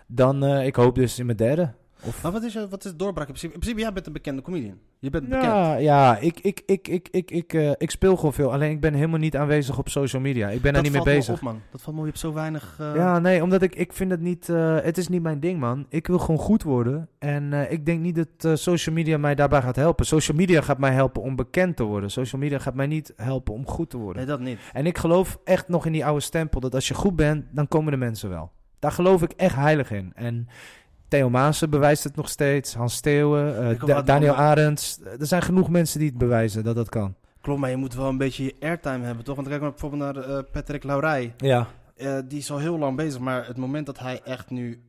[0.07, 1.73] dan ik hoop dus in mijn derde.
[2.07, 2.23] Of...
[2.23, 3.53] Maar wat is, wat is doorbraak in principe?
[3.55, 4.79] In principe, jij bent een bekende comedian.
[4.99, 5.45] Je bent bekend.
[5.45, 8.53] Ja, ja ik, ik, ik, ik, ik, ik, uh, ik speel gewoon veel.
[8.53, 10.49] Alleen ik ben helemaal niet aanwezig op social media.
[10.49, 11.35] Ik ben daar niet mee bezig.
[11.35, 11.61] Op, man.
[11.71, 12.07] Dat valt me op.
[12.07, 12.79] Je hebt zo weinig...
[12.81, 12.95] Uh...
[12.95, 14.49] Ja, nee, omdat ik, ik vind het niet...
[14.49, 15.87] Uh, het is niet mijn ding, man.
[15.89, 17.09] Ik wil gewoon goed worden.
[17.19, 20.07] En ik denk niet dat social media mij daarbij gaat helpen.
[20.07, 22.11] Social media gaat mij helpen om bekend te worden.
[22.11, 24.17] Social media gaat mij niet helpen om goed te worden.
[24.17, 24.59] Nee, dat niet.
[24.73, 26.61] En ik geloof echt nog in die oude stempel.
[26.61, 28.51] Dat als je goed bent, dan komen de mensen wel.
[28.79, 30.13] Daar geloof ik echt heilig in.
[30.15, 30.49] En
[31.15, 32.75] Theo Maassen bewijst het nog steeds.
[32.75, 34.99] Hans Steeuwen, uh, Daniel Arends.
[35.21, 37.15] Er zijn genoeg mensen die het bewijzen dat dat kan.
[37.41, 39.37] Klopt, maar je moet wel een beetje je airtime hebben, toch?
[39.37, 41.35] Want kijk maar bijvoorbeeld naar uh, Patrick Laurij.
[41.37, 41.67] Ja.
[41.97, 44.83] Uh, die is al heel lang bezig, maar het moment dat hij echt nu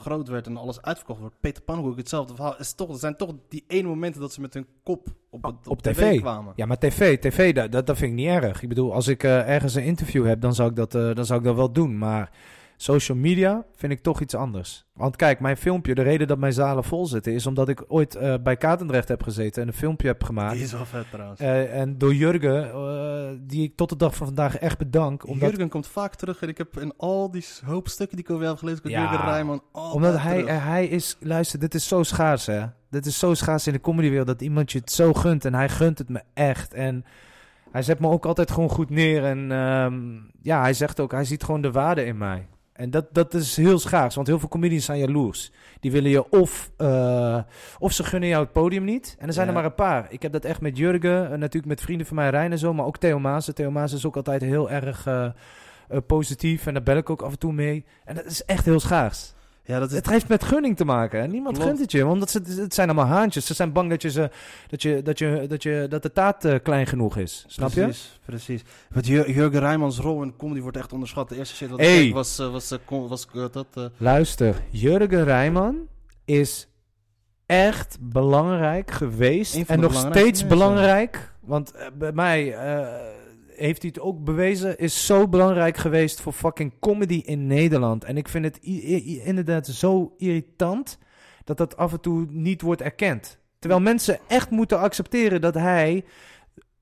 [0.00, 3.34] groot werd en alles uitverkocht wordt, Peter Pannenkoek hetzelfde verhaal, is toch, er zijn toch
[3.48, 6.20] die ene momenten dat ze met hun kop op, het, op, tv.
[6.20, 6.52] kwamen.
[6.56, 8.62] Ja, maar tv, tv dat, dat, dat vind ik niet erg.
[8.62, 11.44] Ik bedoel, als ik ergens een interview heb, dan zou ik dat, dan zou ik
[11.44, 12.30] dat wel doen, maar
[12.80, 14.86] Social media vind ik toch iets anders.
[14.92, 18.16] Want kijk, mijn filmpje, de reden dat mijn zalen vol zitten, is omdat ik ooit
[18.16, 20.54] uh, bij Katendrecht heb gezeten en een filmpje heb gemaakt.
[20.54, 21.40] Die is wel vet trouwens.
[21.40, 25.26] Uh, en door Jurgen, uh, die ik tot de dag van vandaag echt bedank.
[25.26, 25.50] Omdat...
[25.50, 28.46] Jurgen komt vaak terug en ik heb in al die hoop stukken die ik over
[28.46, 29.62] heb gelezen, ja, Jurgen Rijman.
[29.72, 32.64] Omdat hij, hij is, luister, dit is zo schaars hè.
[32.90, 35.68] Dit is zo schaars in de comedywereld dat iemand je het zo gunt en hij
[35.68, 36.74] gunt het me echt.
[36.74, 37.04] En
[37.70, 41.24] hij zet me ook altijd gewoon goed neer en um, ja, hij zegt ook, hij
[41.24, 42.46] ziet gewoon de waarde in mij.
[42.78, 45.50] En dat, dat is heel schaars, want heel veel comedians zijn jaloers.
[45.80, 47.38] Die willen je of, uh,
[47.78, 49.16] of ze gunnen jou het podium niet.
[49.18, 50.06] En er zijn er maar een paar.
[50.08, 52.74] Ik heb dat echt met Jurgen, uh, natuurlijk met vrienden van mij, Rijn en zo,
[52.74, 53.50] maar ook Theo Maas.
[53.54, 55.28] Theo Maas is ook altijd heel erg uh,
[56.06, 57.84] positief en daar bel ik ook af en toe mee.
[58.04, 59.34] En dat is echt heel schaars.
[59.68, 59.96] Ja, dat is...
[59.96, 61.20] Het heeft met gunning te maken.
[61.20, 63.46] En niemand gunt het je, want het, het zijn allemaal haantjes.
[63.46, 64.30] Ze zijn bang dat, je ze,
[64.68, 67.44] dat, je, dat, je, dat, je, dat de taart uh, klein genoeg is.
[67.48, 68.30] Snap precies, je?
[68.30, 68.62] Precies.
[68.88, 71.28] Met Jurgen Rijmans rol in comedy wordt echt onderschat.
[71.28, 72.06] De eerste shit wat hey.
[72.06, 73.90] ik was, uh, was, uh, was, was dat...
[73.96, 75.76] Luister, Jurgen Rijman
[76.24, 76.68] is
[77.46, 79.56] echt belangrijk geweest.
[79.56, 81.32] En nog steeds belangrijk.
[81.40, 82.56] Want bij mij
[83.58, 88.04] heeft hij het ook bewezen, is zo belangrijk geweest voor fucking comedy in Nederland.
[88.04, 88.58] En ik vind het
[89.24, 90.98] inderdaad zo irritant
[91.44, 93.38] dat dat af en toe niet wordt erkend.
[93.58, 96.04] Terwijl mensen echt moeten accepteren dat hij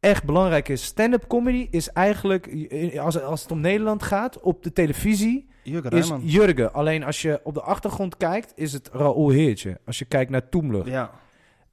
[0.01, 0.85] echt belangrijk is.
[0.85, 2.66] Stand-up comedy is eigenlijk,
[2.99, 5.49] als, als het om Nederland gaat, op de televisie...
[5.62, 6.72] Jurgen is Jurgen.
[6.72, 9.81] Alleen als je op de achtergrond kijkt, is het Raoul Heertje.
[9.85, 10.89] Als je kijkt naar Toemler.
[10.89, 11.11] Ja.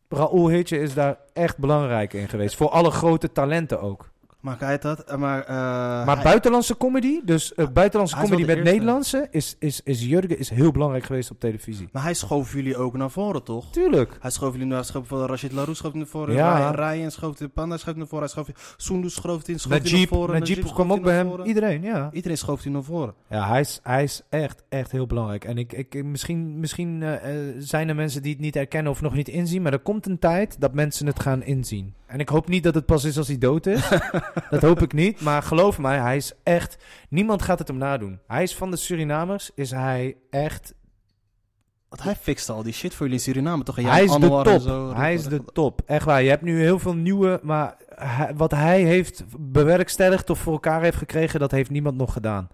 [0.09, 2.55] Raoul Heertje is daar echt belangrijk in geweest.
[2.55, 4.11] Voor alle grote talenten ook.
[4.43, 5.03] Maar hij dat?
[5.03, 10.05] Eh, maar, uh, maar buitenlandse comedy, dus uh, buitenlandse comedy met Nederlandse, is, is, is
[10.05, 11.89] Jurgen is heel belangrijk geweest op televisie.
[11.91, 13.71] Maar hij schoof jullie ook naar voren, toch?
[13.71, 14.17] Tuurlijk.
[14.19, 16.35] Hij schoof jullie naar schoof voor Rashid Larousse schoof naar voren.
[16.35, 16.71] Ja.
[16.71, 18.29] Ryan schoof in Panda schoof naar voren.
[18.33, 20.39] Hij schoof Sundu schoof in, schoof naar voren.
[20.39, 21.41] Najib kwam ook bij hem.
[21.43, 22.09] Iedereen, ja.
[22.11, 23.13] Iedereen schoof hij naar voren.
[23.29, 25.45] Ja, hij is, hij is echt, echt heel belangrijk.
[25.45, 27.13] En ik, ik, misschien, misschien uh,
[27.57, 30.19] zijn er mensen die het niet herkennen of nog niet inzien, maar er komt een
[30.19, 31.93] tijd dat mensen het gaan inzien.
[32.05, 33.89] En ik hoop niet dat het pas is als hij dood is.
[34.49, 35.21] dat hoop ik niet.
[35.21, 36.77] Maar geloof mij, hij is echt...
[37.09, 38.19] Niemand gaat het hem nadoen.
[38.27, 40.73] Hij is van de Surinamers, is hij echt...
[41.89, 43.75] Want hij fixt al die shit voor jullie in Suriname, toch?
[43.75, 44.61] hij is de top.
[44.61, 45.81] Zo, hij is de top.
[45.85, 46.23] Echt waar.
[46.23, 47.39] Je hebt nu heel veel nieuwe...
[47.43, 47.77] Maar
[48.35, 51.39] wat hij heeft bewerkstelligd of voor elkaar heeft gekregen...
[51.39, 52.47] dat heeft niemand nog gedaan.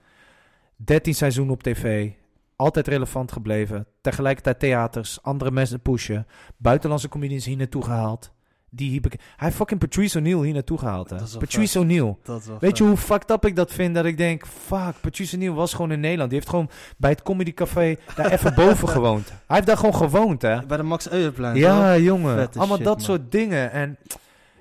[0.75, 2.11] 13 seizoenen op tv.
[2.55, 3.87] Altijd relevant gebleven.
[4.01, 5.23] Tegelijkertijd theaters.
[5.23, 6.27] Andere mensen pushen.
[6.57, 8.31] Buitenlandse comedians hier naartoe gehaald.
[8.71, 11.09] Die hij, hij heeft fucking Patrice O'Neill hier naartoe gehaald.
[11.09, 11.17] Hè?
[11.39, 12.15] Patrice O'Neill.
[12.59, 13.95] Weet je hoe fucked up ik dat vind?
[13.95, 16.29] Dat ik denk, fuck, Patrice O'Neill was gewoon in Nederland.
[16.29, 19.27] Die heeft gewoon bij het Comedy Café daar even boven gewoond.
[19.27, 20.65] Hij heeft daar gewoon gewoond, hè?
[20.65, 21.55] Bij de Max Euerplein.
[21.55, 22.49] Ja, jongen.
[22.55, 23.71] Allemaal dat soort dingen.
[23.71, 23.97] En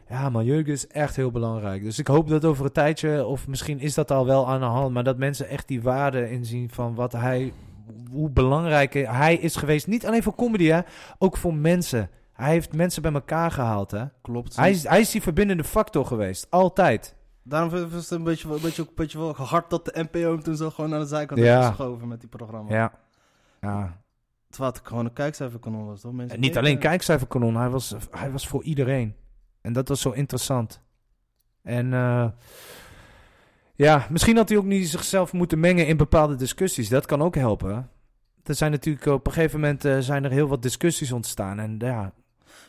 [0.09, 1.83] ja, maar Jurgen is echt heel belangrijk.
[1.83, 4.67] Dus ik hoop dat over een tijdje, of misschien is dat al wel aan de
[4.67, 7.53] hand, maar dat mensen echt die waarde inzien van wat hij,
[8.11, 9.87] hoe belangrijk hij is geweest.
[9.87, 10.81] Niet alleen voor comedy, hè?
[11.19, 12.11] Ook voor mensen.
[12.39, 14.05] Hij heeft mensen bij elkaar gehaald, hè?
[14.23, 14.57] Klopt.
[14.57, 17.17] Hij is, hij is die verbindende factor geweest, altijd.
[17.43, 20.43] Daarom was het een beetje, een beetje, een beetje wel hard dat de NPO hem
[20.43, 21.57] toen zo gewoon aan de zijkant ja.
[21.57, 22.75] heeft geschoven met die programma.
[22.75, 22.93] Ja.
[23.61, 24.01] ja.
[24.51, 26.13] Terwijl het gewoon een kijkcijferkanon was, toch?
[26.13, 29.15] Mensen niet alleen kijkcijferkanon, hij was, hij was voor iedereen.
[29.61, 30.83] En dat was zo interessant.
[31.63, 32.29] En uh,
[33.75, 36.89] ja, misschien had hij ook niet zichzelf moeten mengen in bepaalde discussies.
[36.89, 37.91] Dat kan ook helpen.
[38.45, 41.59] Er zijn natuurlijk op een gegeven moment uh, zijn er heel wat discussies ontstaan.
[41.59, 42.13] En ja,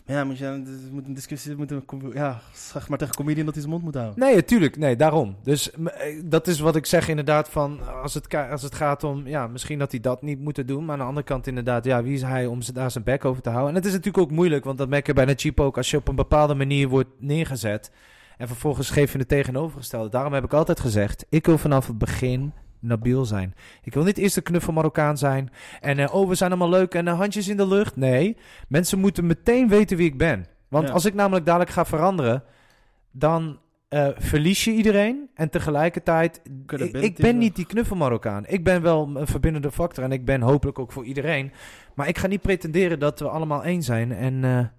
[0.06, 3.64] ja, moet je moet een discussie moet een, ja, zeg maar tegen comedian dat hij
[3.64, 4.20] zijn mond moet houden.
[4.20, 4.78] Nee, natuurlijk.
[4.78, 5.36] Nee, daarom.
[5.44, 9.28] Dus eh, dat is wat ik zeg inderdaad van als het, als het gaat om
[9.28, 12.04] ja, misschien dat hij dat niet moet doen, maar aan de andere kant inderdaad, ja,
[12.04, 13.70] wie is hij om daar zijn bek over te houden?
[13.70, 15.92] En het is natuurlijk ook moeilijk, want dat merk je bij een cheap ook als
[15.92, 17.92] je op een bepaalde manier wordt neergezet
[18.38, 20.10] en vervolgens geef je het tegenovergestelde.
[20.10, 23.54] Daarom heb ik altijd gezegd, ik wil vanaf het begin Nabil zijn.
[23.84, 25.50] Ik wil niet eerst de knuffel Marokkaan zijn.
[25.80, 27.96] En eh, oh, we zijn allemaal leuk en eh, handjes in de lucht.
[27.96, 30.46] Nee, mensen moeten meteen weten wie ik ben.
[30.68, 30.94] Want Ja.
[30.94, 32.44] als ik namelijk dadelijk ga veranderen,
[33.12, 35.30] dan eh, verlies je iedereen.
[35.34, 36.42] En tegelijkertijd,
[37.02, 38.46] ik, ben niet die knuffel Marokkaan.
[38.48, 41.52] Ik ben wel een verbindende factor en ik ben hopelijk ook voor iedereen.
[41.96, 44.72] Maar ik ga niet pretenderen dat we allemaal één zijn en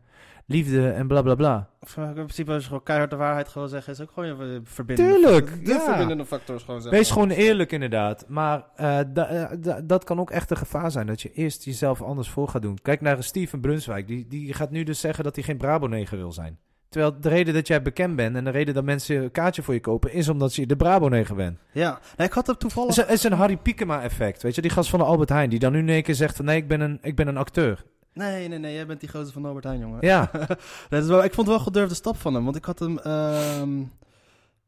[0.51, 1.69] liefde en bla bla bla.
[1.97, 3.93] Eh, in principe is gewoon keihard de waarheid gewoon zeggen.
[3.93, 5.65] Is ook gewoon je eh, verbindende Tuurlijk, factor.
[5.65, 5.81] De ja.
[5.81, 6.99] verbindende factor is gewoon zeggen.
[7.01, 8.25] Wees gewoon eerlijk inderdaad.
[8.29, 8.65] Maar
[9.13, 11.07] da- da- dat kan ook echt een gevaar zijn.
[11.07, 12.79] Dat je eerst jezelf anders voor gaat doen.
[12.83, 14.07] Kijk naar Steven Brunswijk.
[14.07, 16.59] Die, die gaat nu dus zeggen dat hij geen Brabo-neger wil zijn.
[16.89, 19.75] Terwijl de reden dat jij bekend bent en de reden dat mensen een kaartje voor
[19.75, 20.13] je kopen...
[20.13, 21.59] is omdat je de Brabo-neger bent.
[21.73, 22.91] Ja, nee, ik had het toevallig...
[22.91, 24.43] is, een- het is een Harry Piekema-effect.
[24.43, 25.51] Weet je, die gast van de Albert Heijn...
[25.51, 26.45] die dan nu in één keer zegt van...
[26.45, 27.85] nee, ik ben een, ik ben een acteur.
[28.13, 29.99] Nee, nee, nee, jij bent die gozer van Albert Heijn, jongen.
[30.07, 30.31] Ja,
[30.89, 32.79] dat is wel, ik vond het wel een gedurfde stap van hem, want ik had
[32.79, 32.99] hem...
[32.99, 33.83] ehm,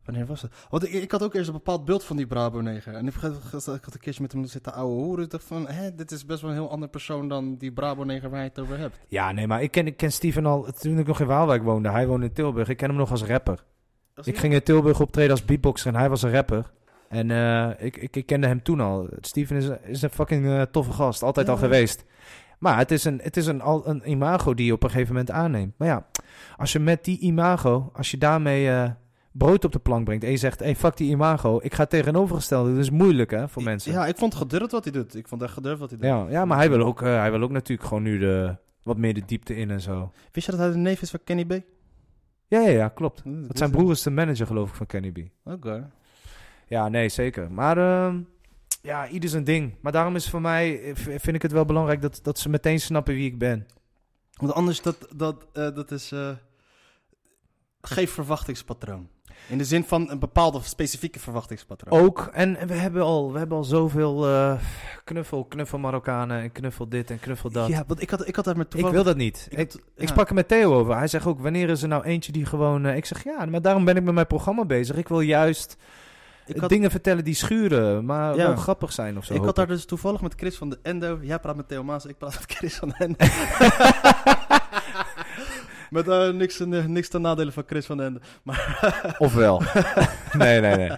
[0.04, 0.52] wanneer was het?
[0.70, 2.94] Want ik, ik had ook eerst een bepaald beeld van die Brabo-neger.
[2.94, 5.24] En ik, had- ik had een keertje met hem zitten ouwe hoeren.
[5.24, 8.30] Ik dacht van, hè, dit is best wel een heel ander persoon dan die Brabo-neger
[8.30, 8.98] waar je het over hebt.
[9.08, 10.66] ja nee, maar ik ken, ik ken Steven al...
[10.78, 11.90] toen ik nog in Waalwijk woonde.
[11.90, 12.68] Hij woonde in Tilburg.
[12.68, 13.64] Ik ken hem nog als rapper.
[14.24, 16.70] Ik ging in Tilburg optreden als beatboxer en hij was een rapper.
[17.08, 19.08] En eh, ik, ik, ik kende hem toen al.
[19.20, 21.52] Steven is, is een fucking eh, toffe gast, altijd Ja.
[21.52, 22.04] al geweest.
[22.62, 25.12] Maar het is, een, het is een, al, een imago die je op een gegeven
[25.12, 25.74] moment aanneemt.
[25.76, 26.06] Maar ja,
[26.56, 28.90] als je met die imago, als je daarmee eh,
[29.32, 32.70] brood op de plank brengt en je zegt, hey, fuck die imago, ik ga tegenovergestelde.
[32.70, 33.92] Dat is moeilijk hè, voor mensen.
[33.92, 35.14] Ja, ik vond het gedurfd wat hij doet.
[35.14, 36.08] Ik vond echt gedurfd wat hij doet.
[36.08, 38.96] ja, ja, maar hij wil, ook, eh, hij wil ook natuurlijk gewoon nu de, wat
[38.96, 40.12] meer de diepte in en zo.
[40.32, 41.50] Wist je dat hij de neef is van Kenny B?
[42.46, 43.22] Ja, ja, ja klopt.
[43.24, 45.18] Dat Dat zijn broer is de manager geloof ik van Kenny B.
[45.44, 45.90] Oké.
[46.66, 47.52] Ja, nee, zeker.
[47.52, 48.20] Maar ehm,
[48.82, 49.74] ja, ieder zijn ding.
[49.80, 52.80] Maar daarom is voor mij, eh, vind ik het wel belangrijk dat, dat ze meteen
[52.80, 53.66] snappen wie ik ben.
[54.32, 56.12] Want anders, dat, dat, eh, dat is...
[56.12, 56.30] eh
[57.84, 59.08] geen verwachtingspatroon.
[59.48, 62.00] In de zin van een bepaalde specifieke verwachtingspatroon.
[62.00, 64.26] Ook, en we hebben al, we hebben al zoveel
[65.04, 67.68] knuffel, knuffel Marokkanen en knuffel dit en knuffel dat.
[67.68, 68.94] Ja, want ik had, ik had daar met ik toevallig...
[68.94, 69.46] wil dat niet.
[69.50, 70.06] Ik, had- ik ja.
[70.06, 70.96] sprak er met Theo over.
[70.96, 72.86] Hij zegt ook, wanneer is er nou eentje die gewoon...
[72.86, 74.96] ik zeg, ja, maar daarom ben ik met mijn programma bezig.
[74.96, 75.76] Ik wil juist
[76.46, 78.46] Ik had, dingen vertellen die schuren, maar Ja.
[78.46, 79.34] wel grappig zijn of zo.
[79.34, 81.18] ik had daar dus toevallig met Chris van de Endo...
[81.22, 83.16] Jij praat met Theo Maas, ik praat met Chris van de Endo.
[85.90, 88.20] met eh, niks, eh, niks ten nadele van Chris van de Endo.
[89.26, 89.62] Ofwel.
[90.38, 90.90] nee, nee, nee.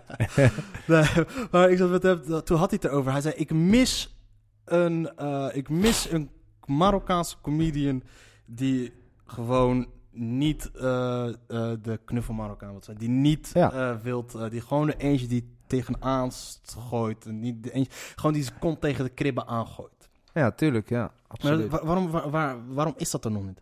[0.87, 1.05] Nee,
[1.51, 3.13] maar ik zat met hem, toen had hij het erover.
[3.13, 4.17] Hij zei, ik mis
[4.65, 6.31] een, eh, ik mis een
[6.65, 8.03] Marokkaanse comedian
[8.47, 8.93] die
[9.27, 11.35] gewoon niet eh, eh,
[11.83, 12.97] de knuffel Marokkaan wil zijn.
[12.97, 13.73] Die niet Ja.
[13.73, 16.31] eh, wilt, die gewoon de eentje die tegenaan
[16.79, 17.27] gooit.
[17.27, 20.09] En niet de eentje, gewoon die zijn kont tegen de kribben aangooit.
[20.33, 21.01] Ja, tuurlijk, ja.
[21.01, 21.71] Maar Absoluut.
[21.71, 23.61] wa- waarom, waar, waar- waarom is dat er nog niet?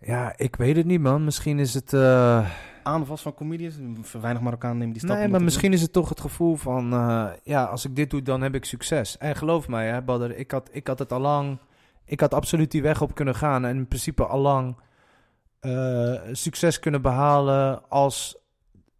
[0.00, 1.24] Ja, ik weet het niet, man.
[1.24, 1.92] Misschien is het...
[1.92, 2.50] eh,
[2.82, 3.74] Aan vast van comedians,
[4.20, 5.16] weinig Marokkanen nemen die stap.
[5.16, 6.88] Nee, maar misschien is het toch het gevoel van...
[7.42, 9.18] ja, als ik dit doe, dan heb ik succes.
[9.18, 11.58] En geloof mij, hè, Badr, ik had, ik had het al lang...
[12.06, 13.64] Ik had absoluut die weg op kunnen gaan.
[13.64, 14.76] En in principe al lang
[15.60, 18.44] eh, succes kunnen behalen als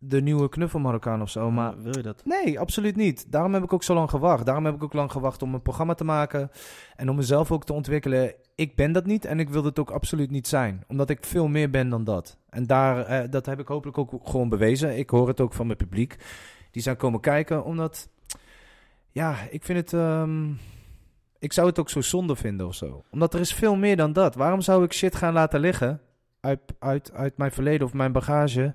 [0.09, 1.51] de nieuwe knuffel Marokkaan of zo.
[1.51, 2.23] Maar wil je dat?
[2.25, 3.33] Nee, absoluut niet.
[3.33, 4.47] Daarom heb ik ook zo lang gewacht.
[4.47, 6.51] Daarom heb ik ook lang gewacht om een programma te maken
[6.97, 8.35] en om mezelf ook te ontwikkelen.
[8.55, 11.49] Ik ben dat niet en ik wil het ook absoluut niet zijn, omdat ik veel
[11.49, 12.37] meer ben dan dat.
[12.51, 14.99] En daar, eh, dat heb ik hopelijk ook gewoon bewezen.
[14.99, 16.17] Ik hoor het ook van mijn publiek.
[16.71, 18.09] Die zijn komen kijken, omdat,
[19.11, 20.53] ja, ik vind het, ehm,
[21.45, 23.03] ik zou het ook zo zonde vinden of zo.
[23.11, 24.35] Omdat er is veel meer dan dat.
[24.35, 26.01] Waarom zou ik shit gaan laten liggen
[26.41, 28.75] uit, uit, uit mijn verleden of mijn bagage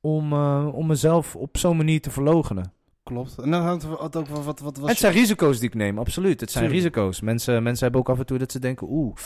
[0.00, 2.72] om, eh, om mezelf op zo'n manier te verlogenen?
[3.02, 3.38] Klopt.
[3.38, 5.98] En dan hangt wat, ook wat, wat, wat was Het zijn risico's die ik neem,
[5.98, 6.40] absoluut.
[6.40, 6.84] Het zijn Tuurlijk.
[6.84, 7.20] risico's.
[7.20, 9.16] Mensen, mensen hebben ook af en toe dat ze denken, oeh,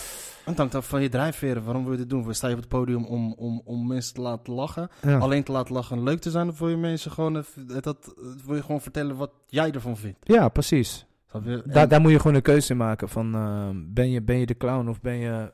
[0.45, 1.64] Het hangt af van je drijfveren.
[1.64, 2.35] Waarom wil je dit doen?
[2.35, 4.89] Sta je op het podium om, om, om mensen te laten lachen?
[5.03, 5.19] ja.
[5.19, 6.49] Alleen te laten lachen en leuk te zijn?
[6.49, 8.14] Of wil je mensen gewoon, even- dat,
[8.45, 10.19] wil je gewoon vertellen wat jij ervan vindt?
[10.23, 11.07] ja, precies.
[11.33, 11.62] Je?
[11.66, 14.47] Daar, daar moet je gewoon een keuze in maken van, eh, ben, je, ben je
[14.47, 15.53] de clown of ben je,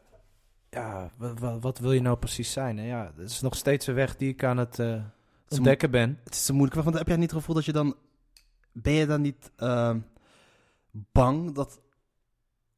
[0.71, 1.11] ja,
[1.61, 2.79] wat, wil je nou precies zijn?
[2.79, 5.03] En ja, dat is nog steeds een weg die ik aan het eh,
[5.49, 6.19] ontdekken ben.
[6.25, 7.97] Het is een moeilijke weg, want heb jij niet het gevoel dat je dan...
[8.73, 9.99] Ben je dan niet ehm,
[10.91, 11.81] bang dat,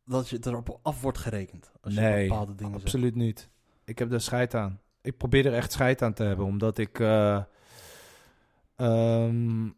[0.04, 1.72] dat je erop af wordt gerekend?
[1.80, 2.84] Als je Nee, bepaalde dingen zegt.
[2.84, 3.48] Absoluut niet.
[3.84, 4.80] Ik heb er scheid aan.
[5.02, 7.00] Ik probeer er echt scheid aan te hebben, omdat ik.
[7.00, 7.42] eh,
[8.76, 9.68] ehm,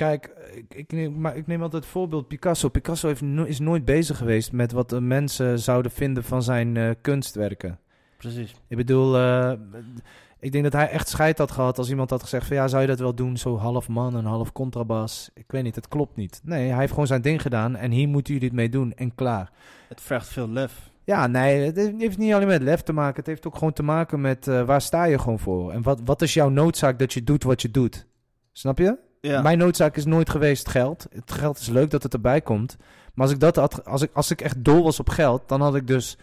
[0.00, 2.68] kijk, ik, ik, neem, maar ik neem altijd het voorbeeld Picasso.
[2.68, 6.76] Picasso heeft no- is nooit bezig geweest met wat de mensen zouden vinden van zijn
[6.76, 7.78] eh, kunstwerken.
[8.16, 8.54] Precies.
[8.68, 9.52] Ik bedoel, eh,
[10.38, 12.82] ik denk dat hij echt scheid had gehad als iemand had gezegd van ja, zou
[12.82, 13.36] je dat wel doen?
[13.36, 15.30] Zo half man en half contrabas.
[15.34, 16.40] Ik weet niet, het klopt niet.
[16.44, 19.14] Nee, hij heeft gewoon zijn ding gedaan en hier moeten jullie het mee doen en
[19.14, 19.50] klaar.
[19.88, 20.90] Het vergt veel lef.
[21.04, 23.16] Ja, nee, het heeft niet alleen met lef te maken.
[23.16, 25.72] Het heeft ook gewoon te maken met eh, waar sta je gewoon voor?
[25.72, 28.06] En wat, wat is jouw noodzaak dat je doet wat je doet?
[28.52, 29.08] Snap je?
[29.20, 29.42] Ja.
[29.42, 31.06] Mijn noodzaak is nooit geweest geld.
[31.10, 32.76] Het geld is leuk dat het erbij komt.
[33.14, 35.60] Maar als ik, dat had, als ik, als ik echt dol was op geld, dan
[35.60, 36.16] had ik dus,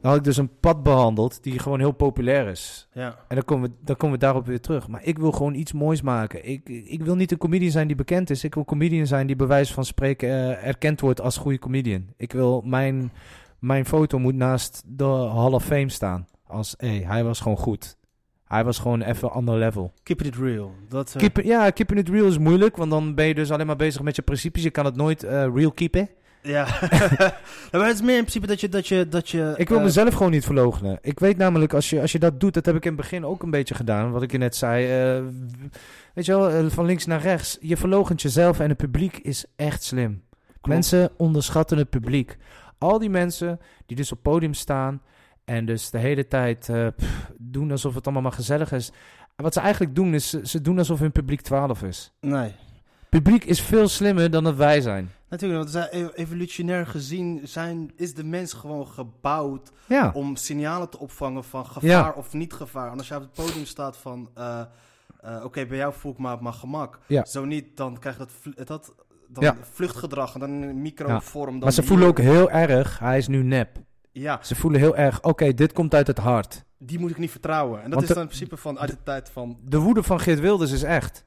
[0.00, 2.88] dan had ik dus een pad behandeld die gewoon heel populair is.
[2.92, 3.18] ja.
[3.28, 4.88] En dan komen, we, dan komen we daarop weer terug.
[4.88, 6.48] Maar ik wil gewoon iets moois maken.
[6.48, 8.44] Ik, ik wil niet een comedian zijn die bekend is.
[8.44, 12.06] Ik wil comedian zijn die bij wijze van spreken eh, erkend wordt als goede comedian.
[12.16, 13.12] Ik wil mijn,
[13.58, 16.26] mijn foto moet naast de Hall of Fame staan.
[16.46, 17.96] Als, hé, hij was gewoon goed.
[18.52, 19.92] Hij was gewoon even ander level.
[20.02, 20.74] Keep it real.
[20.88, 23.66] Dat, eh, Keep, ja, keeping it real is moeilijk, want dan ben je dus alleen
[23.66, 24.62] maar bezig met je principes.
[24.62, 26.08] Je kan het nooit eh, real keepen.
[26.42, 26.66] Ja.
[27.72, 28.68] maar het is meer in principe dat je...
[28.68, 30.98] Dat je, dat je Ik wil eh, mezelf gewoon niet verloochenen.
[31.02, 33.24] Ik weet namelijk, als je, als je dat doet, dat heb ik in het begin
[33.24, 34.10] ook een beetje gedaan.
[34.10, 34.86] Wat ik je net zei.
[36.14, 37.58] weet je wel, van links naar rechts.
[37.60, 40.22] Je verloochent jezelf en het publiek is echt slim.
[40.62, 42.36] Mensen onderschatten het publiek.
[42.78, 45.02] Al die mensen die dus op podium staan
[45.52, 48.92] en dus de hele tijd eh, pff, doen alsof het allemaal maar gezellig is.
[49.36, 52.12] Wat ze eigenlijk doen is, ze, doen alsof hun publiek 12 is.
[52.20, 52.54] Nee.
[53.08, 55.10] Publiek is veel slimmer dan dat wij zijn.
[55.28, 60.98] Natuurlijk, want e- evolutionair gezien zijn, is de mens gewoon gebouwd Ja, om signalen te
[60.98, 62.12] opvangen van gevaar Ja.
[62.16, 62.92] of niet gevaar.
[62.92, 64.60] En als je op het podium staat van, eh,
[65.20, 66.98] eh, oké, bij jou voel ik me op mijn gemak.
[67.06, 67.24] Ja.
[67.24, 68.24] Zo niet, dan krijg je
[68.54, 68.94] dat, dat
[69.28, 71.50] dan vluchtgedrag en dan een microvorm.
[71.52, 73.78] Dan maar ze voelen ook heel erg, hij is nu nep.
[74.12, 76.64] Ja, Ze voelen heel erg, oké, dit komt uit het hart.
[76.78, 77.76] die moet ik niet vertrouwen.
[77.82, 80.20] En dat Want is dan in principe van uit de tijd van, De woede van
[80.20, 81.24] Geert Wilders is echt.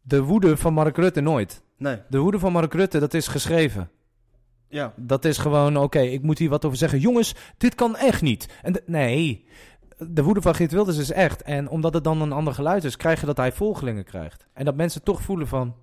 [0.00, 1.62] De woede van Mark Rutte nooit.
[1.76, 3.90] nee, De woede van Mark Rutte, dat is geschreven.
[4.68, 4.92] ja.
[4.96, 6.98] Dat is gewoon, oké, ik moet hier wat over zeggen.
[7.00, 8.48] Jongens, dit kan echt niet.
[8.62, 9.46] En de- nee,
[9.98, 11.42] de woede van Geert Wilders is echt.
[11.42, 14.46] En omdat het dan een ander geluid is, krijg je dat hij volgelingen krijgt.
[14.52, 15.74] En dat mensen toch voelen van,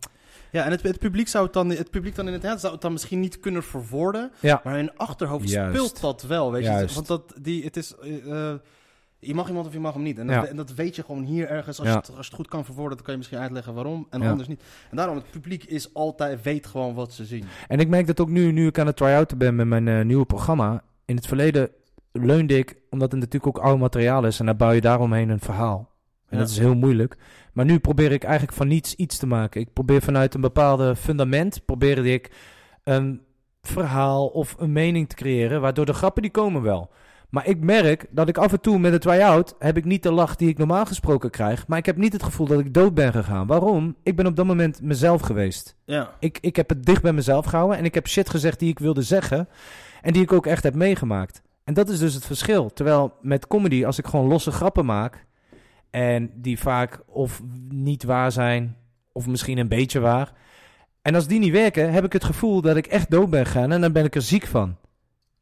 [0.55, 2.91] Ja, en het, het publiek zou het dan, het publiek dan inderdaad zou het dan
[2.91, 5.75] misschien niet kunnen verwoorden, ja, maar in achterhoofd Juist.
[5.77, 6.87] speelt dat wel, weet je.
[6.93, 8.55] Want dat, die, het is, eh, eh,
[9.19, 10.19] je mag iemand of je mag hem niet.
[10.19, 10.45] En dat, Ja.
[10.45, 11.79] en dat weet je gewoon hier ergens.
[11.79, 11.93] Als, Ja.
[11.93, 14.21] je het, als je het goed kan verwoorden, dan kan je misschien uitleggen waarom en
[14.21, 14.29] Ja.
[14.29, 14.61] anders niet.
[14.89, 17.43] En daarom, het publiek is altijd, weet gewoon wat ze zien.
[17.67, 20.01] En ik merk dat ook nu, nu ik aan het try-outen ben met mijn eh,
[20.05, 20.83] nieuwe programma.
[21.05, 21.69] In het verleden
[22.11, 25.39] leunde ik, omdat het natuurlijk ook oud materiaal is, en daar bouw je daaromheen een
[25.39, 25.93] verhaal.
[26.36, 27.17] En dat is heel moeilijk.
[27.53, 29.61] Maar nu probeer ik eigenlijk van niets iets te maken.
[29.61, 32.31] Ik probeer vanuit een bepaalde fundament, probeerde ik
[32.83, 33.21] een
[33.61, 36.89] verhaal of een mening te creëren, waardoor de grappen die komen wel.
[37.29, 40.11] Maar ik merk dat ik af en toe met een try-out heb ik niet de
[40.11, 42.93] lach die ik normaal gesproken krijg, maar ik heb niet het gevoel dat ik dood
[42.93, 43.47] ben gegaan.
[43.47, 43.95] Waarom?
[44.03, 45.75] Ik ben op dat moment mezelf geweest.
[45.86, 48.69] Ja, Ik, ik heb het dicht bij mezelf gehouden en ik heb shit gezegd die
[48.69, 49.47] ik wilde zeggen.
[50.01, 51.41] En die ik ook echt heb meegemaakt.
[51.63, 52.73] En dat is dus het verschil.
[52.73, 55.24] Terwijl met comedy, als ik gewoon losse grappen maak.
[55.95, 58.77] En die vaak of niet waar zijn,
[59.11, 60.31] of misschien een beetje waar.
[61.01, 63.71] En als die niet werken, heb ik het gevoel dat ik echt dood ben gegaan.
[63.71, 64.75] En dan ben ik er ziek van.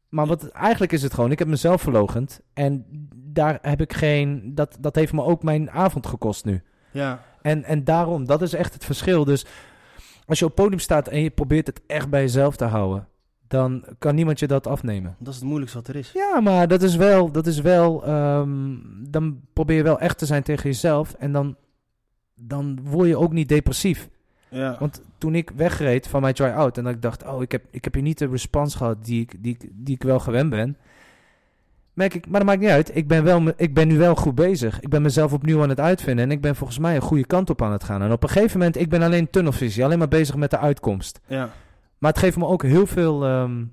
[0.08, 2.40] Maar wat, eigenlijk is het gewoon, ik heb mezelf verlogend.
[2.52, 2.84] En
[3.14, 4.54] daar heb ik geen.
[4.54, 6.62] Dat, dat heeft me ook mijn avond gekost nu.
[6.90, 7.22] ja.
[7.42, 9.24] En, en daarom, dat is echt het verschil.
[9.24, 9.46] Dus
[10.26, 13.08] als je op podium staat en je probeert het echt bij jezelf te houden,
[13.54, 15.16] dan kan niemand je dat afnemen.
[15.18, 16.12] Dat is het moeilijkste wat er is.
[16.12, 18.76] Ja, maar dat is wel, dat is wel, ehm,
[19.08, 21.56] dan probeer je wel echt te zijn tegen jezelf en dan,
[22.34, 24.08] dan word je ook niet depressief.
[24.48, 24.76] Ja.
[24.78, 27.84] Want toen ik wegreed van mijn try-out en dat ik dacht, oh, ik heb, ik
[27.84, 30.76] heb hier niet de respons gehad die ik, die, ik- die ik wel gewend ben,
[31.92, 32.96] merk ik, maar dat maakt niet uit.
[32.96, 34.80] Ik ben, wel, ik ben nu wel goed bezig.
[34.80, 37.50] Ik ben mezelf opnieuw aan het uitvinden en ik ben volgens mij een goede kant
[37.50, 38.02] op aan het gaan.
[38.02, 41.20] En op een gegeven moment, ik ben alleen tunnelvisie, alleen maar bezig met de uitkomst.
[41.26, 41.50] ja.
[42.04, 43.64] Maar het geeft me ook heel veel, ehm,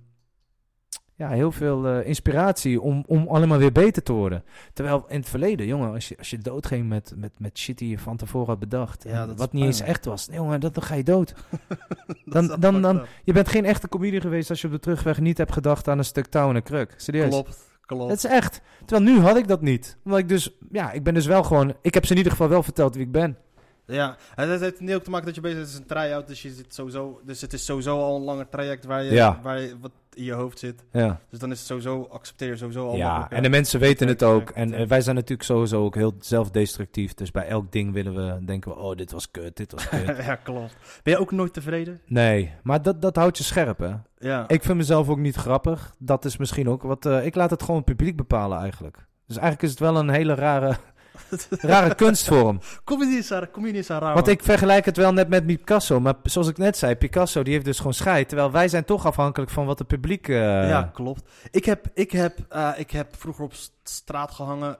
[1.15, 4.43] ja, heel veel eh, inspiratie om, om allemaal weer beter te worden.
[4.73, 7.89] Terwijl in het verleden, jongen, als je, als je doodging met, met, met shit die
[7.89, 9.03] je van tevoren had bedacht.
[9.03, 10.27] Ja, dat wat niet eens echt was.
[10.27, 11.33] Nee, jongen, dat, dan ga je dood.
[12.25, 13.01] Dan- dan- dan-.
[13.23, 15.97] Je bent geen echte comedian geweest als je op de terugweg niet hebt gedacht aan
[15.97, 16.93] een stuk touw en een kruk.
[16.97, 17.29] Serieus.
[17.29, 18.09] Klopt, klopt.
[18.11, 18.61] Het is echt.
[18.85, 19.97] Terwijl nu had ik dat niet.
[20.03, 22.49] Omdat ik dus, ja, ik ben dus wel gewoon, ik heb ze in ieder geval
[22.49, 23.37] wel verteld wie ik ben.
[23.85, 25.69] Ja, het heeft niet ook te maken dat je bezig bent.
[25.69, 28.49] Het is een try-out, dus, je zit sowieso, dus het is sowieso al een langer
[28.49, 29.39] traject waar je, Ja.
[29.43, 30.83] waar je wat in je hoofd zit.
[30.91, 31.19] Ja.
[31.29, 32.95] Dus dan is het sowieso, accepteer je sowieso al.
[32.95, 34.49] Ja, en de mensen weten het ook.
[34.49, 37.13] En wij zijn natuurlijk sowieso ook heel zelfdestructief.
[37.13, 40.17] Dus bij elk ding willen we, denken we, oh, dit was kut, dit was kut.
[40.25, 40.75] ja, klopt.
[41.03, 42.01] Ben je ook nooit tevreden?
[42.05, 43.93] nee, maar dat, dat houdt je scherp, hè.
[44.17, 44.47] Ja.
[44.47, 45.93] Ik vind mezelf ook niet grappig.
[45.99, 47.05] Dat is misschien ook wat...
[47.05, 48.97] eh, ik laat het gewoon het publiek bepalen, eigenlijk.
[49.27, 50.77] Dus eigenlijk is het wel een hele rare,
[51.49, 52.59] rare kunstvorm.
[52.59, 54.13] Is daar, comedy is daar raar.
[54.13, 54.35] Want man.
[54.35, 55.99] ik vergelijk het wel net met Picasso.
[55.99, 58.27] Maar zoals ik net zei, Picasso die heeft dus gewoon scheid.
[58.27, 60.27] Terwijl wij zijn toch afhankelijk van wat het publiek...
[60.27, 60.35] eh,
[60.69, 61.29] Ja, klopt.
[61.51, 64.77] Ik heb, ik, heb, eh, ik heb vroeger op st- straat gehangen.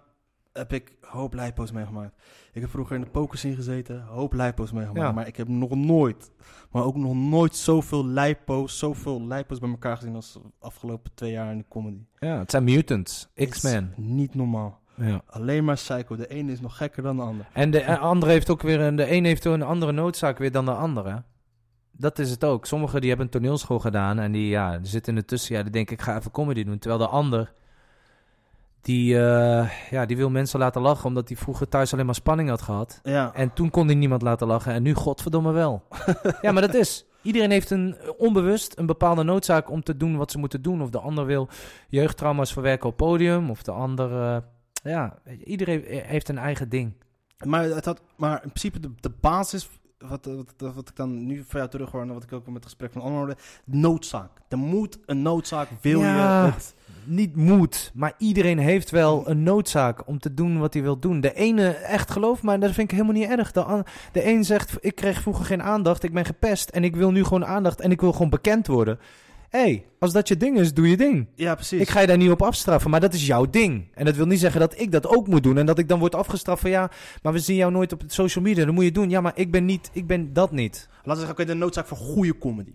[0.53, 2.13] Heb ik hoop lijpo's meegemaakt.
[2.53, 4.01] Ik heb vroeger in de pokerscene gezeten.
[4.01, 4.99] Hoop lijpo's meegemaakt.
[5.07, 5.11] Ja.
[5.11, 6.31] Maar ik heb nog nooit,
[6.71, 11.31] maar ook nog nooit zoveel lijpo's, zoveel lijpo's bij elkaar gezien als de afgelopen twee
[11.31, 12.05] jaar in de comedy.
[12.19, 13.29] ja, het zijn mutants.
[13.49, 13.89] X-Men.
[13.97, 14.80] is Niet normaal.
[15.01, 15.21] Ja.
[15.29, 16.15] Alleen maar psycho.
[16.15, 17.45] De ene is nog gekker dan de ander.
[17.53, 20.65] En de andere heeft ook weer een, de een heeft een andere noodzaak weer dan
[20.65, 21.23] de andere.
[21.91, 22.65] Dat is het ook.
[22.65, 25.63] Sommigen die hebben een toneelschool gedaan en die, ja, die zitten in de tussenjaar.
[25.63, 26.79] Die denken, ik ga even comedy doen.
[26.79, 27.53] Terwijl de ander,
[28.81, 32.49] die, eh, ja, die wil mensen laten lachen omdat hij vroeger thuis alleen maar spanning
[32.49, 32.99] had gehad.
[33.03, 33.33] Ja.
[33.33, 35.83] En toen kon hij niemand laten lachen en nu godverdomme wel.
[36.41, 37.05] ja, maar dat is.
[37.21, 40.81] Iedereen heeft een onbewust een bepaalde noodzaak om te doen wat ze moeten doen.
[40.81, 41.47] Of de ander wil
[41.89, 43.49] jeugdtrauma's verwerken op podium.
[43.49, 44.37] Of de ander, eh,
[44.83, 46.93] ja, iedereen heeft een eigen ding.
[47.45, 51.43] Maar, het had, maar in principe de, de basis, wat, wat, wat ik dan nu
[51.47, 53.35] voor jou terug hoor, en wat ik ook met het gesprek van hoorde,
[53.65, 54.29] noodzaak.
[54.47, 56.45] Er moet een noodzaak, wil Ja.
[56.45, 56.75] je het.
[57.03, 61.21] Niet moet, maar iedereen heeft wel een noodzaak om te doen wat hij wil doen.
[61.21, 63.51] De ene, echt geloof maar, dat vind ik helemaal niet erg.
[63.51, 67.11] De, de een zegt, ik kreeg vroeger geen aandacht, ik ben gepest en ik wil
[67.11, 68.99] nu gewoon aandacht en ik wil gewoon bekend worden.
[69.51, 71.27] Hey, als dat je ding is, doe je ding.
[71.35, 71.81] Ja, precies.
[71.81, 73.87] Ik ga je daar niet op afstraffen, maar dat is jouw ding.
[73.93, 75.99] En dat wil niet zeggen dat ik dat ook moet doen en dat ik dan
[75.99, 76.91] word afgestraft van ja,
[77.21, 79.09] maar we zien jou nooit op social media, dan moet je doen.
[79.09, 80.87] Ja, maar ik ben niet, ik ben dat niet.
[80.91, 82.73] Laten we zeggen, oké, de noodzaak voor goede comedy.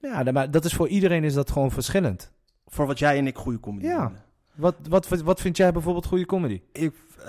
[0.00, 2.32] Ja, maar dat is voor iedereen is dat gewoon verschillend.
[2.66, 4.04] Voor wat jij en ik goede comedy Ja.
[4.06, 4.22] vinden.
[4.54, 6.60] Wat, wat, wat vind jij bijvoorbeeld goede comedy?
[6.72, 7.26] Ik, eh,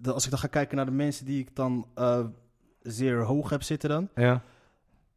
[0.00, 2.18] de- als ik dan ga kijken naar de mensen die ik dan eh,
[2.82, 4.08] zeer hoog heb zitten dan.
[4.14, 4.42] Ja.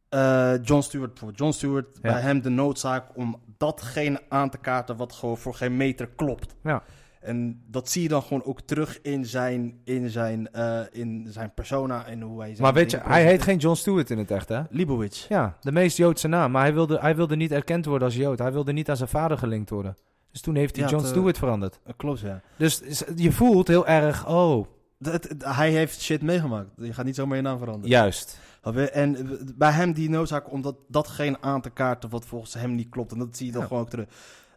[0.08, 1.38] Eh, John Stewart bijvoorbeeld.
[1.38, 2.12] John Stewart, Ja.
[2.12, 6.56] bij hem de noodzaak om datgene aan te kaarten wat gewoon voor geen meter klopt.
[6.62, 6.82] Ja.
[7.20, 11.54] En dat zie je dan gewoon ook terug in zijn, in zijn, eh, in zijn
[11.54, 14.30] persona en hoe hij zijn Maar weet je, hij heet geen John Stewart in het
[14.30, 14.62] echt, hè?
[14.70, 15.28] Leibowitz.
[15.28, 16.50] Ja, de meest Joodse naam.
[16.50, 18.38] Maar hij wilde, hij wilde niet erkend worden als Jood.
[18.38, 19.96] Hij wilde niet aan zijn vader gelinkt worden.
[20.32, 21.80] Dus toen heeft hij Ja, John te- Stewart veranderd.
[21.84, 22.40] Eh, Klopt, ja.
[22.56, 22.82] Dus
[23.16, 24.66] je voelt heel erg, oh,
[24.98, 26.68] Dat- hij heeft shit meegemaakt.
[26.76, 27.90] Je gaat niet zomaar je naam veranderen.
[27.90, 28.40] juist.
[28.76, 32.88] En bij hem die noodzaak om dat, datgene aan te kaarten wat volgens hem niet
[32.88, 33.12] klopt.
[33.12, 33.66] En dat zie je dan Ja.
[33.66, 34.06] gewoon ook terug.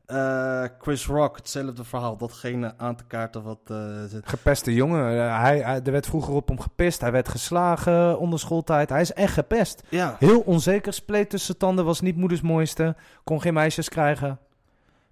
[0.06, 2.18] Eh, Chris Rock, hetzelfde verhaal.
[2.18, 3.60] Datgene aan te kaarten wat...
[3.66, 4.28] eh, zit.
[4.30, 5.12] Gepeste jongen.
[5.28, 7.02] Eh, hij, hij, er werd vroeger op hem gepist.
[7.02, 8.90] Hij werd geslagen onder schooltijd.
[8.90, 9.84] Hij is echt gepest.
[9.90, 10.94] ja, Heel onzeker.
[10.94, 11.86] Spleet tussen tanden.
[11.86, 12.96] Was niet moeders mooiste.
[13.24, 14.40] Kon geen meisjes krijgen.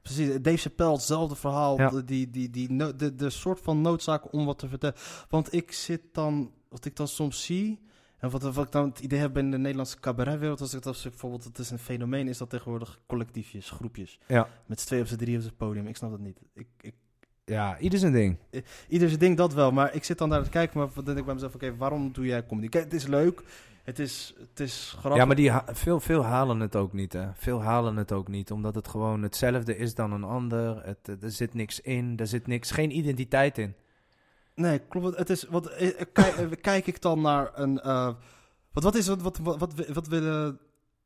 [0.01, 0.41] precies.
[0.41, 1.77] Dave Chappelle, hetzelfde verhaal.
[1.80, 1.89] Ja.
[2.05, 4.95] Die, die, die, no- de, de soort van noodzaak om wat te vertellen.
[5.30, 6.51] Want ik zit dan...
[6.69, 7.88] Wat ik dan soms zie...
[8.20, 10.62] En wat, wat ik dan het idee heb in de Nederlandse cabaretwereld...
[10.62, 11.44] Als ik dat bijvoorbeeld...
[11.44, 14.20] Het is een fenomeen, is dat tegenwoordig collectiefjes, groepjes.
[14.28, 14.48] Ja.
[14.66, 15.88] Met z'n twee of z'n drie op het podium.
[15.88, 16.40] Ik snap dat niet.
[16.54, 16.94] Ik, ik,
[17.46, 18.38] Ja, ieder zijn ding.
[18.88, 21.18] Ieder zijn ding dat wel, maar ik zit dan naar te kijken, maar dan denk
[21.18, 22.68] ik bij mezelf, oké, waarom doe jij comedy?
[22.70, 23.44] Kijk, het is leuk,
[23.84, 25.20] het is, het is grappig.
[25.20, 27.28] Ja, maar die veel, veel halen het ook niet, hè.
[27.34, 30.86] Veel halen het ook niet, omdat het gewoon hetzelfde is dan een ander.
[30.86, 33.74] Het- er zit niks in, er zit niks, geen identiteit in.
[34.60, 35.18] Nee, klopt.
[35.18, 37.73] Het is, wat, eh, eh, kijk, eh, kijk ik dan naar een,
[38.72, 40.60] wat, wat is, wat, wat, wat, wat, willen,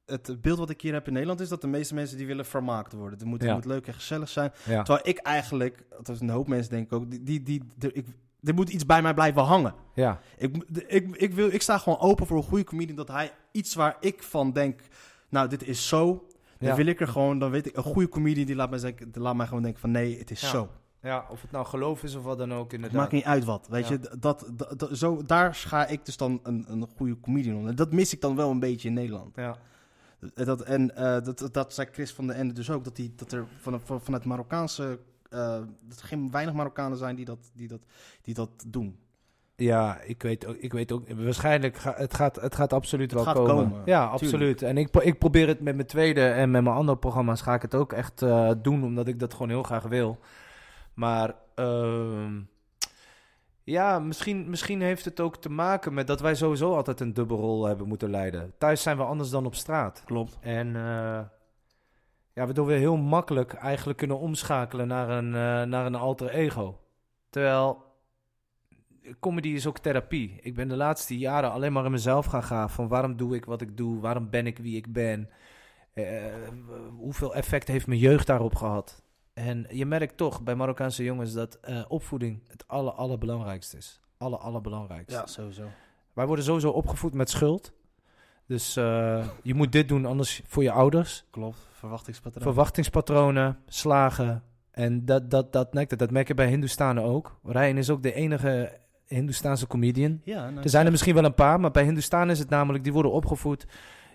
[0.06, 2.46] het beeld wat ik hier heb in Nederland is dat de meeste mensen die willen
[2.46, 3.20] vermaakt worden.
[3.20, 3.54] Het moet, het Ja.
[3.56, 4.52] moet leuk en gezellig zijn.
[4.66, 4.84] Ja.
[4.84, 7.94] Terwijl ik eigenlijk, dat is een hoop mensen denk ik ook, die, die, die, de-
[7.94, 8.06] ik,
[8.42, 9.74] er moet iets bij mij blijven hangen.
[9.94, 10.20] Ja.
[10.38, 12.96] Ik, de- ik, ik, wil, ik sta gewoon open voor een goede comedian.
[12.96, 14.80] Dat hij iets waar ik van denk,
[15.30, 16.28] nou, dit is zo.
[16.60, 16.76] Dan Ja.
[16.76, 19.22] wil ik er gewoon, dan weet ik, een goede comedian die laat mij, zeggen, die
[19.22, 20.70] laat mij gewoon denken van nee, het is zo.
[21.04, 23.00] Ja, of het nou geloof is of wat dan ook, Het inderdaad.
[23.00, 23.94] maakt niet uit wat, weet Ja.
[23.94, 24.18] je.
[24.20, 27.68] Dat, dat, dat- zo, daar schaar ik dus dan een, een goede comedian om.
[27.68, 29.36] En dat mis ik dan wel een beetje in Nederland.
[29.36, 29.56] Ja.
[30.36, 33.14] Eh, Dat, en eh, dat, dat zei Chris van den Ende dus ook, dat, die,
[33.16, 35.00] dat er van, van, vanuit Marokkaanse,
[35.30, 35.40] eh,
[35.88, 37.86] dat er geen weinig Marokkanen zijn die dat, die dat,
[38.22, 38.98] die dat doen.
[39.56, 43.24] Ja, ik weet ook, ik weet ook waarschijnlijk gaat het gaat, het gaat absoluut Het
[43.24, 43.56] wel gaat komen.
[43.70, 44.62] komen, Ja, absoluut.
[44.62, 47.62] En ik, ik probeer het met mijn tweede en met mijn andere programma's ga ik
[47.62, 48.20] het ook echt
[48.64, 50.20] doen, omdat ik dat gewoon heel graag wil.
[50.94, 52.42] Maar ehm,
[53.64, 57.66] ja, misschien, misschien heeft het ook te maken met dat wij sowieso altijd een dubbelrol
[57.66, 58.54] hebben moeten leiden.
[58.58, 60.02] Thuis zijn we anders dan op straat.
[60.06, 60.38] Klopt.
[60.42, 61.22] En eh,
[62.34, 66.80] ja, waardoor we heel makkelijk eigenlijk kunnen omschakelen naar een, eh, naar een alter ego.
[67.30, 67.92] Terwijl
[69.20, 70.40] comedy is ook therapie.
[70.42, 72.70] Ik ben de laatste jaren alleen maar in mezelf gaan gaan.
[72.70, 74.00] Van waarom doe ik wat ik doe?
[74.00, 75.30] Waarom ben ik wie ik ben?
[75.94, 76.34] Eh,
[76.98, 79.03] hoeveel effect heeft mijn jeugd daarop gehad?
[79.34, 84.00] En je merkt toch bij Marokkaanse jongens dat eh, opvoeding het aller, allerbelangrijkste is.
[84.18, 85.20] Aller, allerbelangrijkste.
[85.20, 85.64] Ja, sowieso.
[86.14, 87.72] Wij worden sowieso opgevoed met schuld.
[88.46, 91.26] Dus eh, je moet dit doen, anders voor je ouders.
[91.30, 91.58] Klopt.
[91.72, 92.44] Verwachtingspatroon.
[92.44, 94.44] Verwachtingspatronen, slagen.
[94.72, 97.40] En dat, dat, dat, je- dat merk je bij Hindoestanen ook.
[97.44, 100.22] Ryan is ook de enige Hindoestaanse comedian.
[100.24, 102.84] ja, nou, Er zijn er misschien wel een paar, maar bij Hindoestanen is het namelijk,
[102.84, 103.66] die worden opgevoed.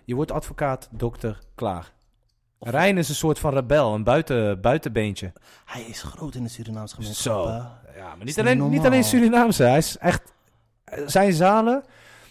[0.05, 1.93] Je wordt advocaat, dokter, klaar.
[2.59, 5.33] Of- Ryan is een soort van rebel, een buiten, buitenbeentje.
[5.65, 7.33] Hij is groot in de Surinaamse gemeenschap.
[7.33, 7.47] Zo.
[7.95, 9.63] Ja, maar niet alleen, niet alleen Surinaamse.
[9.63, 10.33] Hij is echt.
[11.05, 11.83] Zijn zalen.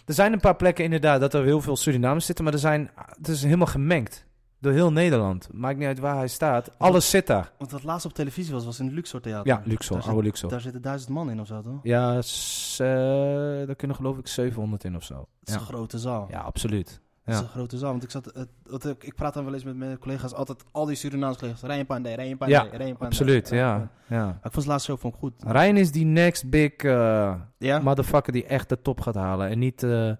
[0.06, 2.90] Er zijn een paar plekken inderdaad dat er heel veel Surinamers zitten, maar er zijn,
[3.16, 4.26] het is helemaal gemengd.
[4.60, 5.48] Door heel Nederland.
[5.52, 6.70] Maakt niet uit waar hij staat.
[6.78, 7.52] Alles zit daar.
[7.58, 9.46] Want wat laatst op televisie was, was in het Luxor Theater.
[9.46, 9.92] Ja, Luxor.
[9.94, 10.48] Daar, zit- Oude Luxor.
[10.50, 11.78] daar zitten duizend man in of zo, toch?
[11.82, 12.10] Ja,
[12.78, 15.14] eh, daar kunnen geloof ik 700 in of zo.
[15.40, 16.26] Het is Ja, een grote zaal.
[16.30, 17.00] ja absoluut.
[17.28, 17.90] Het is een grote zaal.
[17.90, 20.64] Want ik, zat, het, wat ik, ik praat dan wel eens met mijn collega's, altijd
[20.72, 21.62] al die Surinaamse collega's.
[21.62, 23.06] Rijn Pandey, Rijn Pandey, Ja, Rijn Pandey.
[23.08, 23.70] Absoluut, Rijn ja.
[23.72, 23.88] Pandey.
[24.18, 24.24] ja.
[24.24, 25.32] Maar ik vond het laatste show vond ik goed.
[25.46, 27.78] Ryan is die next big eh, Ja?
[27.78, 29.48] motherfucker die echt de top gaat halen.
[29.48, 30.10] En niet, eh,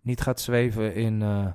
[0.00, 1.46] niet gaat zweven in, eh,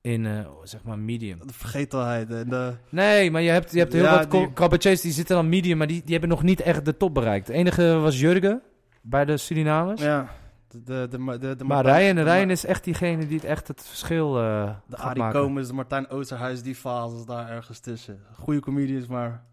[0.00, 1.38] in eh, zeg maar, medium.
[1.46, 2.72] De vergetelheid en de...
[2.90, 4.52] Nee, maar je hebt, je hebt heel Ja, wat die- die...
[4.52, 7.46] cabaretiers die zitten dan medium, maar die, die hebben nog niet echt de top bereikt.
[7.46, 8.62] De enige was Jurgen
[9.02, 10.02] bij de Surinamers.
[10.02, 10.28] Ja.
[10.84, 14.36] De, de, de, de, maar Martijn- Ma- is echt diegene die het echt het verschil
[14.38, 15.40] eh De gaat Arie maken.
[15.40, 18.20] Komens, de Martijn Oosterhuis, die fases daar ergens tussen.
[18.34, 19.44] Goede comedians, maar...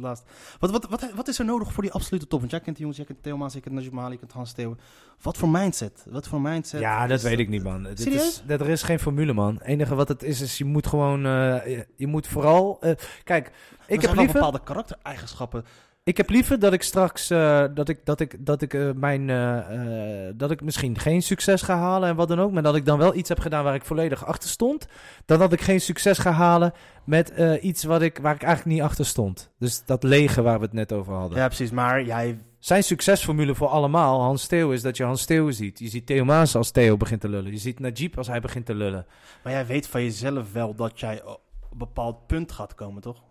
[0.00, 0.24] Laatst.
[0.58, 2.38] Wat, wat, wat, wat is er nodig voor die absolute top?
[2.38, 4.52] Want jij kent die jongens, jij kent Theo je kent Najib Mali, je kent Hans
[4.52, 4.76] Theo.
[5.22, 6.06] Wat voor mindset?
[6.10, 6.80] Wat voor mindset?
[6.80, 7.82] Ja, dat is- weet ik niet, man.
[7.82, 9.54] Dit is, dat, er is geen formule, man.
[9.54, 11.26] Het enige wat het is, is je moet gewoon...
[11.26, 12.76] eh, je, je moet vooral...
[12.80, 12.92] eh,
[13.24, 13.52] kijk,
[13.86, 14.32] ik heb liever...
[14.34, 15.64] bepaalde karaktereigenschappen.
[16.08, 19.30] Ik heb liever dat ik straks eh, dat ik dat ik dat ik eh, mijn
[19.30, 22.84] eh, dat ik misschien geen succes ga halen en wat dan ook, maar dat ik
[22.84, 24.86] dan wel iets heb gedaan waar ik volledig achter stond,
[25.24, 26.72] dan dat ik geen succes ga halen
[27.04, 29.50] met iets wat ik waar ik eigenlijk niet achter stond.
[29.58, 31.38] Dus dat lege waar we het net over hadden.
[31.38, 31.70] Ja, precies.
[31.70, 32.38] Maar jij...
[32.58, 35.78] Zijn succesformule voor allemaal Hans Theo is dat je Hans Theo ziet.
[35.78, 37.52] Je ziet Theo Maas als Theo begint te lullen.
[37.52, 39.06] Je ziet Najib als hij begint te lullen.
[39.42, 41.40] Maar jij weet van jezelf wel dat jij op
[41.70, 43.27] een bepaald punt gaat komen, toch?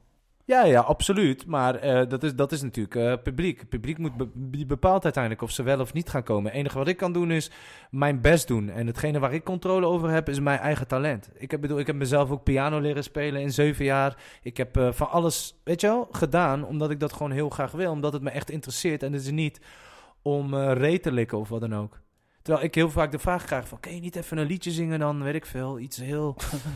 [0.48, 1.46] Ja, ja, absoluut.
[1.46, 3.60] Maar eh, dat, is, dat is natuurlijk eh, publiek.
[3.60, 4.14] Het publiek moet
[4.68, 6.52] bepaalt uiteindelijk of ze wel of niet gaan komen.
[6.52, 7.52] Het enige wat ik kan doen is
[7.92, 8.70] mijn best doen.
[8.70, 11.30] En hetgene waar ik controle over heb, is mijn eigen talent.
[11.34, 14.18] Ik heb, bedoel, ik heb mezelf ook piano leren spelen in zeven jaar.
[14.42, 16.66] Ik heb eh, van alles, weet je wel, gedaan.
[16.66, 17.92] Omdat ik dat gewoon heel graag wil.
[17.92, 19.04] Omdat het me echt interesseert.
[19.04, 19.62] En het is niet
[20.22, 22.00] om reet te likken of wat dan ook.
[22.48, 23.80] Terwijl ik heel vaak de vraag krijg van...
[23.80, 25.80] Kun je niet even een liedje zingen dan, weet ik veel.
[25.80, 26.36] Iets heel...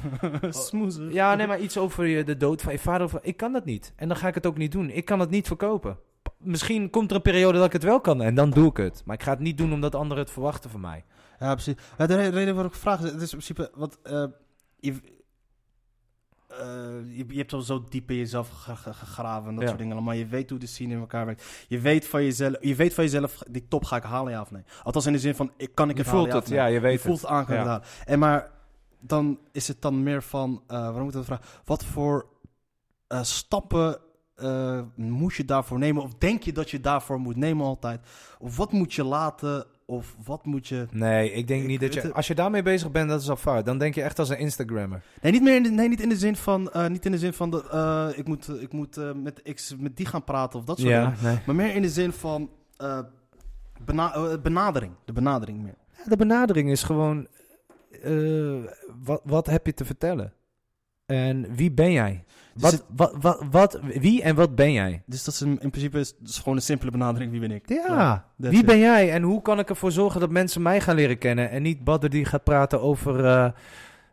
[0.49, 1.14] Smoezen.
[1.14, 3.06] Ja, nee, maar iets over je, de dood van je vader.
[3.07, 3.93] Of, ik kan dat niet.
[3.95, 4.89] En dan ga ik het ook niet doen.
[4.89, 5.98] Ik kan het niet verkopen.
[6.38, 9.02] Misschien komt er een periode dat ik het wel kan en dan doe ik het.
[9.06, 11.03] Maar ik ga het niet doen omdat anderen het verwachten van mij.
[11.39, 11.76] Ja, precies.
[11.98, 14.23] Ja, de re- reden waarom ik vraag is, het is in principe, wat, eh,
[16.57, 19.61] je, eh, je, je hebt al zo diep in jezelf ge- ge- gegraven en dat
[19.61, 19.67] Ja.
[19.67, 20.13] soort dingen allemaal.
[20.13, 21.65] Je weet hoe de scene in elkaar werkt.
[21.67, 24.51] Je weet van jezelf, je weet van jezelf, die top ga ik halen, ja of
[24.51, 24.63] nee?
[24.83, 26.61] Althans in de zin van, ik kan ik Je het voelt halen, het, ja of
[26.61, 26.67] nee?
[26.69, 27.29] ja, je weet je voelt het.
[27.29, 27.81] het aan, kan Ja.
[28.05, 28.51] En maar,
[28.99, 31.45] dan is het dan meer van, eh waarom moet ik dat vragen?
[31.65, 32.29] Wat voor
[33.07, 33.97] eh, stappen
[34.95, 36.03] moet je daarvoor nemen?
[36.03, 38.01] Of denk je dat je daarvoor moet nemen altijd?
[38.39, 39.65] Of wat moet je laten?
[39.91, 40.88] Of wat moet je...
[40.91, 42.13] Nee, ik denk Ik niet dat je...
[42.13, 43.65] Als je daarmee bezig bent, dat is al fout.
[43.65, 45.03] Dan denk je echt als een Instagrammer.
[45.22, 47.18] Nee, niet meer in de, nee, niet in de zin van, eh, niet in de
[47.18, 50.59] zin van de, eh, ik moet, ik moet eh, met, X, met die gaan praten
[50.59, 51.15] of dat soort dingen.
[51.22, 51.38] nee.
[51.45, 52.49] Maar meer in de zin van
[53.85, 54.93] bena- benadering.
[55.05, 55.76] De benadering meer.
[55.97, 57.27] Ja, de benadering is gewoon...
[59.03, 60.34] wat, wat heb je te vertellen?
[61.05, 62.23] En wie ben jij?
[62.53, 65.03] Dus, Wat, het- wat, wat, wat, wie en wat ben jij?
[65.05, 67.31] dus dat is een, in principe is, gewoon een simpele benadering.
[67.31, 67.69] Wie ben ik?
[67.69, 68.65] Ja, wie it.
[68.65, 71.61] ben jij en hoe kan ik ervoor zorgen dat mensen mij gaan leren kennen en
[71.61, 73.49] niet Badr die gaat praten over eh,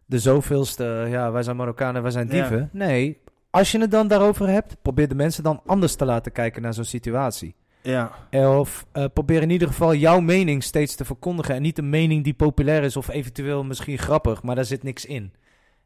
[0.06, 2.32] de zoveelste, ja, wij zijn Marokkanen, wij zijn Ja.
[2.32, 2.68] dieven.
[2.72, 3.18] Nee,
[3.50, 6.74] als je het dan daarover hebt, probeer de mensen dan anders te laten kijken naar
[6.74, 7.54] zo'n situatie.
[7.82, 8.10] Ja.
[8.58, 12.24] Of eh, probeer in ieder geval jouw mening steeds te verkondigen en niet een mening
[12.24, 15.32] die populair is of eventueel misschien grappig, maar daar zit niks in.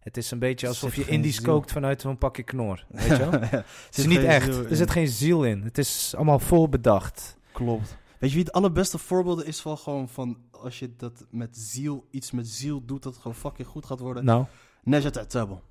[0.02, 1.44] Het is een beetje alsof je Indisch ziel.
[1.44, 2.84] kookt vanuit zo'n pakje knor.
[2.88, 3.30] Weet je wel?
[3.40, 4.48] Het is niet echt.
[4.48, 5.62] Er zit geen ziel in.
[5.62, 7.36] Het is allemaal voorbedacht.
[7.52, 7.96] Klopt.
[8.18, 12.06] Weet je wie het allerbeste voorbeeld is van gewoon van als je dat met ziel,
[12.10, 14.24] iets met ziel doet, dat het gewoon fucking goed gaat worden?
[14.24, 14.44] Nou,
[14.82, 15.62] Nejat Atabel.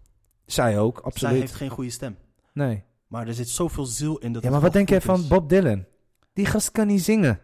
[0.45, 1.39] zij ook, Zij absoluut.
[1.39, 2.17] heeft geen goede stem.
[2.53, 2.83] Nee.
[3.07, 5.27] Maar er zit zoveel ziel in dat Ja, maar wat denk jij van is.
[5.27, 5.85] Bob Dylan?
[6.33, 7.39] Die gast kan niet zingen.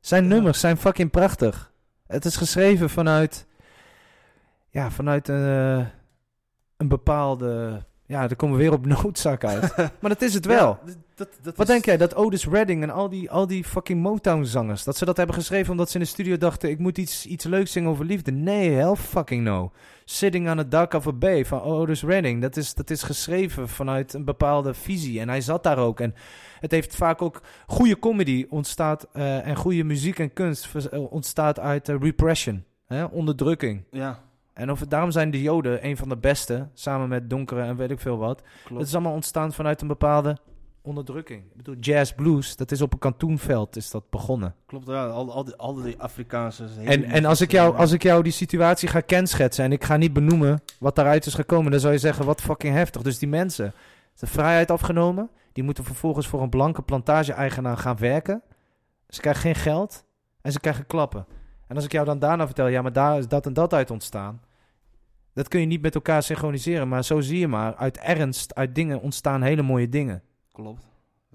[0.00, 0.28] Zijn Ja.
[0.28, 1.72] nummers zijn fucking prachtig.
[2.06, 3.46] Het is geschreven vanuit...
[4.78, 5.86] Ja, vanuit een,
[6.76, 7.82] een bepaalde...
[8.06, 9.76] Ja, daar komen we weer op noodzaak uit.
[9.76, 10.78] maar dat is het wel.
[10.86, 13.64] Ja, dat, dat Wat is- denk jij dat Otis Redding en al die, al die
[13.64, 14.84] fucking Motown-zangers...
[14.84, 16.70] dat ze dat hebben geschreven omdat ze in de studio dachten...
[16.70, 18.30] ik moet iets, iets leuks zingen over liefde?
[18.30, 19.72] Nee, hell fucking no.
[20.04, 22.42] Sitting on the Dock of a Bay van Otis Redding...
[22.42, 25.20] Dat is, dat is geschreven vanuit een bepaalde visie.
[25.20, 26.00] En hij zat daar ook.
[26.00, 26.14] En
[26.60, 27.40] het heeft vaak ook...
[27.66, 29.06] Goede comedy ontstaat...
[29.12, 32.64] eh, en goede muziek en kunst eh, ontstaat uit eh, repression.
[32.86, 33.04] Hè?
[33.04, 33.84] Onderdrukking.
[33.90, 34.26] Ja,
[34.58, 36.68] En of, daarom zijn de Joden een van de beste...
[36.74, 38.42] samen met donkere en weet ik veel wat...
[38.64, 38.80] klopt.
[38.80, 40.36] het is allemaal ontstaan vanuit een bepaalde
[40.82, 41.42] onderdrukking.
[41.42, 44.54] Ik bedoel, jazz blues, dat is op een kantoenveld is dat begonnen.
[44.66, 45.06] Klopt, ja.
[45.06, 46.64] Al, al, die, al die Afrikaanse...
[46.84, 49.96] En, en als, ik jou, als ik jou die situatie ga kenschetsen en ik ga
[49.96, 53.02] niet benoemen wat daaruit is gekomen, dan zou je zeggen, wat fucking heftig.
[53.02, 53.74] Dus die mensen,
[54.18, 58.42] de vrijheid afgenomen, die moeten vervolgens voor een blanke plantage-eigenaar gaan werken.
[59.08, 60.04] Ze krijgen geen geld
[60.40, 61.26] en ze krijgen klappen.
[61.66, 63.90] En als ik jou dan daarna vertel, ja, maar daar is dat en dat uit
[63.90, 64.40] ontstaan,
[65.38, 66.88] Dat kun je niet met elkaar synchroniseren.
[66.88, 70.22] Maar zo zie je maar, uit ernst, uit dingen ontstaan hele mooie dingen.
[70.52, 70.82] Klopt.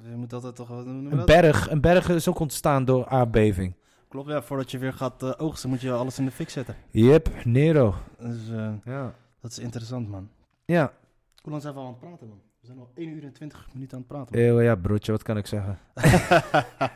[0.02, 0.68] Je moet altijd toch...
[0.68, 3.76] wat noemen we Een berg, een berg is ook ontstaan door aardbeving.
[4.08, 4.42] Klopt, ja.
[4.42, 6.76] Voordat je weer gaat eh, oogsten moet je alles in de fik zetten.
[6.92, 7.96] Yep, Nero.
[8.20, 9.16] Dus eh, Ja.
[9.42, 10.30] dat is interessant, man.
[10.66, 10.94] Ja,
[11.42, 12.42] Hoe lang zijn we al aan het praten, man?
[12.64, 14.40] We zijn al 1 uur en 20 minuten aan het praten.
[14.40, 15.78] Eeuw, ja, broertje, wat kan ik zeggen?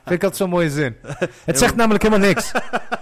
[0.05, 0.95] Vind ik altijd zo'n mooie zin.
[1.45, 2.51] Het zegt namelijk helemaal niks.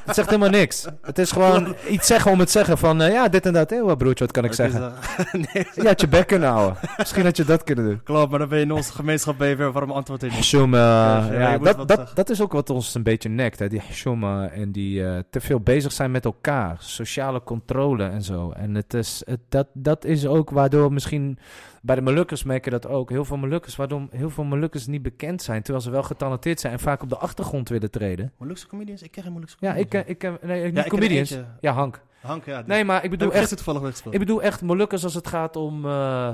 [0.06, 0.88] Het zegt helemaal niks.
[1.02, 3.72] Het is gewoon iets zeggen om het zeggen van, eh, ja, dit en dat.
[3.72, 4.94] Eeuw, broertje, wat kan ik zeggen?
[5.54, 6.78] nee, Je had je bek kunnen houden.
[6.98, 8.04] Misschien had je dat kunnen doen.
[8.04, 10.32] klopt, maar dan ben je in onze gemeenschap ben je weer warm antwoord in.
[10.32, 13.60] Ja, ja, dat, dat, dat is ook wat ons een beetje nekt.
[13.60, 13.68] Hè?
[13.68, 16.76] Die Hashum eh, en die eh, te veel bezig zijn met elkaar.
[16.80, 18.52] Sociale controle en zo.
[18.52, 21.40] En het is, het, dat, dat is ook waardoor misschien...
[21.86, 23.10] Bij de Molukkers merken dat ook.
[23.10, 25.62] Heel veel Molukkers, waardoor heel veel Molukkers niet bekend zijn.
[25.62, 28.32] Terwijl ze wel getalenteerd zijn en vaak op de achtergrond willen treden.
[28.38, 29.02] Molukse comedians?
[29.02, 30.38] Ik ken geen Molukse Ja, ik, ken- ik ken...
[30.42, 31.32] Nee, niet ik ken comedians.
[31.32, 31.46] eentje.
[31.60, 32.02] Ja, Hank.
[32.22, 32.58] Hank, ja.
[32.62, 33.48] die- Nee, maar ik heb bedoel ik echt...
[33.50, 34.14] gisteren toevallig.
[34.14, 35.86] Ik bedoel echt Molukkers als het gaat om...
[35.86, 36.30] eh,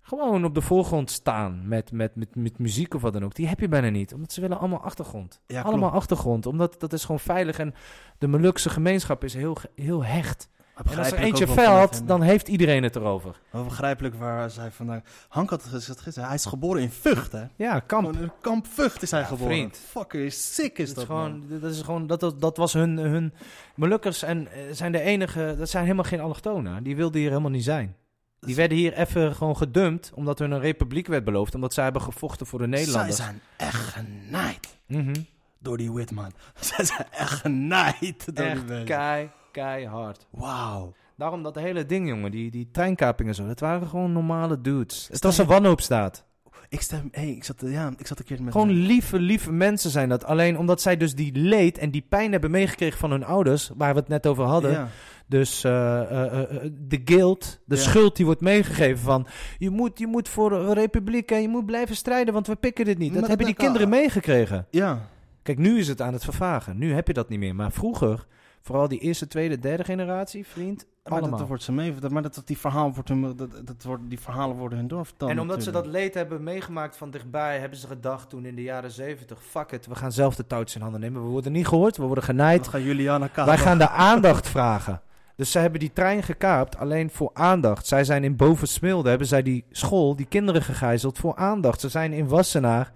[0.00, 3.34] gewoon op de voorgrond staan met, met, met, met muziek of wat dan ook.
[3.34, 4.14] Die heb je bijna niet.
[4.14, 5.40] Omdat ze willen allemaal achtergrond.
[5.46, 5.66] Ja, klopt.
[5.68, 6.46] allemaal achtergrond.
[6.46, 7.58] Omdat dat is gewoon veilig.
[7.58, 7.74] En
[8.18, 10.48] de Molukse gemeenschap is heel, heel hecht.
[10.90, 12.06] En als er eentje veld, hen.
[12.06, 13.40] dan heeft iedereen het erover.
[13.50, 15.02] Wel begrijpelijk waar zij vandaan...
[15.28, 17.44] Hank had gezegd gisteren, hij is geboren in Vught, hè?
[17.56, 18.30] Ja, kamp.
[18.40, 19.52] Kamp Vught is hij Ja, geboren.
[19.54, 19.80] vriend.
[19.88, 21.60] Fucking sick is Dat, dat, is gewoon, man.
[21.60, 23.32] dat, is gewoon, dat, dat, dat was hun, hun...
[23.74, 25.54] Molukkers en, eh, zijn de enige...
[25.58, 26.82] Dat zijn helemaal geen allochtonen.
[26.82, 27.96] Die wilden hier helemaal niet zijn.
[28.40, 31.54] Die werden hier even gewoon gedumpt, omdat hun een republiek werd beloofd.
[31.54, 33.16] Omdat zij hebben gevochten voor de Zij Nederlanders.
[33.16, 35.14] zijn echt genaaid Mhm.
[35.58, 36.32] door die Whitman.
[36.60, 38.44] Zij zijn echt genaaid door die
[38.74, 40.26] Echt kei, keihard.
[40.30, 40.92] Wauw.
[41.16, 45.06] Daarom dat hele ding, jongen, die, die treinkapingen zo, dat waren gewoon normale dudes.
[45.08, 46.24] Het Stel was een wanhoopstaat.
[46.68, 48.52] Ik, stem, hey, ik, zat, ja, ik zat een keer met...
[48.52, 50.24] Gewoon lieve, lieve mensen zijn dat.
[50.24, 53.94] Alleen omdat zij dus die leed en die pijn hebben meegekregen van hun ouders, waar
[53.94, 54.70] we het net over hadden.
[54.70, 54.88] Ja.
[55.26, 57.80] Dus eh, eh, eh, de guilt, de Ja.
[57.80, 59.26] schuld die wordt meegegeven van...
[59.58, 62.84] Je moet, je moet voor een republiek en je moet blijven strijden, want we pikken
[62.84, 63.10] dit niet.
[63.10, 64.66] Dat Maar hebben die kinderen meegekregen.
[64.70, 65.08] ja.
[65.42, 66.78] Kijk, nu is het aan het vervagen.
[66.78, 67.54] Nu heb je dat niet meer.
[67.54, 68.26] Maar vroeger,
[68.62, 71.38] vooral die eerste, tweede, derde generatie, vriend, Maar dat, allemaal.
[71.38, 71.94] dat wordt ze mee...
[72.08, 75.30] Maar dat, dat die, verhaal wordt hun, dat, dat wordt, die verhalen worden hun doorverteld
[75.30, 78.62] En omdat ze dat leed hebben meegemaakt van dichtbij, hebben ze gedacht toen in de
[78.62, 81.22] jaren zeventig, fuck it, we gaan zelf de touwtjes in handen nemen.
[81.24, 82.68] We worden niet gehoord, we worden genaaid.
[82.68, 83.30] Gaan Juliana.
[83.34, 85.02] Wij gaan de aandacht vragen.
[85.36, 87.86] Dus zij hebben die trein gekaapt alleen voor aandacht.
[87.86, 91.80] Zij zijn in Bovensmilde, hebben zij die school, die kinderen gegijzeld voor aandacht.
[91.80, 92.92] Ze zijn in Wassenaar,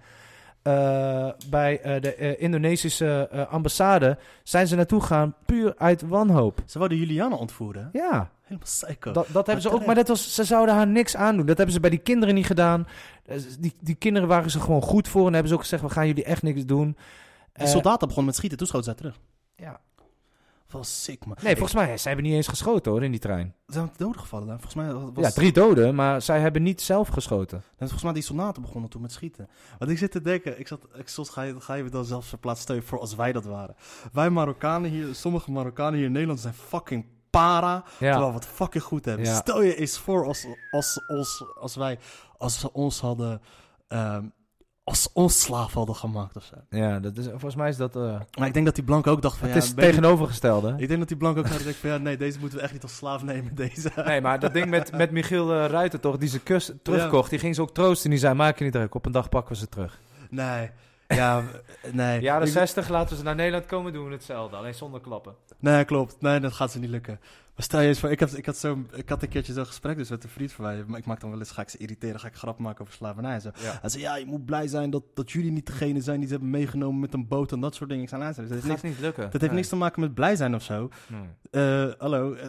[0.67, 6.61] eh, bij eh, de eh, Indonesische ambassade, zijn ze naartoe gegaan puur uit wanhoop.
[6.65, 7.89] Ze wilden Juliana ontvoeren.
[7.91, 9.11] Ja, Helemaal psycho.
[9.11, 9.85] dat, dat hebben ze ook.
[9.85, 11.45] Maar dat was, ze zouden haar niks aandoen.
[11.45, 12.87] Dat hebben ze bij die kinderen niet gedaan.
[13.59, 15.27] Die, die kinderen waren ze gewoon goed voor.
[15.27, 16.97] En hebben ze ook gezegd, we gaan jullie echt niks doen.
[17.53, 19.19] Eh, soldaten begonnen met schieten, toen schoten zij terug.
[19.55, 19.79] ja.
[20.69, 21.37] Was sick, man.
[21.41, 23.55] Nee, volgens mij, ze hebben niet eens geschoten hoor, in die trein.
[23.67, 24.47] Ze zijn doden gevallen.
[24.47, 25.25] Volgens mij was...
[25.25, 27.57] Ja, drie doden, maar zij hebben niet zelf geschoten.
[27.57, 29.49] En volgens mij die soldaten begonnen toen met schieten.
[29.77, 32.27] Want ik zit te denken, ik zat, ik, soms ga je, ga je dan zelfs
[32.27, 33.75] verplaatst stellen voor als wij dat waren.
[34.11, 38.83] Wij Marokkanen hier, sommige Marokkanen hier in Nederland zijn fucking para, terwijl we het fucking
[38.83, 39.25] goed hebben.
[39.25, 39.35] Ja.
[39.35, 41.99] Stel je eens voor als, als, als, als wij,
[42.37, 43.41] als ze ons hadden,
[43.87, 44.25] ehm,
[44.87, 46.55] als ons slaaf hadden gemaakt of zo.
[46.77, 47.95] Ja, dat is, volgens mij is dat...
[47.95, 50.73] eh, Maar ik denk dat die blank ook dacht van, het ja, is tegenovergestelde.
[50.77, 52.83] ik denk dat die blank ook gezegd van, ja, nee, deze moeten we echt niet
[52.83, 53.91] als slaaf nemen, deze.
[54.05, 57.39] Nee, maar dat ding met, met Michiel eh, Ruiter toch, die ze kus terugkocht, die
[57.39, 58.03] ging ze ook troosten.
[58.05, 59.99] En die zei, maak je niet druk, op een dag pakken we ze terug.
[60.29, 60.69] Nee,
[61.07, 61.43] ja,
[61.91, 62.21] nee.
[62.21, 64.55] Jaren Ik- 60 laten we ze naar Nederland komen, doen we hetzelfde.
[64.55, 65.33] Alleen zonder klappen.
[65.59, 66.15] Nee, klopt.
[66.19, 67.19] Nee, dat gaat ze niet lukken.
[67.57, 69.65] Maar stel je eens voor, ik, heb, ik, had zo, ik had een keertje zo'n
[69.65, 70.83] gesprek dus met een vriend van mij.
[70.87, 72.93] Maar ik maak dan wel eens, ga ik ze irriteren, ga ik grap maken over
[72.93, 73.49] slavernij en zo.
[73.61, 73.77] Ja.
[73.81, 76.33] Hij zei, ja, je moet blij zijn dat, dat jullie niet degene zijn die ze
[76.33, 78.03] hebben meegenomen met een boot en dat soort dingen.
[78.03, 79.31] Ik zei, luister, dat Dat heeft, niks, niet lukken.
[79.31, 80.89] dat heeft niks te maken met blij zijn of zo.
[81.07, 81.21] Nee.
[81.51, 82.47] Eh, hallo, eh,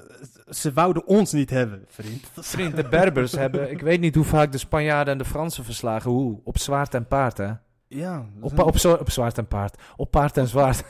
[0.49, 2.25] ze wouden ons niet hebben, vriend.
[2.55, 6.11] Vriend, de Berbers hebben, ik weet niet hoe vaak de Spanjaarden en de Fransen verslagen.
[6.11, 6.41] Hoe?
[6.45, 7.53] Op zwaard en paard, hè?
[7.89, 9.83] Ja, Op, op, zo- op zwaard en paard.
[9.97, 10.85] Op paard en zwaard.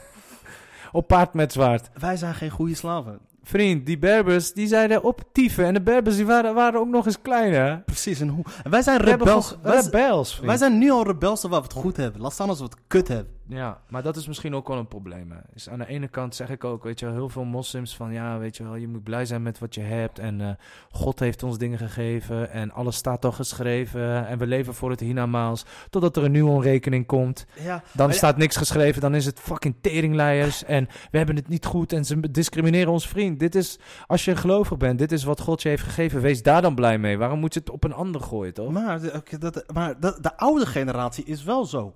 [0.93, 1.91] op paard met zwaard.
[1.99, 3.19] wij zijn geen goede slaven.
[3.49, 5.65] Vriend, die Berbers, die zeiden op tieven.
[5.65, 7.83] En de Berbers, die waren, waren ook nog eens kleiner.
[7.87, 8.45] Precies, en hoe?
[8.63, 9.57] En wij zijn Rebels.
[9.63, 10.39] rebels.
[10.39, 12.21] Wij, wij zijn nu al rebels terwijl we het goed hebben.
[12.21, 13.38] Laat staan als we het kut hebben.
[13.49, 15.31] Ja, maar dat is misschien ook wel een probleem.
[15.31, 15.39] Hè.
[15.55, 18.13] Is aan de ene kant zeg ik ook, weet je wel, heel veel moslims van
[18.13, 20.19] ja, weet je wel, je moet blij zijn met wat je hebt.
[20.19, 20.49] En eh,
[20.91, 24.27] God heeft ons dingen gegeven en alles staat al geschreven.
[24.27, 25.65] En we leven voor het hiernamaals.
[25.91, 27.47] Totdat er een nieuwe rekening komt.
[27.63, 30.65] Ja, Dan staat niks geschreven, dan is het fucking teringleiers.
[30.65, 33.41] En we hebben het niet goed en ze discrimineren ons vriend.
[33.41, 36.21] Dit is, als je gelovig bent, dit is wat God je heeft gegeven.
[36.21, 37.19] Wees daar dan blij mee.
[37.19, 38.73] Waarom moet je het op een ander gooien, toch?
[38.73, 41.95] Maar, oké, dat, maar de, de oude generatie is wel zo.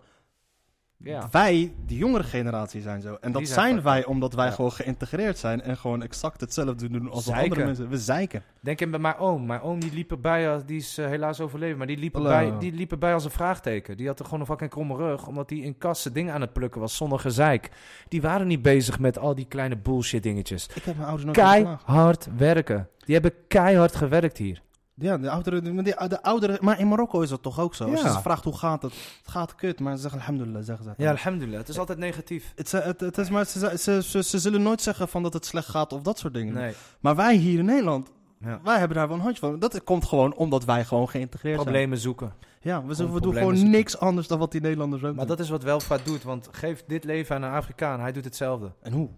[1.05, 1.29] Ja.
[1.31, 3.17] Wij, die jongere generatie, zijn zo.
[3.21, 4.51] En dat zijn wij omdat wij Ja.
[4.53, 7.43] gewoon geïntegreerd zijn en gewoon exact hetzelfde doen als de Zeiken.
[7.51, 7.89] andere mensen.
[7.89, 8.43] We zeiken.
[8.61, 9.47] Denk in bij mijn oom.
[9.47, 12.29] Mijn oom die liep erbij, als, die is eh, helaas overleden, maar die liep, Hallo.
[12.31, 13.97] erbij, die liep erbij als een vraagteken.
[13.97, 16.53] Die had er gewoon een fucking kromme rug, omdat hij in kassen dingen aan het
[16.53, 17.71] plukken was zonder gezeik.
[18.09, 20.67] Die waren niet bezig met al die kleine bullshit dingetjes.
[20.75, 21.37] Ik heb mijn ouders nooit.
[21.37, 22.89] Keihard werken.
[23.05, 24.63] Die hebben keihard gewerkt hier.
[25.03, 27.85] Ja, de ouderen, maar die- de ouderen, maar in Marokko is dat toch ook zo?
[27.91, 28.13] Als je Ja.
[28.13, 30.93] ze vraagt hoe gaat het, het gaat kut, maar ze zeggen alhamdulillah, zeggen ze.
[30.97, 31.59] Ja, alhamdulillah.
[31.61, 32.53] Het is altijd negatief.
[32.57, 35.47] Het, het, het is maar, ze, ze, ze, ze zullen nooit zeggen van dat het
[35.47, 36.55] slecht gaat of dat soort dingen.
[36.55, 36.73] Nee.
[37.01, 38.61] Maar wij hier in Nederland, Ja.
[38.65, 39.59] wij hebben daar wel een handje van.
[39.59, 42.33] Dat komt gewoon omdat wij gewoon geïntegreerd Problemen zoeken.
[42.39, 42.51] zijn.
[42.61, 43.77] Ja, we, Gewoon we doen problemen gewoon zoeken.
[43.79, 45.37] niks anders dan wat die Nederlanders ook Maar doen.
[45.37, 48.73] dat is wat Welvaart doet, want geef dit leven aan een Afrikaan, hij doet hetzelfde.
[48.83, 49.09] En hoe?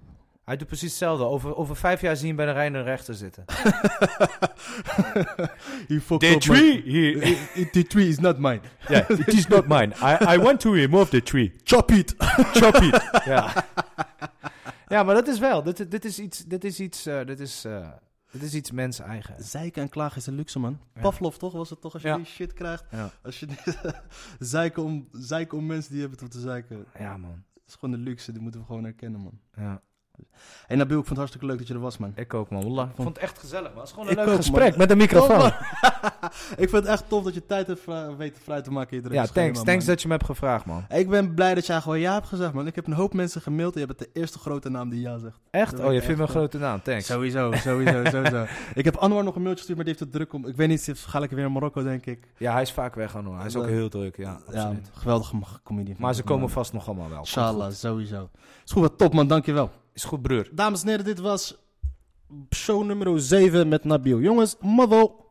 [0.45, 1.25] Hij doet precies hetzelfde.
[1.25, 3.45] Over, over vijf jaar zien bij de Rijn rechter zitten.
[5.89, 8.61] He fucked The up tree, my- he, I- the tree is not mine.
[8.89, 9.93] yeah, it is not mine.
[10.03, 11.53] I, I want to remove the tree.
[11.65, 12.15] Chop it!
[12.53, 13.03] Chop it.
[13.33, 13.53] ja.
[14.89, 15.63] ja, maar dat is wel.
[15.63, 17.89] Dit, dit is iets, dit is iets, eh, dit is, eh,
[18.31, 19.35] dit is iets mens eigen.
[19.39, 20.79] Zeiken en klagen is een luxe, man.
[20.95, 21.01] Ja.
[21.01, 21.53] Pavlov, toch?
[21.53, 22.17] Was het toch als je Ja.
[22.17, 22.85] die shit krijgt?
[22.91, 23.11] Ja.
[23.23, 23.47] Als je
[24.39, 26.87] zeiken, om, zeiken om mensen die hebben tot te zeiken.
[26.99, 27.43] Ja, man.
[27.55, 29.39] Dat is gewoon een luxe, die moeten we gewoon herkennen, man.
[29.57, 29.81] Ja.
[30.67, 32.13] En Nabil, ik vond het hartstikke leuk dat je er was, man.
[32.17, 32.63] Ik ook, man.
[32.63, 32.89] Wallah.
[32.89, 33.79] Ik vond het echt gezellig, man.
[33.79, 34.79] Het is gewoon een Ik leuk ook, gesprek man.
[34.79, 35.47] met een microfoon.
[36.57, 37.81] Ik vind het echt tof dat je tijd hebt
[38.17, 38.97] weten vrij te maken.
[38.97, 39.51] in je Ja, thanks.
[39.59, 40.85] schema, Thanks dat je me hebt gevraagd, man.
[40.89, 42.67] Ik ben blij dat jij gewoon ja hebt gezegd, man.
[42.67, 45.19] Ik heb een hoop mensen gemaild en je bent de eerste grote naam die ja
[45.19, 45.39] zegt.
[45.51, 45.77] Echt?
[45.77, 46.83] Dat Oh, je vindt me een grote naam.
[46.83, 47.07] Thanks.
[47.07, 48.45] Sowieso, sowieso, sowieso.
[48.75, 50.47] Ik heb Anwar nog een mailtje gestuurd, maar die heeft het druk om.
[50.47, 52.29] Ik weet niet, ga ik weer naar Marokko, denk ik.
[52.37, 53.37] Ja, hij is vaak weg, hoor.
[53.37, 54.39] Hij is ook heel druk, ja.
[54.53, 55.97] Ja, geweldige comedian.
[55.99, 57.19] Maar ze komen vast nog allemaal wel.
[57.19, 58.29] Inshallah, sowieso.
[58.65, 59.71] Is goed, wat top man, dankjewel.
[59.95, 60.49] Is goed, broer.
[60.53, 61.55] Dames en heren, dit was
[62.51, 64.21] show nummer 7 met Nabil.
[64.21, 65.24] Jongens, mavo.